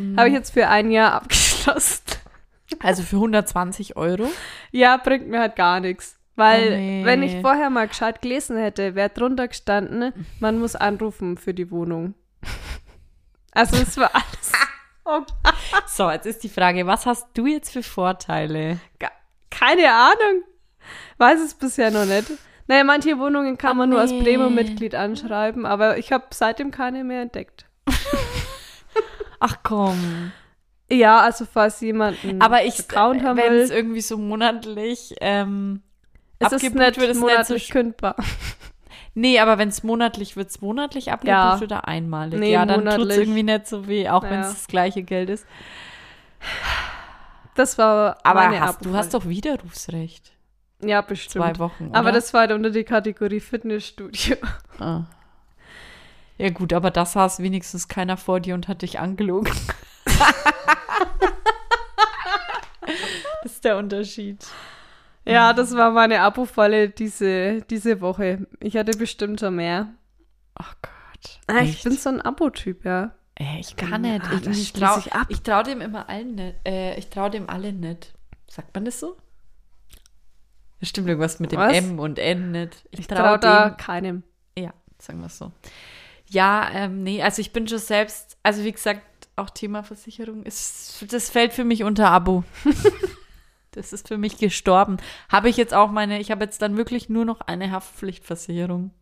mm, 0.00 0.16
Habe 0.18 0.28
ich 0.28 0.34
jetzt 0.34 0.52
für 0.52 0.68
ein 0.68 0.90
Jahr 0.90 1.12
abgeschlossen. 1.16 2.02
Also 2.82 3.02
für 3.02 3.16
120 3.16 3.96
Euro? 3.96 4.28
Ja, 4.70 4.96
bringt 4.96 5.28
mir 5.28 5.40
halt 5.40 5.56
gar 5.56 5.80
nichts. 5.80 6.16
Weil, 6.36 6.68
Oh, 6.72 6.76
nee. 6.76 7.02
wenn 7.04 7.22
ich 7.22 7.40
vorher 7.42 7.68
mal 7.68 7.88
gescheit 7.88 8.22
gelesen 8.22 8.56
hätte, 8.56 8.94
wäre 8.94 9.10
drunter 9.10 9.48
gestanden, 9.48 10.12
man 10.38 10.58
muss 10.58 10.74
anrufen 10.76 11.36
für 11.36 11.52
die 11.54 11.70
Wohnung. 11.70 12.14
Also, 13.52 13.76
es 13.82 13.96
war 13.96 14.10
alles. 14.14 14.52
Oh, 15.04 15.22
So, 15.88 16.08
jetzt 16.08 16.24
ist 16.26 16.44
die 16.44 16.48
Frage, 16.48 16.86
was 16.86 17.04
hast 17.04 17.26
du 17.34 17.46
jetzt 17.46 17.72
für 17.72 17.82
Vorteile? 17.82 18.78
keine 19.50 19.92
Ahnung. 19.92 20.44
Weiß 21.18 21.40
es 21.40 21.54
bisher 21.54 21.90
noch 21.90 22.04
nicht. 22.06 22.30
Naja, 22.68 22.84
manche 22.84 23.18
Wohnungen 23.18 23.58
kann 23.58 23.72
Oh, 23.72 23.74
man 23.74 23.90
nur 23.90 23.98
als 24.00 24.12
nee. 24.12 24.22
Premium-Mitglied 24.22 24.94
anschreiben, 24.94 25.66
aber 25.66 25.98
ich 25.98 26.12
habe 26.12 26.26
seitdem 26.30 26.70
keine 26.70 27.02
mehr 27.02 27.22
entdeckt. 27.22 27.66
Ach 29.40 29.56
komm. 29.62 30.32
Ja, 30.90 31.20
also 31.20 31.44
falls 31.44 31.80
jemand 31.80 32.22
einen 32.24 32.40
Aber 32.40 32.64
ich, 32.64 32.78
Account 32.80 33.22
haben 33.24 33.36
wenn 33.38 33.54
es 33.54 33.70
irgendwie 33.70 34.00
so 34.00 34.16
monatlich 34.18 35.14
ähm, 35.20 35.82
es 36.38 36.52
ist 36.52 36.62
nicht 36.62 36.74
wird, 36.74 36.96
ist 36.96 37.06
nicht 37.06 37.14
so 37.14 37.20
monatlich 37.20 37.70
kündbar. 37.70 38.16
Nee, 39.14 39.40
aber 39.40 39.58
wenn 39.58 39.68
es 39.70 39.82
monatlich 39.82 40.36
wird, 40.36 40.50
es 40.50 40.60
monatlich 40.60 41.10
abgebucht 41.12 41.32
Ja. 41.34 41.58
oder 41.60 41.88
einmalig. 41.88 42.38
Nee, 42.38 42.52
ja, 42.52 42.64
dann 42.64 42.80
tut 42.84 42.88
es 42.92 42.98
monatlich. 42.98 43.18
irgendwie 43.18 43.42
nicht 43.42 43.66
so 43.66 43.88
weh, 43.88 44.08
auch 44.08 44.22
wenn 44.22 44.40
es 44.40 44.46
Ja. 44.46 44.52
das 44.52 44.66
gleiche 44.68 45.02
Geld 45.02 45.30
ist. 45.30 45.46
Das 47.54 47.76
war 47.78 48.18
Aber 48.22 48.40
meine 48.44 48.60
hast, 48.60 48.84
du 48.84 48.94
hast 48.94 49.12
doch 49.14 49.26
Widerrufsrecht. 49.26 50.32
Ja, 50.82 51.02
bestimmt. 51.02 51.44
Zwei 51.44 51.58
Wochen. 51.58 51.88
Oder? 51.88 51.98
Aber 51.98 52.12
das 52.12 52.32
war 52.32 52.42
halt 52.42 52.52
unter 52.52 52.70
die 52.70 52.84
Kategorie 52.84 53.40
Fitnessstudio. 53.40 54.36
Ah. 54.78 55.02
Ja, 56.40 56.50
gut, 56.50 56.72
aber 56.72 56.90
da 56.90 57.04
saß 57.04 57.40
wenigstens 57.40 57.86
keiner 57.88 58.16
vor 58.16 58.40
dir 58.40 58.54
und 58.54 58.66
hat 58.68 58.82
dich 58.82 58.98
angelogen. 58.98 59.52
das 63.42 63.52
ist 63.52 63.64
der 63.64 63.76
Unterschied. 63.76 64.46
Ja, 65.24 65.52
das 65.52 65.74
war 65.76 65.90
meine 65.90 66.20
Abo-Falle 66.22 66.88
diese, 66.88 67.60
diese 67.62 68.00
Woche. 68.00 68.46
Ich 68.60 68.76
hatte 68.76 68.96
bestimmt 68.96 69.40
schon 69.40 69.56
mehr. 69.56 69.88
Ach 70.54 70.74
Gott. 70.82 71.38
Ah, 71.46 71.60
ich 71.62 71.82
bin 71.82 71.92
so 71.92 72.08
ein 72.08 72.20
Abo-Typ, 72.22 72.84
ja. 72.84 73.12
Ey, 73.34 73.60
ich 73.60 73.76
kann 73.76 74.00
nicht. 74.02 74.22
Ah, 74.24 74.34
Ich, 74.34 74.42
das 74.42 74.58
ich 74.58 74.72
traue 74.72 74.98
ich 75.00 75.10
ich 75.28 75.42
trau 75.42 75.62
dem 75.62 75.80
immer 75.80 76.08
allen 76.08 76.34
nicht. 76.34 76.56
Äh, 76.66 76.98
ich 76.98 77.08
traue 77.10 77.30
dem 77.30 77.48
alle 77.48 77.72
nicht. 77.72 78.12
Sagt 78.48 78.74
man 78.74 78.84
das 78.84 78.98
so? 79.00 79.16
Das 80.80 80.88
stimmt 80.88 81.08
irgendwas 81.08 81.38
mit 81.40 81.52
dem 81.52 81.58
Was? 81.60 81.76
M 81.76 81.98
und 81.98 82.18
N 82.18 82.50
nicht. 82.52 82.86
Ich 82.90 83.06
trau 83.06 83.16
traue 83.16 83.38
da 83.38 83.68
dem- 83.70 83.76
keinem. 83.76 84.22
Ja, 84.58 84.72
sagen 84.98 85.20
wir 85.20 85.26
es 85.26 85.38
so. 85.38 85.52
Ja, 86.30 86.70
ähm, 86.72 87.02
nee, 87.02 87.22
also 87.22 87.40
ich 87.40 87.52
bin 87.52 87.66
schon 87.66 87.78
selbst, 87.78 88.38
also 88.42 88.64
wie 88.64 88.72
gesagt, 88.72 89.02
auch 89.36 89.50
Thema 89.50 89.82
Versicherung 89.82 90.44
ist, 90.44 91.04
das 91.12 91.28
fällt 91.28 91.52
für 91.52 91.64
mich 91.64 91.82
unter 91.82 92.10
Abo. 92.10 92.44
das 93.72 93.92
ist 93.92 94.08
für 94.08 94.16
mich 94.16 94.38
gestorben. 94.38 94.98
Habe 95.28 95.48
ich 95.48 95.56
jetzt 95.56 95.74
auch 95.74 95.90
meine, 95.90 96.20
ich 96.20 96.30
habe 96.30 96.44
jetzt 96.44 96.62
dann 96.62 96.76
wirklich 96.76 97.08
nur 97.08 97.24
noch 97.24 97.40
eine 97.40 97.70
Haftpflichtversicherung. 97.72 98.92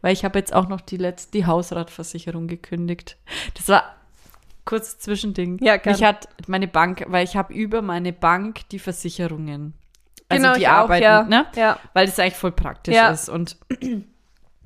Weil 0.00 0.12
ich 0.12 0.24
habe 0.24 0.38
jetzt 0.38 0.52
auch 0.52 0.68
noch 0.68 0.80
die 0.80 0.96
letzte, 0.96 1.32
die 1.32 1.46
Hausratversicherung 1.46 2.48
gekündigt. 2.48 3.16
Das 3.54 3.68
war 3.68 3.94
kurz 4.64 4.98
Zwischending. 4.98 5.58
Ja, 5.62 5.76
gern. 5.76 5.94
Mich 5.94 6.04
hat 6.04 6.28
meine 6.46 6.68
Bank, 6.68 7.04
weil 7.08 7.24
ich 7.24 7.36
habe 7.36 7.52
über 7.52 7.82
meine 7.82 8.12
Bank 8.12 8.68
die 8.70 8.78
Versicherungen. 8.78 9.74
Also 10.28 10.42
genau, 10.42 10.54
die 10.54 10.60
ich 10.62 10.68
auch, 10.68 10.72
arbeiten, 10.72 11.04
ja. 11.04 11.22
ne? 11.24 11.46
Ja. 11.54 11.78
weil 11.92 12.06
das 12.06 12.18
eigentlich 12.18 12.36
voll 12.36 12.52
praktisch 12.52 12.94
Ja. 12.94 13.10
ist. 13.10 13.28
Und 13.28 13.56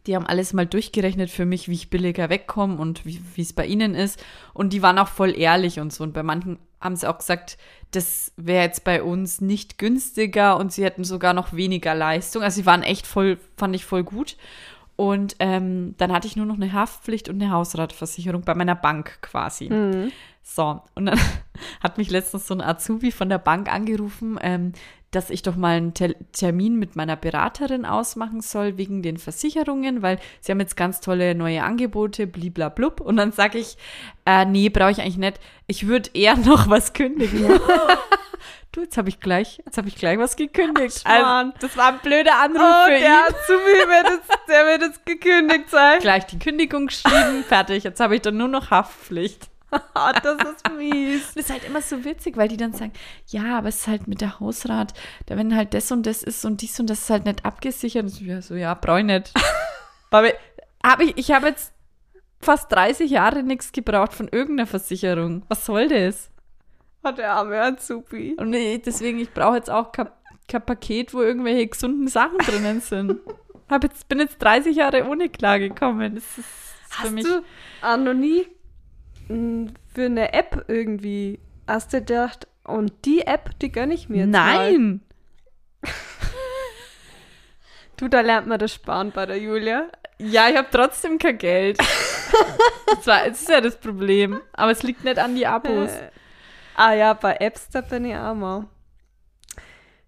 die 0.06 0.14
haben 0.14 0.26
alles 0.26 0.52
mal 0.52 0.66
durchgerechnet 0.66 1.30
für 1.30 1.44
mich, 1.44 1.68
wie 1.68 1.74
ich 1.74 1.90
billiger 1.90 2.28
wegkomme 2.28 2.76
und 2.76 3.04
wie 3.04 3.20
es 3.40 3.52
bei 3.52 3.66
ihnen 3.66 3.94
ist. 3.94 4.22
Und 4.54 4.72
die 4.72 4.82
waren 4.82 4.98
auch 4.98 5.08
voll 5.08 5.36
ehrlich 5.36 5.80
und 5.80 5.92
so. 5.92 6.04
Und 6.04 6.12
bei 6.12 6.22
manchen 6.22 6.58
haben 6.80 6.96
sie 6.96 7.08
auch 7.08 7.18
gesagt, 7.18 7.58
das 7.90 8.32
wäre 8.36 8.64
jetzt 8.64 8.84
bei 8.84 9.02
uns 9.02 9.40
nicht 9.40 9.78
günstiger 9.78 10.56
und 10.58 10.72
sie 10.72 10.84
hätten 10.84 11.04
sogar 11.04 11.34
noch 11.34 11.52
weniger 11.52 11.94
Leistung. 11.94 12.42
Also 12.42 12.60
sie 12.60 12.66
waren 12.66 12.82
echt 12.82 13.06
voll, 13.06 13.38
fand 13.56 13.74
ich 13.74 13.84
voll 13.84 14.04
gut. 14.04 14.36
Und 14.96 15.36
ähm, 15.40 15.94
dann 15.98 16.12
hatte 16.12 16.26
ich 16.26 16.36
nur 16.36 16.46
noch 16.46 16.56
eine 16.56 16.72
Haftpflicht 16.72 17.28
und 17.28 17.40
eine 17.40 17.52
Hausratversicherung 17.52 18.42
bei 18.42 18.54
meiner 18.54 18.74
Bank 18.74 19.18
quasi. 19.20 19.68
Mhm. 19.68 20.10
So, 20.42 20.80
und 20.94 21.06
dann 21.06 21.20
hat 21.82 21.98
mich 21.98 22.10
letztens 22.10 22.46
so 22.46 22.54
ein 22.54 22.62
Azubi 22.62 23.10
von 23.10 23.28
der 23.28 23.38
Bank 23.38 23.70
angerufen, 23.70 24.38
ähm, 24.40 24.72
dass 25.16 25.30
ich 25.30 25.42
doch 25.42 25.56
mal 25.56 25.76
einen 25.76 25.94
Tel 25.94 26.14
Termin 26.32 26.76
mit 26.76 26.94
meiner 26.94 27.16
Beraterin 27.16 27.84
ausmachen 27.84 28.40
soll 28.42 28.76
wegen 28.76 29.02
den 29.02 29.16
Versicherungen, 29.16 30.02
weil 30.02 30.18
sie 30.40 30.52
haben 30.52 30.60
jetzt 30.60 30.76
ganz 30.76 31.00
tolle 31.00 31.34
neue 31.34 31.62
Angebote, 31.64 32.26
bliblablub. 32.26 33.00
Und 33.00 33.16
dann 33.16 33.32
sage 33.32 33.58
ich, 33.58 33.76
äh, 34.26 34.44
nee, 34.44 34.68
brauche 34.68 34.90
ich 34.90 35.00
eigentlich 35.00 35.16
nicht. 35.16 35.40
Ich 35.66 35.86
würde 35.88 36.10
eher 36.14 36.36
noch 36.46 36.68
was 36.68 36.92
kündigen. 36.92 37.46
du, 38.72 38.82
jetzt 38.82 38.98
habe 38.98 39.08
ich 39.08 39.18
gleich, 39.20 39.60
jetzt 39.64 39.78
habe 39.78 39.88
ich 39.88 39.96
gleich 39.96 40.18
was 40.18 40.36
gekündigt. 40.36 41.00
Ach, 41.04 41.38
also, 41.38 41.52
das 41.60 41.76
war 41.76 41.88
ein 41.88 41.98
blöder 42.02 42.38
Anruf 42.40 42.60
Oh, 42.62 42.84
für 42.86 42.94
ihn. 42.94 43.00
der 43.00 43.24
Azubi 43.26 43.88
wird 43.88 44.08
jetzt, 44.10 44.38
der 44.48 44.66
wird 44.66 44.82
jetzt 44.82 45.06
gekündigt 45.06 45.70
sein. 45.70 45.98
Gleich 46.00 46.26
die 46.26 46.38
Kündigung 46.38 46.86
geschrieben, 46.88 47.42
fertig. 47.48 47.84
Jetzt 47.84 48.00
habe 48.00 48.14
ich 48.16 48.22
dann 48.22 48.36
nur 48.36 48.48
noch 48.48 48.70
Haftpflicht. 48.70 49.48
Ah, 49.70 50.12
das 50.22 50.36
ist 50.36 50.70
mies. 50.76 51.34
Das 51.34 51.44
ist 51.44 51.50
halt 51.50 51.64
immer 51.64 51.82
so 51.82 52.04
witzig, 52.04 52.36
weil 52.36 52.48
die 52.48 52.56
dann 52.56 52.72
sagen, 52.72 52.92
ja, 53.26 53.58
aber 53.58 53.68
es 53.68 53.78
ist 53.78 53.86
halt 53.88 54.08
mit 54.08 54.20
der 54.20 54.40
Hausrat, 54.40 54.94
da 55.26 55.36
wenn 55.36 55.56
halt 55.56 55.74
das 55.74 55.90
und 55.90 56.06
das 56.06 56.22
ist 56.22 56.44
und 56.44 56.62
dies 56.62 56.78
und 56.78 56.88
das 56.88 57.02
ist 57.02 57.10
halt 57.10 57.24
nicht 57.24 57.44
abgesichert. 57.44 58.04
Und 58.04 58.20
ich 58.20 58.44
so, 58.44 58.54
ja, 58.54 58.74
brauche 58.74 59.00
ich 59.00 59.06
nicht. 59.06 59.32
aber 60.10 60.32
hab 60.84 61.00
ich, 61.00 61.16
ich 61.16 61.32
habe 61.32 61.48
jetzt 61.48 61.72
fast 62.40 62.70
30 62.72 63.10
Jahre 63.10 63.42
nichts 63.42 63.72
gebraucht 63.72 64.14
von 64.14 64.28
irgendeiner 64.28 64.66
Versicherung. 64.66 65.42
Was 65.48 65.66
soll 65.66 65.88
das? 65.88 66.30
Oh, 67.02 67.10
der 67.10 67.32
arme 67.32 67.60
Azubi. 67.60 68.36
Und 68.38 68.52
ich, 68.52 68.82
deswegen, 68.82 69.18
ich 69.18 69.32
brauche 69.32 69.56
jetzt 69.56 69.70
auch 69.70 69.92
kein, 69.92 70.08
kein 70.48 70.64
Paket, 70.64 71.14
wo 71.14 71.22
irgendwelche 71.22 71.66
gesunden 71.66 72.08
Sachen 72.08 72.38
drinnen 72.38 72.80
sind. 72.80 73.20
Hab 73.68 73.82
jetzt, 73.82 74.08
bin 74.08 74.20
jetzt 74.20 74.40
30 74.40 74.76
Jahre 74.76 75.08
ohne 75.08 75.28
klargekommen. 75.28 76.14
Das 76.14 76.38
ist 76.38 76.46
für 76.88 77.02
Hast 77.02 77.12
mich. 77.12 77.24
du 77.24 77.42
noch 77.82 78.14
nie 78.14 78.46
für 79.28 80.04
eine 80.04 80.32
App 80.32 80.64
irgendwie, 80.68 81.40
hast 81.66 81.92
du 81.92 81.98
gedacht, 81.98 82.46
und 82.64 82.92
die 83.04 83.26
App, 83.26 83.58
die 83.60 83.70
gönne 83.70 83.94
ich 83.94 84.08
mir 84.08 84.24
jetzt 84.24 84.32
mal. 84.32 84.72
Nein! 84.72 85.00
Du, 87.96 88.08
da 88.08 88.20
lernt 88.20 88.46
man 88.46 88.58
das 88.58 88.74
Sparen 88.74 89.10
bei 89.10 89.24
der 89.24 89.38
Julia. 89.38 89.86
Ja, 90.18 90.48
ich 90.48 90.56
habe 90.56 90.68
trotzdem 90.70 91.18
kein 91.18 91.38
Geld. 91.38 91.78
das, 91.78 93.06
war, 93.06 93.26
das 93.26 93.40
ist 93.40 93.48
ja 93.48 93.60
das 93.60 93.76
Problem. 93.78 94.40
Aber 94.52 94.70
es 94.70 94.82
liegt 94.82 95.04
nicht 95.04 95.18
an 95.18 95.34
die 95.34 95.46
Abos. 95.46 95.90
Äh, 95.90 96.10
ah 96.76 96.92
ja, 96.92 97.14
bei 97.14 97.36
Apps, 97.36 97.68
da 97.70 97.80
bin 97.80 98.04
ich 98.04 98.14
auch 98.14 98.34
mal. 98.34 98.66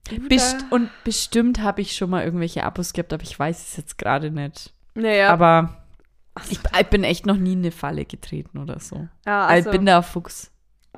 Du, 0.09 0.29
Best 0.29 0.65
und 0.71 0.91
bestimmt 1.05 1.61
habe 1.61 1.81
ich 1.81 1.97
schon 1.97 2.11
mal 2.11 2.25
irgendwelche 2.25 2.65
Abos 2.65 2.93
gehabt, 2.93 3.13
aber 3.13 3.23
ich 3.23 3.39
weiß 3.39 3.59
es 3.59 3.77
jetzt 3.77 3.99
gerade 3.99 4.31
nicht. 4.31 4.73
Naja, 4.95 5.31
Aber 5.31 5.78
ich, 6.51 6.59
ich 6.79 6.87
bin 6.89 7.05
echt 7.05 7.27
noch 7.27 7.37
nie 7.37 7.55
in 7.55 7.61
eine 7.61 7.73
Falle 7.73 8.05
getreten 8.05 8.59
oder 8.59 8.81
so. 8.81 9.09
ja, 9.27 9.47
Also, 9.47 9.71
ich 9.71 9.77
bin 9.77 9.87
da 9.87 10.03
Fuchs. 10.03 10.51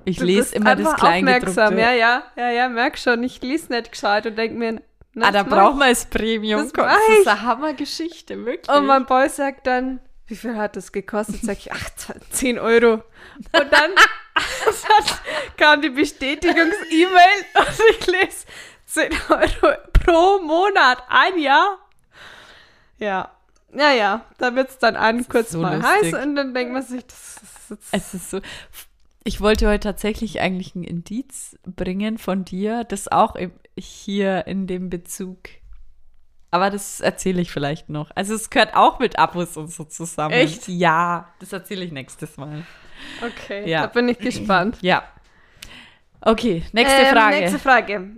Ich 0.05 0.21
lese 0.21 0.55
immer 0.55 0.77
das 0.77 0.95
Kleingedruckte. 0.97 1.49
aufmerksam. 1.49 1.79
Ja, 1.79 1.93
ja, 1.93 2.23
ja, 2.37 2.51
ja, 2.51 2.69
merk 2.69 2.99
schon. 2.99 3.23
Ich 3.23 3.43
lese 3.43 3.71
nicht 3.73 3.93
gescheit 3.93 4.27
und 4.27 4.37
denk 4.37 4.55
mir, 4.57 4.81
na, 5.13 5.29
ah, 5.29 5.31
da 5.33 5.43
braucht 5.43 5.77
man 5.77 5.89
das 5.89 6.07
Premium. 6.07 6.63
Das 6.63 6.73
das 6.73 7.19
ist 7.19 7.29
eine 7.29 7.43
Hammergeschichte, 7.43 8.45
wirklich. 8.47 8.75
Und 8.75 8.87
mein 8.87 9.07
Boy 9.07 9.29
sagt 9.29 9.67
dann, 9.67 10.01
wie 10.27 10.37
viel 10.37 10.57
hat 10.57 10.77
das 10.77 10.93
gekostet? 10.93 11.41
Sag 11.43 11.59
ich, 11.59 11.73
ach, 11.73 11.91
10 12.31 12.59
Euro. 12.61 12.93
Und 12.93 13.73
dann 13.73 13.91
kam 15.57 15.83
die 15.83 15.91
Bestätigungs-E-Mail 15.91 17.45
und 17.59 17.81
ich 17.91 18.07
lese 18.07 18.47
10 18.87 19.11
Euro 19.29 19.77
pro 19.93 20.39
Monat, 20.43 21.03
ein 21.09 21.39
Jahr. 21.39 21.79
Ja. 22.99 23.31
Naja, 23.73 24.25
da 24.39 24.55
wird 24.55 24.71
es 24.71 24.79
dann 24.79 24.97
an 24.97 25.27
kurz 25.29 25.51
so 25.53 25.61
mal 25.61 25.77
lustig. 25.77 26.15
heiß 26.15 26.25
und 26.25 26.35
dann 26.37 26.55
denkt 26.55 26.73
man 26.73 26.83
sich, 26.83 27.07
das 27.07 27.37
ist 27.43 27.71
jetzt 27.71 27.89
Es 27.93 28.15
ist 28.15 28.31
so. 28.31 28.41
Ich 29.23 29.41
wollte 29.41 29.69
heute 29.69 29.81
tatsächlich 29.81 30.41
eigentlich 30.41 30.75
ein 30.75 30.83
Indiz 30.83 31.57
bringen 31.65 32.19
von 32.19 32.45
dir, 32.45 32.85
das 32.85 33.07
auch 33.09 33.37
hier 33.77 34.47
in 34.47 34.67
dem 34.67 34.91
Bezug. 34.91 35.39
Aber 36.51 36.71
das 36.71 37.01
erzähle 37.01 37.41
ich 37.43 37.53
vielleicht 37.53 37.91
noch. 37.91 38.11
Also 38.17 38.35
es 38.35 38.51
gehört 38.51 38.75
auch 38.75 38.99
mit 38.99 39.19
Abos 39.19 39.57
und 39.57 39.71
so 39.71 39.85
zusammen. 39.85 40.33
Echt? 40.35 40.67
Ja, 40.69 41.29
das 41.39 41.53
erzähle 41.53 41.85
ich 41.85 41.93
nächstes 41.93 42.37
Mal. 42.39 42.65
okay. 43.25 43.69
Ja. 43.71 43.83
Da 43.83 43.87
bin 43.89 44.09
ich 44.09 44.19
gespannt. 44.19 44.79
Ja. 44.81 45.05
Okay, 46.23 46.65
nächste 46.73 47.03
Ähm, 47.03 47.13
Frage. 47.15 47.37
Nächste 47.37 47.59
Frage. 47.61 48.11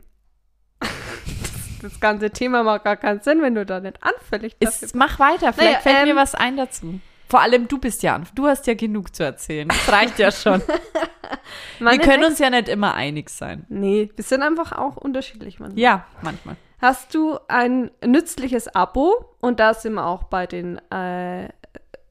Das 1.82 2.00
ganze 2.00 2.30
Thema 2.30 2.62
macht 2.62 2.84
gar 2.84 2.96
keinen 2.96 3.20
Sinn, 3.20 3.42
wenn 3.42 3.54
du 3.54 3.66
da 3.66 3.80
nicht 3.80 3.98
anfällig 4.02 4.56
dafür 4.58 4.86
Ist, 4.86 4.94
mach 4.94 5.18
weiter, 5.18 5.52
vielleicht 5.52 5.72
Naja, 5.72 5.80
fällt 5.80 5.98
ähm, 6.08 6.14
mir 6.14 6.16
was 6.16 6.34
ein 6.34 6.56
dazu. 6.56 7.00
Vor 7.28 7.40
allem 7.40 7.66
du 7.66 7.78
bist 7.78 8.02
ja 8.02 8.14
an. 8.14 8.26
Du 8.34 8.46
hast 8.46 8.66
ja 8.66 8.74
genug 8.74 9.14
zu 9.14 9.22
erzählen. 9.24 9.68
Das 9.68 9.90
reicht 9.90 10.18
ja 10.18 10.30
schon. 10.30 10.62
Wir 11.80 11.98
können 11.98 12.24
uns 12.24 12.38
ja 12.38 12.50
nicht 12.50 12.68
immer 12.68 12.94
einig 12.94 13.30
sein. 13.30 13.64
Nee, 13.68 14.10
wir 14.14 14.22
sind 14.24 14.42
einfach 14.42 14.72
auch 14.72 14.96
unterschiedlich 14.96 15.58
manchmal. 15.58 15.80
Ja, 15.80 16.06
manchmal. 16.20 16.56
Hast 16.80 17.14
du 17.14 17.38
ein 17.48 17.90
nützliches 18.04 18.68
Abo 18.74 19.36
und 19.40 19.58
da 19.60 19.72
sind 19.72 19.94
wir 19.94 20.06
auch 20.06 20.24
bei 20.24 20.46
den 20.46 20.78
äh, 20.90 21.48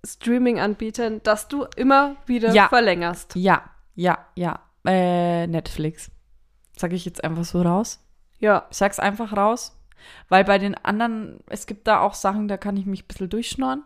Streaming-Anbietern, 0.05 1.21
dass 1.23 1.47
du 1.47 1.65
immer 1.75 2.15
wieder 2.25 2.51
Ja. 2.53 2.67
verlängerst? 2.69 3.35
Ja, 3.35 3.63
ja, 3.95 4.17
ja. 4.35 4.59
Äh, 4.85 5.47
Netflix. 5.47 6.09
Sag 6.75 6.93
ich 6.93 7.05
jetzt 7.05 7.23
einfach 7.23 7.43
so 7.43 7.61
raus. 7.61 7.99
Ja. 8.41 8.67
Ich 8.69 8.77
sag's 8.77 8.99
einfach 8.99 9.35
raus. 9.35 9.77
Weil 10.29 10.43
bei 10.43 10.57
den 10.57 10.75
anderen, 10.83 11.39
es 11.47 11.65
gibt 11.67 11.87
da 11.87 11.99
auch 12.01 12.15
Sachen, 12.15 12.47
da 12.47 12.57
kann 12.57 12.75
ich 12.75 12.85
mich 12.85 13.03
ein 13.03 13.07
bisschen 13.07 13.29
durchschnorren. 13.29 13.83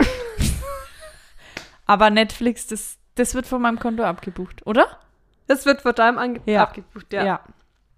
Aber 1.86 2.10
Netflix, 2.10 2.66
das, 2.66 2.96
das 3.14 3.34
wird 3.34 3.46
von 3.46 3.62
meinem 3.62 3.78
Konto 3.78 4.02
abgebucht, 4.02 4.66
oder? 4.66 4.86
Das 5.46 5.64
wird 5.66 5.82
von 5.82 5.94
deinem 5.94 6.18
Ange 6.18 6.40
Ja. 6.46 6.62
abgebucht, 6.64 7.12
ja. 7.12 7.40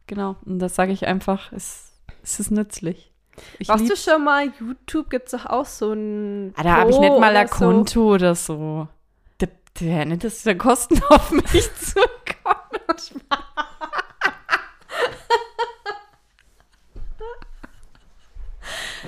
Genau. 0.06 0.36
Und 0.44 0.58
das 0.58 0.74
sage 0.74 0.92
ich 0.92 1.06
einfach, 1.06 1.52
es, 1.52 1.92
es 2.22 2.40
ist 2.40 2.50
nützlich. 2.50 3.12
Ich 3.58 3.68
Warst 3.68 3.88
du 3.88 3.96
schon 3.96 4.24
mal, 4.24 4.52
YouTube 4.58 5.08
gibt 5.08 5.26
es 5.26 5.32
doch 5.32 5.46
auch 5.46 5.64
so 5.66 5.92
ein 5.92 6.52
Ah, 6.56 6.62
da 6.64 6.76
habe 6.78 6.90
ich 6.90 6.98
nicht 6.98 7.18
mal 7.18 7.34
ein 7.36 7.48
Konto 7.48 8.14
oder 8.14 8.34
so. 8.34 8.88
Der, 9.40 9.48
der 9.80 10.04
nicht, 10.06 10.24
dass 10.24 10.42
da 10.42 10.54
Kosten 10.54 11.00
auf 11.08 11.30
mich 11.30 11.70
zukommen. 11.76 12.06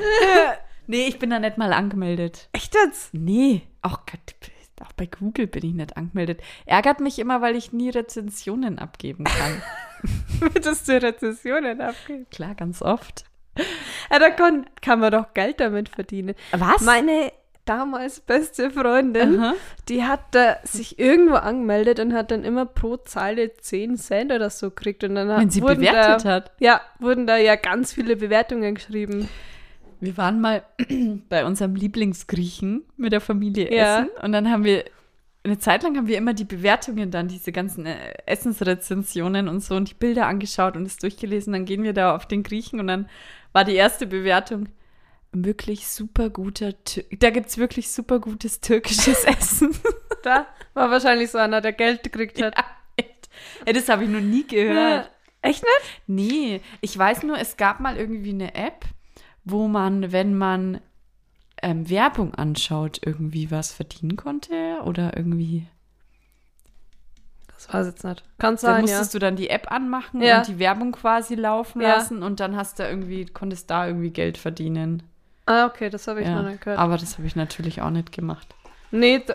nee, 0.87 1.07
ich 1.07 1.19
bin 1.19 1.31
da 1.31 1.39
nicht 1.39 1.59
mal 1.59 1.73
angemeldet. 1.73 2.49
Echt 2.53 2.75
jetzt? 2.75 3.13
Nee, 3.15 3.63
auch, 3.83 4.01
auch 4.81 4.93
bei 4.93 5.07
Google 5.07 5.47
bin 5.47 5.65
ich 5.65 5.75
nicht 5.75 5.97
angemeldet. 5.97 6.41
Ärgert 6.67 7.01
mich 7.01 7.19
immer, 7.19 7.41
weil 7.41 7.57
ich 7.57 7.73
nie 7.73 7.91
Rezensionen 7.91 8.79
abgeben 8.79 9.25
kann. 9.25 9.63
Würdest 10.41 10.89
du 10.89 11.01
Rezessionen 11.01 11.81
abgeben? 11.81 12.27
Klar, 12.31 12.55
ganz 12.55 12.83
oft. 12.83 13.25
Ja, 14.11 14.19
da 14.19 14.31
kann, 14.31 14.67
kann 14.81 15.01
man 15.01 15.13
doch 15.13 15.35
Geld 15.35 15.61
damit 15.61 15.89
verdienen. 15.89 16.35
Was? 16.53 16.81
Meine 16.81 17.33
damals 17.65 18.21
beste 18.21 18.71
Freundin, 18.71 19.39
Aha. 19.39 19.55
die 19.89 20.03
hat 20.03 20.21
da 20.33 20.57
sich 20.65 20.99
irgendwo 20.99 21.35
angemeldet 21.35 22.01
und 22.01 22.13
hat 22.13 22.31
dann 22.31 22.45
immer 22.45 22.67
pro 22.67 22.97
Zeile 22.97 23.55
10 23.55 23.97
Cent 23.97 24.33
oder 24.33 24.51
so 24.51 24.71
gekriegt. 24.71 25.05
Und 25.05 25.15
dann 25.15 25.29
Wenn 25.29 25.51
sie 25.51 25.61
bewertet 25.61 26.25
da, 26.25 26.29
hat. 26.29 26.53
Ja, 26.59 26.81
wurden 26.99 27.27
da 27.27 27.37
ja 27.37 27.57
ganz 27.57 27.93
viele 27.93 28.17
Bewertungen 28.17 28.75
geschrieben. 28.75 29.29
Wir 30.03 30.17
waren 30.17 30.41
mal 30.41 30.65
bei 31.29 31.45
unserem 31.45 31.77
Lieblingsgriechen 31.77 32.83
mit 32.97 33.13
der 33.13 33.21
Familie 33.21 33.73
Ja. 33.73 34.01
essen 34.01 34.11
und 34.21 34.33
dann 34.33 34.51
haben 34.51 34.65
wir 34.65 34.85
eine 35.45 35.59
Zeit 35.59 35.83
lang 35.85 35.97
haben 35.97 36.09
wir 36.09 36.19
immer 36.19 36.35
die 36.35 36.45
Bewertungen 36.45 37.11
dann, 37.13 37.29
diese 37.29 37.53
ganzen 37.53 37.87
äh, 37.87 38.15
Essensrezensionen 38.27 39.49
und 39.49 39.61
so 39.61 39.77
und 39.77 39.91
die 39.91 39.95
Bilder 39.95 40.27
angeschaut 40.27 40.77
und 40.77 40.87
es 40.87 40.97
durchgelesen. 40.99 41.53
Dann 41.53 41.65
gehen 41.65 41.83
wir 41.85 41.93
da 41.93 42.15
auf 42.15 42.27
den 42.27 42.43
Griechen 42.43 42.81
und 42.81 42.89
dann 42.89 43.09
war 43.53 43.65
die 43.65 43.75
erste 43.75 44.07
Bewertung 44.07 44.69
wirklich 45.33 45.87
super 45.87 46.31
guter, 46.31 46.83
Tür 46.85 47.05
da 47.19 47.31
gibt 47.31 47.47
es 47.49 47.59
wirklich 47.59 47.91
super 47.91 48.19
gutes 48.19 48.61
türkisches 48.61 49.25
Essen. 49.25 49.71
Da 50.23 50.47
war 50.75 50.91
wahrscheinlich 50.91 51.31
so 51.31 51.39
einer, 51.39 51.61
der 51.61 51.73
Geld 51.73 52.03
gekriegt 52.03 52.43
hat. 52.43 52.55
ja, 52.57 52.65
echt. 52.97 53.29
Ja, 53.67 53.73
das 53.73 53.89
habe 53.89 54.05
ich 54.05 54.11
noch 54.11 54.21
nie 54.21 54.47
gehört. 54.47 55.11
Echt 55.43 55.63
nicht? 55.63 56.03
Nee, 56.07 56.61
ich 56.81 56.97
weiß 56.97 57.23
nur, 57.23 57.39
es 57.39 57.57
gab 57.57 57.81
mal 57.81 57.97
irgendwie 57.97 58.31
eine 58.31 58.55
App, 58.55 58.85
wo 59.45 59.69
man, 59.69 60.13
wenn 60.13 60.37
man 60.37 60.81
ähm, 61.63 61.89
Werbung 61.89 62.35
anschaut, 62.35 63.01
irgendwie 63.05 63.51
was 63.51 63.73
verdienen 63.73 64.17
konnte 64.17 64.81
oder 64.85 65.17
irgendwie. 65.17 65.67
Das 67.49 67.73
weiß 67.73 67.87
ich 67.87 67.93
jetzt 67.95 68.05
nicht. 68.05 68.25
Kann 68.39 68.57
sein, 68.57 68.75
ja. 68.77 68.81
musstest 68.83 69.15
du 69.15 69.19
dann 69.21 69.37
die 69.37 69.49
App 69.51 69.71
anmachen 69.71 70.21
Ja. 70.21 70.39
und 70.39 70.49
die 70.49 70.59
Werbung 70.59 70.91
quasi 70.93 71.35
laufen 71.37 71.81
Ja. 71.81 71.95
lassen 71.97 72.23
und 72.25 72.41
dann 72.41 72.57
hast 72.57 72.79
du 72.81 72.83
irgendwie, 72.83 73.25
konntest 73.27 73.71
da 73.71 73.87
irgendwie 73.87 74.11
Geld 74.11 74.37
verdienen. 74.39 75.05
Ah, 75.47 75.67
okay, 75.67 75.89
das 75.91 76.07
habe 76.09 76.21
ich 76.23 76.27
ja. 76.27 76.41
noch 76.43 76.49
nicht 76.49 76.61
gehört. 76.63 76.79
Aber 76.81 76.97
das 76.97 77.19
habe 77.19 77.27
ich 77.27 77.37
natürlich 77.37 77.81
auch 77.83 77.91
nicht 77.91 78.11
gemacht. 78.13 78.55
Nee, 78.91 79.23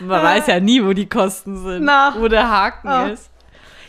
Man 0.00 0.22
weiß 0.22 0.46
ja 0.48 0.58
nie, 0.60 0.84
wo 0.84 0.92
die 0.92 1.08
Kosten 1.08 1.56
sind. 1.62 1.84
Na. 1.84 2.14
Wo 2.18 2.26
der 2.28 2.48
Haken 2.50 2.88
Ah. 2.88 3.06
ist. 3.08 3.30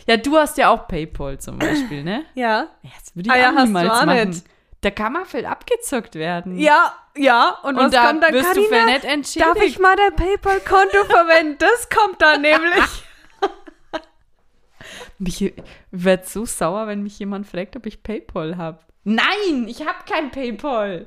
Ja, 0.06 0.16
du 0.18 0.36
hast 0.36 0.58
ja 0.58 0.68
auch 0.70 0.86
PayPal 0.88 1.38
zum 1.38 1.58
Beispiel, 1.58 2.02
ne? 2.04 2.24
ja. 2.34 2.68
Ja, 2.82 2.90
Das 3.00 3.14
würde 3.16 3.28
ich 3.28 3.32
Ah 3.32 3.38
ja, 3.38 3.50
auch 3.50 3.64
niemals 3.64 3.88
machen. 3.88 4.28
nicht. 4.30 4.44
Da 4.82 4.90
kann 4.90 5.14
man 5.14 5.24
viel 5.24 5.46
abgezockt 5.46 6.14
werden. 6.14 6.58
Ja, 6.58 6.92
ja. 7.16 7.58
Und, 7.62 7.76
was 7.76 7.84
Und 7.86 7.94
da 7.94 8.06
kommt 8.08 8.22
dann, 8.22 8.34
wirst 8.34 8.54
du 8.56 8.68
Carina? 8.68 8.86
nicht 8.92 9.04
entschädigt. 9.04 9.48
Darf 9.56 9.62
ich 9.62 9.78
mal 9.78 9.96
dein 9.96 10.14
PayPal-Konto 10.14 11.04
verwenden? 11.06 11.56
Das 11.58 11.88
kommt 11.88 12.20
dann 12.20 12.42
nämlich. 12.42 12.84
Mich 15.18 15.54
werde 15.90 16.26
so 16.26 16.44
sauer, 16.44 16.86
wenn 16.86 17.02
mich 17.02 17.18
jemand 17.18 17.46
fragt, 17.46 17.76
ob 17.76 17.86
ich 17.86 18.02
PayPal 18.02 18.56
habe. 18.56 18.80
Nein, 19.04 19.66
ich 19.68 19.86
habe 19.86 19.98
kein 20.08 20.30
PayPal. 20.30 21.06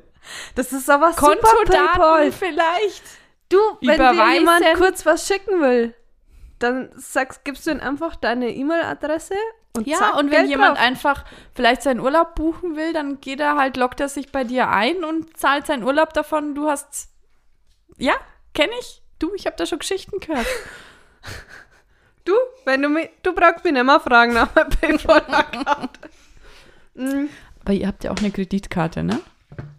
Das 0.56 0.72
ist 0.74 0.89
aber 0.89 1.14
super 1.14 1.36
Kontodaten 1.38 1.91
PayPal. 1.91 2.32
vielleicht. 2.32 3.04
Du, 3.50 3.58
wenn 3.82 3.98
dir 3.98 4.34
jemand 4.34 4.66
kurz 4.78 5.06
was 5.06 5.28
schicken 5.28 5.62
will, 5.62 5.93
dann 6.60 6.89
sagst, 6.95 7.43
gibst 7.45 7.66
du 7.68 7.72
ihm 7.72 7.80
einfach 7.80 8.16
deine 8.16 8.49
E-Mail-Adresse 8.49 9.36
und 9.76 9.86
Ja, 9.88 9.97
zack, 9.97 10.16
und 10.16 10.26
wenn 10.32 10.38
Geld 10.39 10.49
jemand 10.49 10.78
drauf. 10.78 10.86
einfach 10.86 11.26
vielleicht 11.53 11.84
seinen 11.84 11.99
Urlaub 11.99 12.36
buchen 12.36 12.76
will, 12.76 12.93
dann 12.93 13.22
geht 13.22 13.39
er 13.39 13.55
halt, 13.58 13.78
lockt 13.78 13.99
er 13.99 14.10
sich 14.10 14.32
bei 14.32 14.43
dir 14.43 14.70
ein 14.70 15.03
und 15.03 15.38
zahlt 15.38 15.68
seinen 15.68 15.84
Urlaub 15.84 16.14
davon. 16.14 16.55
Du 16.55 16.68
hast. 16.70 17.10
Ja, 17.97 18.14
kenne 18.53 18.72
ich. 18.80 19.01
Du, 19.20 19.34
ich 19.36 19.45
habe 19.45 19.55
da 19.55 19.66
schon 19.66 19.80
Geschichten 19.80 20.20
gehört. 20.20 20.47
Du, 22.26 22.34
wenn 22.66 22.82
du 22.82 22.89
mich, 22.89 23.10
du 23.24 23.34
brauchst 23.34 23.64
mich 23.64 23.72
nicht 23.72 23.86
mehr 23.86 24.01
fragen 24.01 24.34
nach 24.34 24.53
meinem 24.53 24.70
PayPal-Account. 24.70 25.89
Aber 27.64 27.74
ihr 27.74 27.88
habt 27.88 28.03
ja 28.03 28.12
auch 28.12 28.18
eine 28.18 28.32
Kreditkarte, 28.32 29.01
ne? 29.01 29.22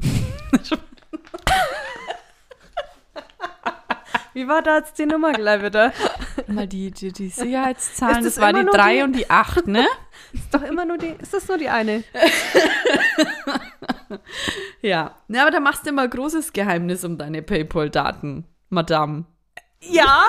Wie 4.39 4.47
war 4.47 4.62
da 4.62 4.76
jetzt 4.76 4.97
die 5.01 5.07
Nummer 5.07 5.32
gleich 5.32 5.64
wieder? 5.64 5.93
Mal 6.47 6.68
die, 6.68 6.93
die, 6.93 7.11
die 7.11 7.28
Sicherheitszahlen, 7.28 8.22
das 8.22 8.36
das, 8.36 8.41
war 8.41 8.53
die 8.53 8.62
nur 8.62 8.72
3 8.72 8.95
die- 8.95 9.03
und 9.03 9.12
die 9.14 9.28
8, 9.28 9.66
ne? 9.66 9.84
Ist 10.32 10.55
doch 10.55 10.62
immer 10.62 10.84
nur 10.84 10.97
die, 10.97 11.16
ist 11.18 11.34
das 11.34 11.49
nur 11.49 11.59
die 11.59 11.68
eine? 11.68 12.05
Ja. 14.80 15.16
Ja, 15.26 15.43
aber 15.43 15.51
da 15.51 15.59
machst 15.59 15.84
du 15.84 15.91
immer 15.91 16.07
großes 16.07 16.53
Geheimnis 16.53 17.03
um 17.03 17.18
deine 17.18 17.43
PayPal-Daten, 17.43 18.45
Madame. 18.68 19.24
Ja. 19.80 20.24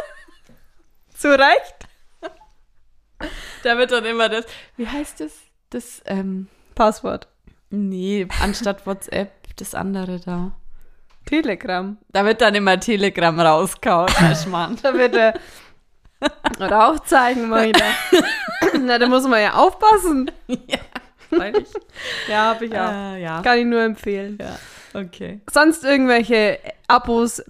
Zu 1.14 1.38
Recht. 1.38 1.76
Da 3.62 3.76
wird 3.76 3.92
dann 3.92 4.06
immer 4.06 4.30
das, 4.30 4.46
wie 4.78 4.88
heißt 4.88 5.20
das? 5.20 5.32
Das, 5.68 6.02
ähm, 6.06 6.48
Passwort. 6.74 7.28
nee, 7.68 8.26
anstatt 8.42 8.86
WhatsApp, 8.86 9.54
das 9.56 9.74
andere 9.74 10.18
da. 10.18 10.52
Telegram. 11.30 11.96
Da 12.12 12.24
wird 12.24 12.40
dann 12.40 12.56
immer 12.56 12.80
Telegram 12.80 13.38
rausgehauen, 13.38 14.10
Herr. 14.16 14.76
Da 14.82 14.94
wird 14.94 15.14
er 15.14 15.34
Rauchzeichen 16.60 17.48
mal 17.48 17.68
wieder. 17.68 17.84
Na, 18.80 18.98
da 18.98 19.06
muss 19.06 19.26
man 19.28 19.40
ja 19.40 19.54
aufpassen. 19.54 20.30
Freilich. 21.32 21.68
Ja, 22.28 22.54
habe 22.54 22.66
ich 22.66 22.72
auch. 22.76 22.90
Äh, 22.90 23.22
ja. 23.22 23.42
Kann 23.42 23.58
ich 23.58 23.64
nur 23.64 23.80
empfehlen. 23.80 24.38
ja, 24.40 25.00
okay. 25.00 25.40
Sonst 25.50 25.84
irgendwelche 25.84 26.58
Abos, 26.88 27.42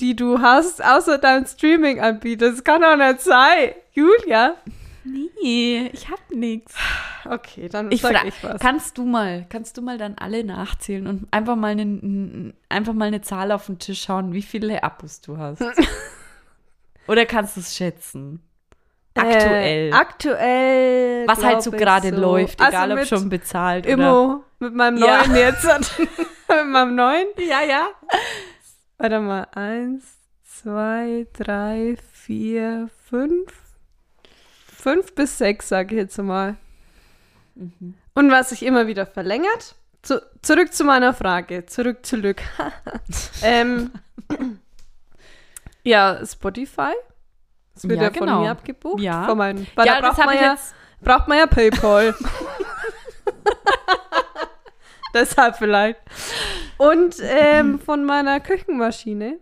die 0.00 0.16
du 0.16 0.40
hast, 0.40 0.82
außer 0.82 1.18
deinem 1.18 1.44
Streaming-Anbieter. 1.44 2.50
Das 2.50 2.64
kann 2.64 2.80
doch 2.80 2.96
nicht 2.96 3.20
sein. 3.20 3.72
Julia? 3.92 4.54
Nee, 5.04 5.90
ich 5.92 6.08
hab 6.08 6.30
nichts. 6.30 6.74
Okay, 7.28 7.68
dann 7.68 7.92
Ich 7.92 8.00
sag 8.00 8.24
ich 8.26 8.42
was. 8.42 8.60
Kannst 8.60 8.96
du 8.98 9.04
mal, 9.04 9.46
kannst 9.48 9.76
du 9.76 9.82
mal 9.82 9.98
dann 9.98 10.16
alle 10.18 10.44
nachzählen 10.44 11.06
und 11.06 11.26
einfach 11.30 11.56
mal, 11.56 11.72
eine, 11.72 12.54
einfach 12.68 12.94
mal 12.94 13.06
eine 13.08 13.20
Zahl 13.20 13.52
auf 13.52 13.66
den 13.66 13.78
Tisch 13.78 14.02
schauen, 14.02 14.32
wie 14.32 14.42
viele 14.42 14.82
Abos 14.82 15.20
du 15.20 15.36
hast? 15.36 15.62
Oder 17.06 17.26
kannst 17.26 17.56
du 17.56 17.60
es 17.60 17.76
schätzen? 17.76 18.40
Aktuell. 19.14 19.90
Äh, 19.90 19.92
aktuell. 19.92 21.26
Was 21.28 21.44
halt 21.44 21.62
so 21.62 21.70
gerade 21.70 22.08
so. 22.10 22.16
läuft, 22.16 22.60
Also 22.60 22.72
egal 22.76 22.92
ob 22.92 22.98
mit 22.98 23.08
schon 23.08 23.28
bezahlt 23.28 23.84
oder. 23.86 23.92
Immo, 23.94 24.44
mit 24.58 24.74
meinem 24.74 24.98
Ja. 24.98 25.18
neuen 25.26 25.36
jetzt. 25.36 25.64
mit 26.48 26.66
meinem 26.66 26.94
neuen. 26.94 27.26
Ja, 27.38 27.62
ja. 27.62 27.88
Warte 28.98 29.20
mal. 29.20 29.46
Eins, 29.54 30.04
zwei, 30.44 31.26
drei, 31.32 31.96
vier, 32.12 32.88
fünf. 33.08 33.52
Fünf 34.84 35.14
bis 35.14 35.38
sechs, 35.38 35.70
sage 35.70 35.94
ich 35.94 35.98
jetzt 36.02 36.18
mal. 36.18 36.56
Mhm. 37.54 37.94
Und 38.14 38.30
was 38.30 38.50
sich 38.50 38.62
immer 38.62 38.86
wieder 38.86 39.06
verlängert. 39.06 39.76
Zu, 40.02 40.20
zurück 40.42 40.74
zu 40.74 40.84
meiner 40.84 41.14
Frage. 41.14 41.64
Zurück, 41.64 42.04
zurück. 42.04 42.42
ähm, 43.42 43.92
ja, 45.84 46.20
Spotify. 46.26 46.92
Das 47.72 47.88
wird 47.88 47.96
Ja, 47.96 48.08
ja, 48.08 48.10
von 48.10 48.26
genau. 48.26 48.42
mir 48.42 48.50
abgebucht. 48.50 49.00
Ja. 49.00 49.24
Von 49.24 49.38
meinen, 49.38 49.66
weil 49.74 49.86
ja, 49.86 50.02
da 50.02 50.10
braucht 50.10 50.26
man 50.26 50.36
ja, 50.36 50.52
jetzt. 50.52 50.74
braucht 51.00 51.28
man 51.28 51.38
ja 51.38 51.46
PayPal. 51.46 52.14
Deshalb 55.14 55.56
vielleicht. 55.56 55.98
Und 56.76 57.16
ähm, 57.22 57.78
von 57.86 58.04
meiner 58.04 58.38
Küchenmaschine 58.38 59.38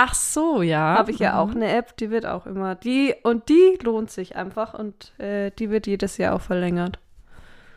Ach 0.00 0.14
so, 0.14 0.62
ja. 0.62 0.94
habe 0.96 1.10
ich 1.10 1.18
ja 1.18 1.40
auch 1.40 1.50
eine 1.50 1.68
App, 1.72 1.96
die 1.96 2.10
wird 2.10 2.24
auch 2.24 2.46
immer, 2.46 2.76
die 2.76 3.16
und 3.24 3.48
die 3.48 3.76
lohnt 3.82 4.12
sich 4.12 4.36
einfach 4.36 4.72
und 4.74 5.18
äh, 5.18 5.50
die 5.58 5.70
wird 5.70 5.88
jedes 5.88 6.18
Jahr 6.18 6.36
auch 6.36 6.40
verlängert. 6.40 7.00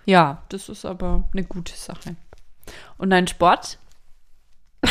Ja, 0.06 0.44
das 0.50 0.70
ist 0.70 0.86
aber 0.86 1.28
eine 1.34 1.44
gute 1.44 1.74
Sache. 1.76 2.16
Und 3.00 3.10
dein 3.10 3.28
Sport? 3.28 3.80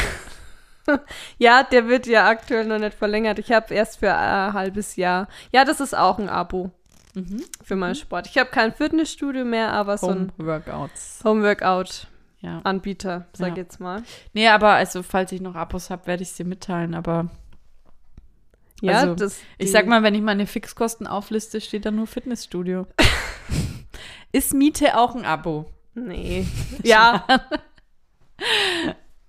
Ja, 1.39 1.63
der 1.63 1.87
wird 1.87 2.09
ja 2.09 2.29
aktuell 2.29 2.65
noch 2.67 2.79
nicht 2.81 2.95
verlängert. 2.95 3.39
Ich 3.39 3.53
habe 3.53 3.73
erst 3.73 4.01
für 4.01 4.13
ein 4.13 4.53
halbes 4.55 4.97
Jahr. 4.97 5.29
Ja, 5.53 5.65
das 5.65 5.79
ist 5.79 5.97
auch 5.97 6.19
ein 6.19 6.29
Abo 6.29 6.73
Mhm. 7.15 7.45
für 7.63 7.77
meinen 7.77 7.95
Sport. 7.95 8.27
Ich 8.29 8.39
habe 8.39 8.51
kein 8.51 8.73
Fitnessstudio 8.73 9.45
mehr, 9.45 9.73
aber 9.73 9.99
so 9.99 10.09
ein 10.09 10.33
Home-Workouts. 10.39 11.21
Home-Workout-Anbieter, 11.25 12.09
Ja. 12.41 12.61
sag 13.33 13.51
Ja. 13.51 13.57
jetzt 13.57 13.81
mal. 13.81 14.03
Nee, 14.33 14.49
aber 14.49 14.71
also, 14.71 15.03
falls 15.03 15.31
ich 15.33 15.41
noch 15.41 15.55
Abos 15.55 15.91
habe, 15.91 16.07
werde 16.07 16.23
ich 16.23 16.31
es 16.31 16.37
dir 16.37 16.47
mitteilen. 16.47 16.95
Aber 16.95 17.31
Ja, 18.81 19.01
Also, 19.01 19.15
das. 19.15 19.39
ich 19.59 19.71
sag 19.71 19.87
mal, 19.87 20.03
wenn 20.03 20.15
ich 20.15 20.23
meine 20.23 20.47
Fixkosten 20.47 21.07
aufliste, 21.07 21.61
steht 21.61 21.85
da 21.85 21.91
nur 21.91 22.07
Fitnessstudio. 22.07 22.87
ist 24.33 24.55
Miete 24.55 24.97
auch 24.97 25.15
ein 25.15 25.25
Abo? 25.27 25.67
Nee. 25.95 26.47
Ja, 26.83 27.27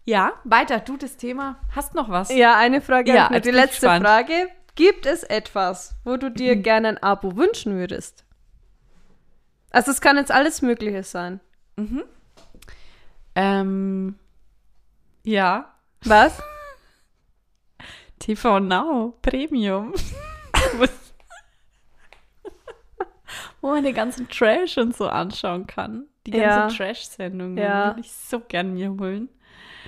Ja, 0.05 0.33
weiter. 0.45 0.79
Du, 0.79 0.97
das 0.97 1.17
Thema. 1.17 1.57
Hast 1.75 1.93
noch 1.95 2.09
was? 2.09 2.33
ja, 2.33 2.57
eine 2.57 2.81
Frage. 2.81 3.13
Ja, 3.13 3.27
die 3.39 3.51
letzte 3.51 3.81
gespannt. 3.87 4.05
Frage. 4.05 4.47
Gibt 4.75 5.05
es 5.05 5.23
etwas, 5.23 5.95
wo 6.05 6.15
du 6.17 6.31
dir 6.31 6.55
gerne 6.55 6.87
ein 6.87 6.97
Abo 7.03 7.35
wünschen 7.35 7.75
würdest? 7.77 8.25
Also, 9.69 9.91
es 9.91 10.01
kann 10.01 10.15
jetzt 10.17 10.31
alles 10.31 10.61
Mögliche 10.61 11.03
sein. 11.03 11.39
Ähm, 13.35 14.15
ja. 15.23 15.73
Was? 16.03 16.41
TV 18.19 18.59
Now 18.59 19.17
Premium. 19.21 19.93
Wo- 23.61 23.69
man 23.71 23.83
den 23.83 23.93
ganzen 23.95 24.27
Trash 24.27 24.77
und 24.77 24.95
so 24.95 25.07
anschauen 25.07 25.67
kann. 25.67 26.05
Die 26.25 26.31
ganze 26.31 26.45
Ja. 26.45 26.67
Trash-Sendung. 26.67 27.57
Ja. 27.57 27.87
Würde 27.87 28.01
ich 28.01 28.11
so 28.11 28.39
gern 28.39 28.73
mir 28.73 28.89
holen. 28.91 29.29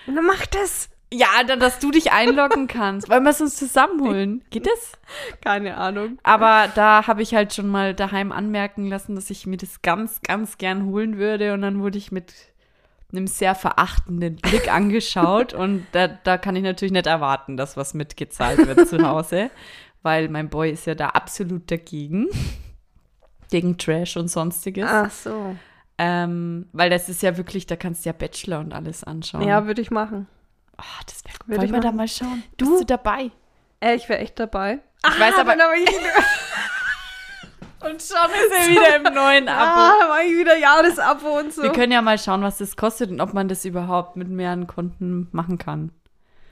Und 0.07 0.15
dann 0.15 0.25
mach 0.25 0.45
das. 0.47 0.89
Ja, 1.11 1.43
dann, 1.45 1.59
dass 1.59 1.77
du 1.79 1.91
dich 1.91 2.11
einloggen 2.11 2.67
kannst. 2.67 3.07
Wollen 3.09 3.23
wir 3.23 3.29
es 3.29 3.41
uns 3.41 3.55
zusammenholen? 3.55 4.43
Geht 4.49 4.65
das? 4.65 4.93
Keine 5.41 5.77
Ahnung. 5.77 6.17
Aber 6.23 6.67
da 6.73 7.05
habe 7.05 7.21
ich 7.21 7.35
halt 7.35 7.53
schon 7.53 7.67
mal 7.67 7.93
daheim 7.93 8.31
anmerken 8.31 8.87
lassen, 8.87 9.13
dass 9.15 9.29
ich 9.29 9.45
mir 9.45 9.57
das 9.57 9.83
ganz, 9.83 10.21
ganz 10.21 10.57
gern 10.57 10.85
holen 10.85 11.17
würde. 11.17 11.53
Und 11.53 11.61
dann 11.61 11.81
wurde 11.81 11.99
ich 11.99 12.11
mit 12.11 12.33
einem 13.13 13.27
sehr 13.27 13.55
verachtenden 13.55 14.35
Blick 14.37 14.71
angeschaut. 14.73 15.53
Und 15.53 15.85
da, 15.91 16.07
da 16.07 16.37
kann 16.37 16.55
ich 16.55 16.63
natürlich 16.63 16.91
nicht 16.91 17.07
erwarten, 17.07 17.57
dass 17.57 17.77
was 17.77 17.93
mitgezahlt 17.93 18.65
wird 18.67 18.87
zu 18.87 19.05
Hause. 19.07 19.49
Weil 20.01 20.27
mein 20.29 20.49
Boy 20.49 20.71
ist 20.71 20.85
ja 20.85 20.95
da 20.95 21.09
absolut 21.09 21.71
dagegen. 21.71 22.27
Gegen 23.49 23.77
Trash 23.77 24.17
und 24.17 24.27
sonstiges. 24.29 24.89
Ach 24.89 25.11
so. 25.11 25.55
Ähm, 25.97 26.67
weil 26.73 26.89
das 26.89 27.07
ist 27.07 27.21
ja 27.21 27.37
wirklich, 27.37 27.67
da 27.67 27.75
kannst 27.75 28.03
du 28.03 28.09
ja 28.09 28.13
Bachelor 28.13 28.59
und 28.59 28.73
alles 28.73 29.03
anschauen. 29.03 29.47
Ja, 29.47 29.65
würde 29.67 29.81
ich 29.81 29.91
machen. 29.91 30.27
oh, 30.77 30.83
das 31.05 31.23
wäre 31.23 31.37
Würde 31.45 31.61
Wollen 31.61 31.71
wir 31.73 31.79
da 31.79 31.91
mal 31.91 32.07
schauen? 32.07 32.43
Du? 32.57 32.65
Bist 32.71 32.81
du 32.81 32.85
dabei? 32.85 33.29
Äh, 33.79 33.95
ich 33.95 34.09
wäre 34.09 34.19
echt 34.19 34.39
dabei. 34.39 34.79
Ich 35.07 35.19
weiß 35.19 35.35
aber- 35.37 35.55
dann 35.55 35.61
hab 35.69 35.75
ich 35.77 35.87
Und 37.83 38.01
schon 38.01 38.29
ist 38.31 38.51
er 38.51 38.69
wieder 38.69 38.95
im 38.95 39.13
neuen 39.13 39.47
Ah, 39.49 39.93
dann 39.99 40.09
mach 40.09 40.19
ich 40.19 40.37
wieder 40.37 40.57
Jahresabo 40.57 41.39
und 41.39 41.53
so. 41.53 41.63
Wir 41.63 41.71
können 41.71 41.91
ja 41.91 42.01
mal 42.01 42.17
schauen, 42.17 42.41
was 42.41 42.57
das 42.57 42.75
kostet 42.75 43.11
und 43.11 43.21
ob 43.21 43.33
man 43.33 43.47
das 43.47 43.65
überhaupt 43.65 44.15
mit 44.15 44.29
mehreren 44.29 44.67
Konten 44.67 45.27
machen 45.31 45.57
kann. 45.57 45.91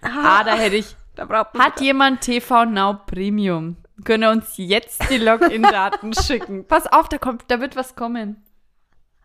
Ah, 0.02 0.44
da 0.44 0.56
hätte 0.56 0.76
ich. 0.76 0.96
da 1.16 1.26
braucht 1.26 1.54
man 1.54 1.66
Hat 1.66 1.82
jemand 1.82 2.22
TV 2.22 2.66
Now 2.66 3.00
Premium? 3.06 3.78
Können 4.04 4.30
uns 4.38 4.54
jetzt 4.58 5.10
die 5.10 5.18
Login-Daten 5.18 6.14
schicken. 6.26 6.68
Pass 6.68 6.92
auf, 6.92 7.08
da 7.10 7.18
kommt, 7.18 7.46
da 7.50 7.60
wird 7.60 7.76
was 7.76 7.96
kommen. 7.96 8.44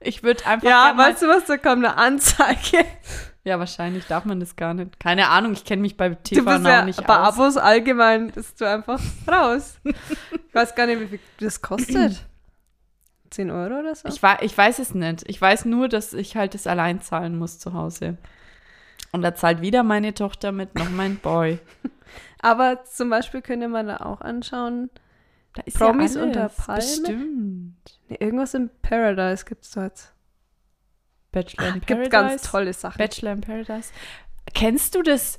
Ich 0.00 0.22
würde 0.22 0.44
einfach. 0.46 0.68
Ja, 0.68 0.92
weißt 0.96 1.22
du 1.22 1.28
was, 1.28 1.46
da 1.46 1.56
kommt 1.56 1.84
eine 1.84 1.96
Anzeige. 1.96 2.84
Ja, 3.46 3.60
wahrscheinlich 3.60 4.04
darf 4.08 4.24
man 4.24 4.40
das 4.40 4.56
gar 4.56 4.74
nicht. 4.74 4.98
Keine 4.98 5.28
Ahnung, 5.28 5.52
ich 5.52 5.64
kenne 5.64 5.80
mich 5.80 5.96
bei 5.96 6.08
TV 6.10 6.50
ja 6.50 6.84
nicht 6.84 7.06
bei 7.06 7.16
aus. 7.20 7.34
Abos 7.34 7.56
allgemein 7.56 8.32
bist 8.32 8.60
du 8.60 8.64
einfach 8.64 9.00
raus. 9.30 9.78
ich 9.84 9.94
weiß 10.52 10.74
gar 10.74 10.86
nicht, 10.86 10.98
wie 11.00 11.06
viel 11.06 11.20
das 11.38 11.62
kostet. 11.62 12.24
10 13.30 13.52
Euro 13.52 13.78
oder 13.78 13.94
so? 13.94 14.08
Ich, 14.08 14.20
wei 14.20 14.38
ich 14.40 14.58
weiß 14.58 14.80
es 14.80 14.94
nicht. 14.94 15.28
Ich 15.28 15.40
weiß 15.40 15.64
nur, 15.64 15.88
dass 15.88 16.12
ich 16.12 16.34
halt 16.36 16.54
das 16.54 16.66
allein 16.66 17.00
zahlen 17.00 17.38
muss 17.38 17.60
zu 17.60 17.72
Hause. 17.72 18.16
Und 19.12 19.22
da 19.22 19.32
zahlt 19.36 19.60
wieder 19.60 19.84
meine 19.84 20.12
Tochter 20.12 20.50
mit, 20.50 20.74
noch 20.74 20.90
mein 20.90 21.18
Boy. 21.18 21.60
Aber 22.40 22.82
zum 22.84 23.10
Beispiel 23.10 23.42
könnte 23.42 23.68
man 23.68 23.86
da 23.86 23.98
auch 23.98 24.22
anschauen, 24.22 24.90
Da 25.54 25.62
ist 25.62 25.78
Promis 25.78 26.14
ja 26.14 26.22
alles. 26.22 26.36
unter 26.36 26.48
Palme? 26.48 26.80
Bestimmt. 26.80 28.00
nee, 28.08 28.16
irgendwas 28.18 28.54
im 28.54 28.70
Paradise 28.82 29.44
gibt's 29.44 29.70
dort. 29.70 30.12
Bachelor 31.36 31.68
in 31.68 31.74
Gibt 31.74 31.86
Paradise. 31.86 32.10
ganz 32.10 32.42
tolle 32.42 32.72
Sachen. 32.72 32.98
Bachelor 32.98 33.32
in 33.32 33.40
Paradise. 33.42 33.90
Kennst 34.54 34.94
du 34.94 35.02
das 35.02 35.38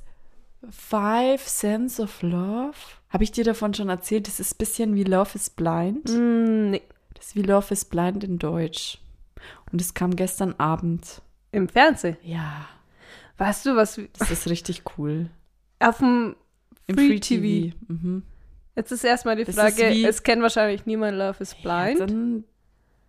Five 0.70 1.48
Sense 1.48 2.02
of 2.02 2.22
Love? 2.22 2.76
Habe 3.10 3.24
ich 3.24 3.32
dir 3.32 3.44
davon 3.44 3.74
schon 3.74 3.90
erzählt? 3.90 4.28
Das 4.28 4.40
ist 4.40 4.54
ein 4.56 4.58
bisschen 4.58 4.96
wie 4.96 5.04
Love 5.04 5.32
is 5.36 5.50
Blind. 5.50 6.10
Mm, 6.10 6.72
nee. 6.72 6.82
Das 7.14 7.28
ist 7.28 7.36
wie 7.36 7.42
Love 7.42 7.74
is 7.74 7.86
Blind 7.86 8.24
in 8.24 8.38
Deutsch. 8.38 9.00
Und 9.72 9.82
es 9.82 9.94
kam 9.94 10.16
gestern 10.16 10.54
Abend. 10.58 11.22
Im 11.52 11.68
Fernsehen. 11.70 12.18
Ja, 12.22 12.68
Weißt 13.38 13.66
du, 13.68 13.76
was 13.76 14.00
das 14.18 14.32
ist 14.32 14.48
richtig 14.50 14.82
cool. 14.98 15.30
auf 15.80 16.00
dem 16.00 16.36
Im 16.88 16.96
Free 16.96 17.08
Free, 17.08 17.20
TV. 17.20 17.42
TV. 17.76 17.76
Mhm. 17.88 18.24
Jetzt 18.76 18.92
ist 18.92 19.04
erstmal 19.04 19.36
die 19.36 19.46
Frage, 19.46 20.08
es 20.08 20.24
kennt 20.24 20.42
wahrscheinlich 20.42 20.86
niemand 20.86 21.18
Love 21.18 21.38
is 21.42 21.54
Blind. 21.56 22.00
Ja, 22.00 22.06
dann 22.08 22.44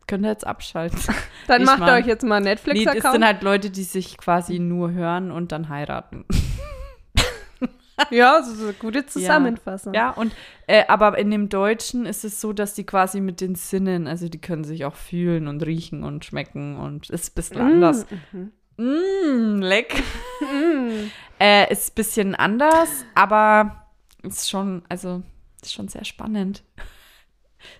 könnt 0.09 0.25
ihr 0.25 0.31
jetzt 0.31 0.47
abschalten. 0.47 0.99
dann 1.47 1.61
ich 1.63 1.67
macht 1.67 1.79
mein- 1.79 2.03
euch 2.03 2.07
jetzt 2.07 2.25
mal 2.25 2.37
einen 2.37 2.47
nee, 2.47 2.55
das 2.55 2.65
Netflix-Account. 2.65 3.15
sind 3.15 3.25
halt 3.25 3.43
Leute, 3.43 3.71
die 3.71 3.85
sich 3.85 4.17
quasi 4.19 4.59
nur 4.59 4.91
hören 4.91 5.31
und 5.31 5.53
dann 5.53 5.69
heiraten. 5.69 6.25
ja, 8.11 8.39
das 8.39 8.49
ist 8.49 8.63
eine 8.63 8.73
gute 8.73 9.07
Zusammenfassung. 9.07 9.95
Ja, 9.95 10.11
und 10.11 10.33
äh, 10.67 10.85
aber 10.89 11.17
in 11.19 11.31
dem 11.31 11.49
Deutschen 11.49 12.07
ist 12.07 12.25
es 12.25 12.41
so, 12.41 12.53
dass 12.53 12.75
die 12.75 12.85
quasi 12.85 13.21
mit 13.21 13.41
den 13.41 13.55
Sinnen, 13.55 14.07
also 14.07 14.29
die 14.29 14.41
können 14.41 14.65
sich 14.65 14.85
auch 14.85 14.95
fühlen 14.97 15.47
und 15.49 15.65
riechen 15.65 16.05
und 16.05 16.25
schmecken 16.25 16.77
und 16.77 17.11
ist 17.11 17.33
ein 17.33 17.35
bisschen 17.35 17.61
anders. 17.61 18.07
Mhm. 18.33 18.53
Mm, 18.77 19.61
leck. 19.63 19.95
Mm. 20.41 21.11
Äh, 21.41 21.73
ist 21.73 21.93
ein 21.93 21.95
bisschen 21.95 22.35
anders, 22.35 23.05
aber 23.15 23.87
ist 24.25 24.51
schon, 24.51 24.83
also 24.89 25.23
ist 25.63 25.73
schon 25.73 25.87
sehr 25.87 26.05
spannend. 26.05 26.65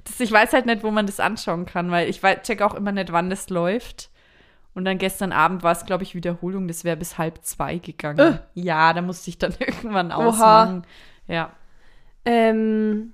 Das, 0.05 0.19
ich 0.21 0.31
weiß 0.33 0.53
halt 0.53 0.67
nicht, 0.67 0.83
wo 0.83 0.91
man 0.91 1.07
das 1.07 1.21
anschauen 1.21 1.67
kann, 1.67 1.91
weil 1.91 2.09
ich 2.09 2.21
check 2.43 2.63
auch 2.63 2.75
immer 2.75 2.93
nicht, 2.93 3.13
wann 3.13 3.31
das 3.31 3.49
läuft. 3.51 4.11
Und 4.75 4.85
dann 4.85 4.99
gestern 4.99 5.33
Abend 5.33 5.63
war 5.63 5.73
es, 5.73 5.87
glaube 5.87 6.05
ich, 6.05 6.15
Wiederholung. 6.15 6.69
Das 6.69 6.85
wäre 6.85 6.97
bis 6.97 7.19
halb 7.19 7.45
zwei 7.45 7.79
gegangen. 7.79 8.19
Äh. 8.35 8.39
Ja, 8.55 8.93
da 8.93 9.03
musste 9.03 9.31
ich 9.31 9.39
dann 9.39 9.55
irgendwann 9.59 10.13
Oha. 10.13 10.17
ausmachen. 10.29 10.87
Ja. 11.27 11.53
Ähm, 12.25 13.13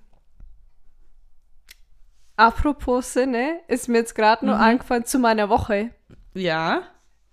apropos 2.37 3.12
Sinne, 3.12 3.61
ist 3.69 3.89
mir 3.89 3.99
jetzt 3.99 4.15
gerade 4.15 4.45
nur 4.45 4.57
Mhm. 4.57 4.62
eingefallen 4.62 5.05
zu 5.05 5.19
meiner 5.19 5.49
Woche. 5.49 5.91
Ja. 6.35 6.83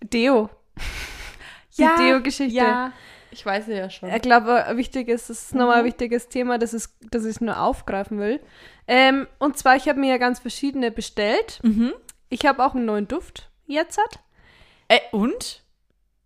Deo. 0.01 0.49
Die 1.77 1.87
Deo-Geschichte. 1.97 2.55
Ja. 2.57 2.91
Ich 3.31 3.45
weiß 3.45 3.67
ja 3.67 3.89
schon. 3.89 4.09
Ich 4.13 4.21
glaube, 4.21 4.65
ein 4.65 4.77
wichtiges, 4.77 5.27
das 5.27 5.41
ist 5.43 5.55
nochmal 5.55 5.77
ein 5.77 5.83
Mhm. 5.83 5.87
wichtiges 5.87 6.27
Thema, 6.29 6.57
das, 6.57 6.73
ist, 6.73 6.93
das 7.11 7.23
ich 7.25 7.39
nur 7.41 7.59
aufgreifen 7.59 8.19
will. 8.19 8.39
Ähm, 8.87 9.27
und 9.39 9.57
zwar, 9.57 9.75
ich 9.77 9.87
habe 9.87 9.99
mir 9.99 10.09
ja 10.09 10.17
ganz 10.17 10.39
verschiedene 10.39 10.91
bestellt. 10.91 11.59
Mhm. 11.63 11.93
Ich 12.29 12.45
habe 12.45 12.63
auch 12.65 12.75
einen 12.75 12.85
neuen 12.85 13.07
Duft 13.07 13.49
jetzt 13.67 13.97
hat. 13.97 14.19
Äh, 14.89 14.99
und? 15.11 15.63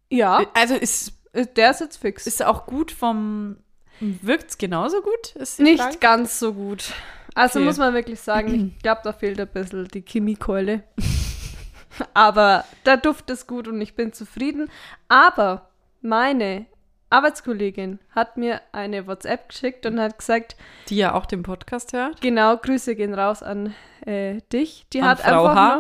Ja, 0.10 0.46
Also 0.56 0.76
ist, 0.76 1.14
äh, 1.34 1.46
der 1.46 1.72
ist 1.72 1.82
jetzt 1.82 1.98
fix. 1.98 2.26
ist 2.28 2.44
auch 2.44 2.66
gut 2.66 2.92
vom. 2.92 3.58
Wirkt's 4.00 4.58
genauso 4.58 5.02
gut? 5.02 5.36
Ist 5.36 5.60
Nicht 5.60 5.82
Frage? 5.82 5.98
ganz 6.00 6.38
so 6.40 6.54
gut. 6.54 6.94
Also 7.34 7.60
Okay. 7.60 7.66
muss 7.68 7.78
man 7.78 7.94
wirklich 7.94 8.20
sagen, 8.20 8.74
ich 8.76 8.80
glaube, 8.84 9.02
da 9.04 9.14
fehlt 9.14 9.40
ein 9.40 9.48
bisschen 9.48 9.88
die 9.90 10.02
Chemiekeule. 10.04 10.84
Aber 12.14 12.66
der 12.86 12.98
Duft 12.98 13.30
ist 13.30 13.48
gut 13.48 13.68
und 13.68 13.80
ich 13.82 13.96
bin 13.96 14.12
zufrieden. 14.14 14.70
Aber 15.08 15.70
meine 16.02 16.66
Arbeitskollegin 17.10 18.00
hat 18.12 18.38
mir 18.38 18.62
eine 18.72 19.08
WhatsApp 19.08 19.50
geschickt 19.50 19.86
und 19.86 20.00
hat 20.00 20.18
gesagt, 20.18 20.56
Die 20.90 20.98
ja 20.98 21.14
auch 21.14 21.26
den 21.26 21.44
Podcast 21.44 21.94
hört. 21.94 22.20
genau, 22.22 22.58
Grüße 22.58 22.96
gehen 22.96 23.14
raus 23.14 23.44
an 23.44 23.74
äh, 24.06 24.42
dich. 24.52 24.86
Die 24.94 25.02
An 25.02 25.08
hat 25.10 25.22
Frau 25.22 25.46
einfach 25.48 25.56
H. 25.56 25.76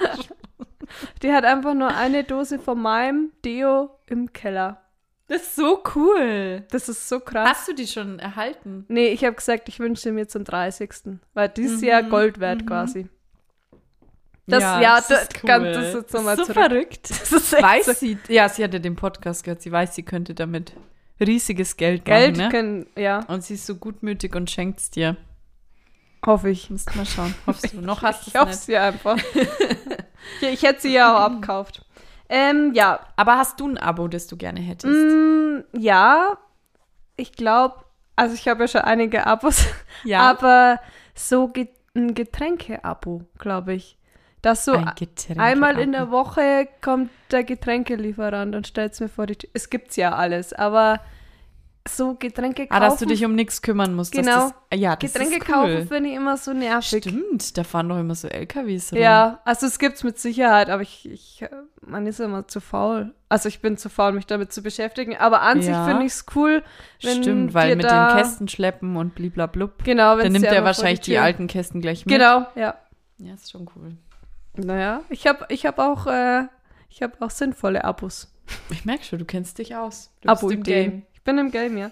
nur, 0.00 0.08
die 1.22 1.32
hat 1.32 1.44
einfach 1.44 1.74
nur 1.74 1.88
eine 1.94 2.24
Dose 2.24 2.58
von 2.58 2.80
meinem 2.80 3.32
Deo 3.44 3.90
im 4.06 4.32
Keller. 4.32 4.80
Das 5.26 5.40
ist 5.42 5.56
so 5.56 5.82
cool. 5.94 6.64
Das 6.70 6.88
ist 6.90 7.08
so 7.08 7.18
krass. 7.18 7.48
Hast 7.48 7.68
du 7.68 7.72
die 7.74 7.86
schon 7.86 8.18
erhalten? 8.18 8.84
Nee, 8.88 9.08
ich 9.08 9.24
habe 9.24 9.34
gesagt, 9.34 9.68
ich 9.70 9.80
wünsche 9.80 10.12
mir 10.12 10.28
zum 10.28 10.44
30. 10.44 11.18
Weil 11.32 11.48
dieses 11.48 11.80
Jahr 11.80 12.02
Mhm, 12.02 12.10
Gold 12.10 12.40
wert 12.40 12.62
mhm. 12.62 12.66
quasi. 12.66 13.08
Das- 14.46 14.62
ja, 14.62 14.96
das- 15.00 15.28
ganz- 15.42 15.64
das 15.76 15.86
ist 15.88 15.94
jetzt 15.94 16.12
noch 16.14 16.22
mal 16.22 16.36
so 16.36 16.44
zurück. 16.44 16.54
verrückt. 16.54 17.08
Das 17.10 17.32
ist 17.32 17.52
Weiß 17.62 17.86
so. 17.86 17.92
sie, 17.94 18.18
ja, 18.28 18.48
sie 18.48 18.62
hatte 18.64 18.80
den 18.80 18.94
Podcast 18.96 19.42
gehört, 19.44 19.62
sie 19.62 19.72
weiß, 19.72 19.94
sie 19.94 20.02
könnte 20.02 20.34
damit 20.34 20.72
riesiges 21.20 21.76
Geld, 21.76 22.04
Geld 22.04 22.36
machen, 22.36 22.46
ne? 22.46 22.50
können, 22.50 22.86
ja, 22.96 23.20
Und 23.28 23.42
sie 23.44 23.54
ist 23.54 23.64
so 23.66 23.76
gutmütig 23.76 24.34
und 24.34 24.50
schenkt 24.50 24.80
es 24.80 24.90
dir. 24.90 25.16
hoffe 26.26 26.50
ich. 26.50 26.68
Musst 26.70 26.94
mal 26.96 27.06
schauen. 27.06 27.34
Hoffst 27.46 27.72
du. 27.72 27.80
Noch 27.80 28.02
hast 28.02 28.26
du 28.26 28.28
Ich 28.28 28.34
es 28.34 28.40
hoffe 28.40 28.50
nicht. 28.50 28.60
sie 28.62 28.76
einfach. 28.76 29.16
ich, 30.40 30.48
ich 30.48 30.62
hätte 30.62 30.80
sie 30.82 30.92
ja 30.94 31.14
auch 31.16 31.20
abgekauft. 31.20 31.84
Ähm, 32.28 32.72
ja, 32.74 33.00
Aber 33.16 33.36
hast 33.38 33.60
du 33.60 33.68
ein 33.68 33.78
Abo, 33.78 34.08
das 34.08 34.26
du 34.26 34.36
gerne 34.36 34.60
hättest? 34.60 34.92
mm, 34.92 35.64
ja, 35.78 36.36
ich 37.16 37.32
glaube, 37.32 37.76
also 38.16 38.34
ich 38.34 38.48
habe 38.48 38.64
ja 38.64 38.68
schon 38.68 38.80
einige 38.80 39.26
Abos, 39.26 39.66
ja. 40.04 40.20
aber 40.20 40.80
so 41.14 41.48
ge 41.48 41.68
ein 41.96 42.14
Getränke-Abo, 42.14 43.22
glaube 43.38 43.74
ich. 43.74 43.96
Dass 44.44 44.66
so 44.66 44.72
ein. 44.72 44.92
Einmal 45.38 45.78
in 45.78 45.92
der 45.92 46.10
Woche 46.10 46.68
kommt 46.82 47.10
der 47.30 47.44
Getränkelieferant 47.44 48.54
und 48.54 48.66
stellt 48.66 48.92
es 48.92 49.00
mir 49.00 49.08
vor 49.08 49.26
die 49.26 49.36
Tür. 49.36 49.48
Es 49.54 49.70
gibt's 49.70 49.96
ja 49.96 50.14
alles, 50.14 50.52
aber 50.52 51.00
so 51.88 52.14
Getränke 52.14 52.66
kaufen. 52.66 52.82
Ah, 52.82 52.86
dass 52.86 52.98
du 52.98 53.06
dich 53.06 53.24
um 53.24 53.34
nichts 53.34 53.62
kümmern 53.62 53.94
musst. 53.94 54.12
Genau. 54.12 54.52
Das, 54.70 54.78
ja, 54.78 54.96
das 54.96 55.14
Getränke 55.14 55.38
ist 55.38 55.48
cool. 55.48 55.54
kaufen 55.54 55.88
finde 55.88 56.10
ich 56.10 56.16
immer 56.16 56.36
so 56.36 56.52
nervig. 56.52 57.04
Stimmt, 57.04 57.56
da 57.56 57.64
fahren 57.64 57.88
doch 57.88 57.98
immer 57.98 58.14
so 58.14 58.28
LKWs 58.28 58.92
rum. 58.92 58.98
Ja, 59.00 59.40
also 59.46 59.66
es 59.66 59.78
gibt's 59.78 60.04
mit 60.04 60.18
Sicherheit, 60.18 60.68
aber 60.68 60.82
ich, 60.82 61.10
ich 61.10 61.42
man 61.80 62.06
ist 62.06 62.20
immer 62.20 62.46
zu 62.46 62.60
faul. 62.60 63.14
Also 63.30 63.48
ich 63.48 63.60
bin 63.60 63.78
zu 63.78 63.88
faul, 63.88 64.12
mich 64.12 64.26
damit 64.26 64.52
zu 64.52 64.62
beschäftigen. 64.62 65.16
Aber 65.16 65.40
an 65.40 65.62
sich 65.62 65.70
Ja. 65.72 65.86
finde 65.86 66.04
ich 66.04 66.12
es 66.12 66.26
cool, 66.34 66.62
wenn 67.02 67.22
Stimmt, 67.22 67.54
weil 67.54 67.76
mit 67.76 67.86
da, 67.86 68.08
den 68.08 68.18
Kästen 68.18 68.48
schleppen 68.48 68.96
und 68.96 69.14
bliblablub. 69.14 69.84
Genau, 69.84 70.18
wenn 70.18 70.24
Dann 70.24 70.32
nimmt 70.32 70.44
er 70.44 70.64
wahrscheinlich 70.64 71.00
die, 71.00 71.16
alten 71.16 71.46
Kästen 71.46 71.80
gleich 71.80 72.04
mit. 72.04 72.14
Genau, 72.14 72.46
ja. 72.56 72.76
Ja, 73.16 73.34
ist 73.34 73.50
schon 73.50 73.66
cool. 73.76 73.96
Naja, 74.56 75.02
ich 75.08 75.26
habe 75.26 75.46
ich 75.48 75.66
hab 75.66 75.78
auch, 75.78 76.06
äh, 76.06 76.44
ich 76.88 77.02
habe 77.02 77.14
auch 77.20 77.30
sinnvolle 77.30 77.84
Abos. 77.84 78.32
Ich 78.70 78.84
merke 78.84 79.04
schon, 79.04 79.18
du 79.18 79.24
kennst 79.24 79.58
dich 79.58 79.74
aus. 79.74 80.12
Du 80.20 80.28
bist 80.28 80.42
im. 80.42 80.62
Game. 80.62 81.02
Ich 81.12 81.22
bin 81.22 81.38
im 81.38 81.50
Game, 81.50 81.76
ja. 81.76 81.90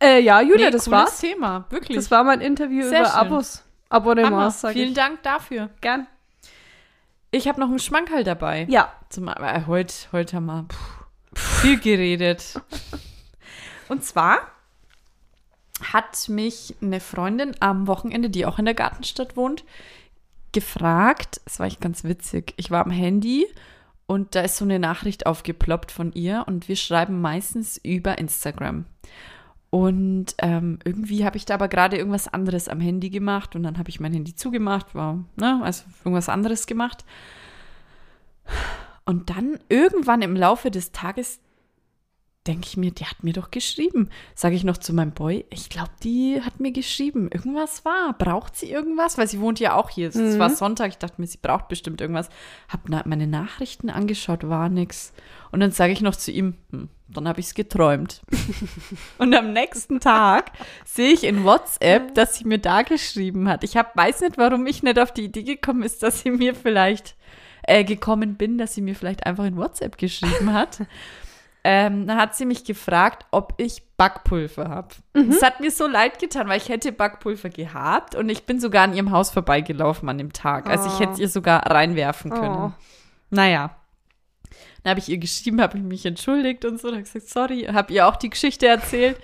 Äh, 0.00 0.20
ja, 0.20 0.40
Julia, 0.40 0.66
Nee, 0.66 0.70
das 0.70 0.90
war's. 0.90 1.18
Thema, 1.20 1.66
wirklich. 1.70 1.96
Das 1.96 2.10
war 2.10 2.24
mein 2.24 2.40
Interview 2.40 2.88
Sehr 2.88 3.00
über 3.00 3.08
schön. 3.08 3.18
Abos. 3.18 3.64
Abonnements, 3.88 4.60
sag 4.60 4.72
Vielen 4.72 4.88
ich. 4.88 4.94
Dank 4.94 5.22
dafür. 5.22 5.70
Gern. 5.80 6.06
Ich 7.30 7.48
habe 7.48 7.60
noch 7.60 7.68
einen 7.68 7.78
Schmankerl 7.78 8.24
dabei. 8.24 8.66
Ja. 8.68 8.92
Zum, 9.08 9.28
äh, 9.28 9.62
heute, 9.66 9.94
heute 10.12 10.36
haben 10.36 10.46
wir 10.46 10.66
puh, 10.68 11.36
viel 11.38 11.78
geredet. 11.78 12.60
Und 13.88 14.04
zwar 14.04 14.38
hat 15.92 16.28
mich 16.28 16.74
eine 16.80 17.00
Freundin 17.00 17.54
am 17.60 17.86
Wochenende, 17.86 18.30
die 18.30 18.46
auch 18.46 18.58
in 18.58 18.64
der 18.64 18.74
Gartenstadt 18.74 19.36
wohnt, 19.36 19.64
gefragt, 20.56 21.38
es 21.44 21.58
war 21.58 21.66
echt 21.66 21.82
ganz 21.82 22.02
witzig, 22.02 22.54
ich 22.56 22.70
war 22.70 22.82
am 22.82 22.90
Handy 22.90 23.46
und 24.06 24.34
da 24.34 24.40
ist 24.40 24.56
so 24.56 24.64
eine 24.64 24.78
Nachricht 24.78 25.26
aufgeploppt 25.26 25.92
von 25.92 26.12
ihr 26.12 26.44
und 26.46 26.66
wir 26.66 26.76
schreiben 26.76 27.20
meistens 27.20 27.76
über 27.76 28.16
Instagram. 28.16 28.86
Und 29.68 30.34
ähm, 30.38 30.78
irgendwie 30.82 31.26
habe 31.26 31.36
ich 31.36 31.44
da 31.44 31.52
aber 31.52 31.68
gerade 31.68 31.98
irgendwas 31.98 32.26
anderes 32.26 32.70
am 32.70 32.80
Handy 32.80 33.10
gemacht 33.10 33.54
und 33.54 33.64
dann 33.64 33.76
habe 33.76 33.90
ich 33.90 34.00
mein 34.00 34.14
Handy 34.14 34.34
zugemacht, 34.34 34.94
war, 34.94 35.22
ne, 35.36 35.60
also 35.62 35.84
irgendwas 36.06 36.30
anderes 36.30 36.66
gemacht. 36.66 37.04
Und 39.04 39.28
dann 39.28 39.58
irgendwann 39.68 40.22
im 40.22 40.36
Laufe 40.36 40.70
des 40.70 40.92
Tages 40.92 41.38
denke 42.46 42.66
ich 42.68 42.76
mir, 42.76 42.90
die 42.90 43.04
hat 43.04 43.22
mir 43.24 43.32
doch 43.32 43.50
geschrieben. 43.50 44.08
Sage 44.34 44.54
ich 44.54 44.64
noch 44.64 44.78
zu 44.78 44.92
meinem 44.92 45.12
Boy, 45.12 45.44
ich 45.50 45.68
glaube, 45.68 45.90
die 46.02 46.40
hat 46.44 46.60
mir 46.60 46.72
geschrieben. 46.72 47.28
Irgendwas 47.32 47.84
war. 47.84 48.12
Braucht 48.16 48.56
sie 48.56 48.70
irgendwas? 48.70 49.18
Weil 49.18 49.28
sie 49.28 49.40
wohnt 49.40 49.60
ja 49.60 49.74
auch 49.74 49.90
hier. 49.90 50.08
Es 50.08 50.14
Mhm. 50.14 50.38
war 50.38 50.50
Sonntag. 50.50 50.88
Ich 50.90 50.98
dachte 50.98 51.20
mir, 51.20 51.26
sie 51.26 51.38
braucht 51.40 51.68
bestimmt 51.68 52.00
irgendwas. 52.00 52.28
Hab 52.68 52.88
na 52.88 53.02
meine 53.04 53.26
Nachrichten 53.26 53.90
angeschaut, 53.90 54.48
war 54.48 54.68
nix. 54.68 55.12
Und 55.52 55.60
dann 55.60 55.70
sage 55.72 55.92
ich 55.92 56.00
noch 56.00 56.16
zu 56.16 56.30
ihm, 56.32 56.54
hm, 56.70 56.88
dann 57.08 57.28
habe 57.28 57.40
ich 57.40 57.46
es 57.46 57.54
geträumt. 57.54 58.22
Und 59.18 59.34
am 59.34 59.52
nächsten 59.52 60.00
Tag 60.00 60.50
sehe 60.84 61.12
ich 61.12 61.24
in 61.24 61.44
WhatsApp, 61.44 62.14
dass 62.14 62.36
sie 62.36 62.44
mir 62.44 62.58
da 62.58 62.82
geschrieben 62.82 63.48
hat. 63.48 63.64
Ich 63.64 63.76
hab, 63.76 63.96
weiß 63.96 64.22
nicht, 64.22 64.38
warum 64.38 64.66
ich 64.66 64.82
nicht 64.82 64.98
auf 64.98 65.12
die 65.12 65.24
Idee 65.24 65.44
gekommen 65.44 65.82
ist, 65.82 66.02
dass 66.02 66.20
sie 66.20 66.30
mir 66.30 66.54
vielleicht 66.54 67.14
äh, 67.62 67.84
gekommen 67.84 68.36
bin, 68.36 68.58
dass 68.58 68.74
sie 68.74 68.80
mir 68.82 68.94
vielleicht 68.94 69.24
einfach 69.26 69.44
in 69.44 69.56
WhatsApp 69.56 69.98
geschrieben 69.98 70.52
hat. 70.52 70.80
ähm, 71.68 72.06
dann 72.06 72.16
hat 72.16 72.36
sie 72.36 72.46
mich 72.46 72.64
gefragt, 72.64 73.26
ob 73.32 73.54
ich 73.56 73.82
Backpulver 73.96 74.68
habe. 74.68 74.88
Es 75.14 75.42
hat 75.42 75.58
mir 75.60 75.70
so 75.72 75.86
leid 75.88 76.20
getan, 76.20 76.48
weil 76.48 76.58
ich 76.58 76.68
hätte 76.68 76.92
Backpulver 76.92 77.48
gehabt 77.48 78.14
und 78.14 78.28
ich 78.28 78.44
bin 78.46 78.60
sogar 78.60 78.84
an 78.84 78.94
ihrem 78.94 79.10
Haus 79.10 79.30
vorbeigelaufen 79.30 80.08
an 80.08 80.18
dem 80.18 80.32
Tag. 80.32 80.68
Also 80.68 80.86
ich 80.88 80.94
Oh. 80.94 81.00
hätte 81.00 81.12
es 81.14 81.18
ihr 81.18 81.28
sogar 81.28 81.68
reinwerfen 81.70 82.30
können. 82.30 82.54
Oh. 82.56 82.72
Naja. 83.30 83.74
Dann 84.82 84.90
habe 84.90 85.00
ich 85.00 85.08
ihr 85.08 85.18
geschrieben, 85.18 85.60
habe 85.60 85.76
ich 85.78 85.82
mich 85.82 86.06
entschuldigt 86.06 86.64
und 86.64 86.80
so. 86.80 86.88
Habe 86.88 86.98
ich 87.00 87.12
gesagt, 87.12 87.28
sorry, 87.28 87.62
habe 87.72 87.92
ihr 87.92 88.06
auch 88.06 88.16
die 88.16 88.30
Geschichte 88.30 88.66
erzählt. 88.68 89.18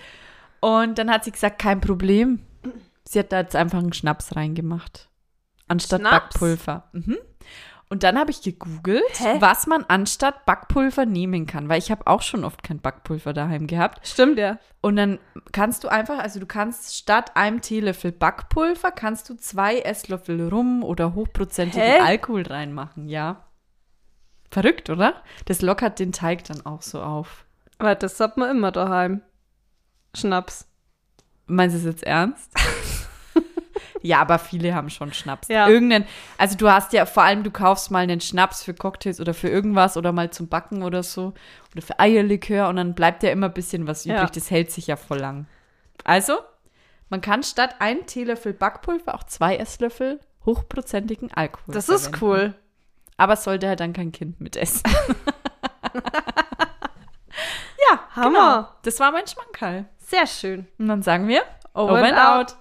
Und 0.60 0.98
dann 0.98 1.10
hat 1.10 1.24
sie 1.24 1.30
gesagt, 1.32 1.60
kein 1.60 1.80
Problem. 1.80 2.40
Sie 3.04 3.18
hat 3.18 3.30
da 3.30 3.40
jetzt 3.40 3.54
einfach 3.54 3.78
einen 3.78 3.92
Schnaps 3.92 4.34
reingemacht. 4.34 5.08
Anstatt 5.68 6.00
Schnaps? 6.00 6.16
Backpulver. 6.34 6.88
Mhm. 6.92 7.18
Und 7.92 8.04
dann 8.04 8.18
habe 8.18 8.30
ich 8.30 8.40
gegoogelt, 8.40 9.20
Hä? 9.20 9.36
was 9.40 9.66
man 9.66 9.84
anstatt 9.86 10.46
Backpulver 10.46 11.04
nehmen 11.04 11.44
kann, 11.44 11.68
weil 11.68 11.78
ich 11.78 11.90
habe 11.90 12.06
auch 12.06 12.22
schon 12.22 12.42
oft 12.42 12.62
kein 12.62 12.78
Backpulver 12.80 13.34
daheim 13.34 13.66
gehabt. 13.66 14.08
Stimmt, 14.08 14.38
ja. 14.38 14.58
Und 14.80 14.96
dann 14.96 15.18
kannst 15.52 15.84
du 15.84 15.88
einfach, 15.88 16.18
also 16.18 16.40
du 16.40 16.46
kannst 16.46 16.96
statt 16.96 17.36
einem 17.36 17.60
Teelöffel 17.60 18.10
Backpulver, 18.10 18.92
kannst 18.92 19.28
du 19.28 19.34
zwei 19.34 19.80
Esslöffel 19.80 20.48
Rum 20.48 20.82
oder 20.82 21.14
hochprozentigen 21.14 21.82
Hä? 21.82 21.98
Alkohol 22.00 22.44
reinmachen, 22.44 23.10
ja. 23.10 23.44
Verrückt, 24.50 24.88
oder? 24.88 25.22
Das 25.44 25.60
lockert 25.60 25.98
den 25.98 26.12
Teig 26.12 26.44
dann 26.44 26.64
auch 26.64 26.80
so 26.80 27.02
auf. 27.02 27.44
Aber 27.76 27.94
das 27.94 28.18
hat 28.20 28.38
man 28.38 28.48
immer 28.48 28.72
daheim. 28.72 29.20
Schnaps. 30.14 30.66
Meinst 31.44 31.74
du 31.74 31.80
es 31.80 31.84
jetzt 31.84 32.04
ernst? 32.04 32.54
ja, 34.02 34.20
aber 34.20 34.38
viele 34.38 34.74
haben 34.74 34.90
schon 34.90 35.12
Schnaps. 35.12 35.48
Ja. 35.48 35.68
Irgendeinen, 35.68 36.06
also 36.38 36.56
du 36.56 36.70
hast 36.70 36.92
ja 36.92 37.06
vor 37.06 37.22
allem, 37.22 37.44
du 37.44 37.50
kaufst 37.50 37.90
mal 37.90 38.00
einen 38.00 38.20
Schnaps 38.20 38.62
für 38.62 38.74
Cocktails 38.74 39.20
oder 39.20 39.34
für 39.34 39.48
irgendwas 39.48 39.96
oder 39.96 40.12
mal 40.12 40.30
zum 40.30 40.48
Backen 40.48 40.82
oder 40.82 41.02
so 41.02 41.34
oder 41.72 41.82
für 41.82 41.98
Eierlikör 41.98 42.68
und 42.68 42.76
dann 42.76 42.94
bleibt 42.94 43.22
ja 43.22 43.30
immer 43.30 43.46
ein 43.46 43.54
bisschen 43.54 43.86
was 43.86 44.04
übrig. 44.04 44.20
Ja. 44.20 44.26
Das 44.26 44.50
hält 44.50 44.70
sich 44.70 44.88
ja 44.88 44.96
voll 44.96 45.18
lang. 45.18 45.46
Also, 46.04 46.38
man 47.08 47.20
kann 47.20 47.42
statt 47.42 47.76
ein 47.78 48.06
Teelöffel 48.06 48.52
Backpulver 48.52 49.14
auch 49.14 49.24
zwei 49.24 49.56
Esslöffel 49.56 50.20
hochprozentigen 50.44 51.32
Alkohol 51.32 51.74
Das 51.74 51.88
ist 51.88 52.08
verwenden. 52.08 52.24
cool. 52.24 52.54
Aber 53.16 53.34
es 53.34 53.44
sollte 53.44 53.68
halt 53.68 53.80
dann 53.80 53.92
kein 53.92 54.10
Kind 54.10 54.40
mitessen. 54.40 54.82
ja, 55.94 56.00
Hammer. 58.16 58.30
Genau. 58.30 58.68
Das 58.82 58.98
war 59.00 59.12
mein 59.12 59.26
Schmankerl. 59.26 59.86
Sehr 59.98 60.26
schön. 60.26 60.66
Und 60.78 60.88
dann 60.88 61.02
sagen 61.02 61.28
wir 61.28 61.42
Over 61.74 61.92
Over 61.92 62.04
and 62.04 62.16
and 62.16 62.50
out. 62.50 62.56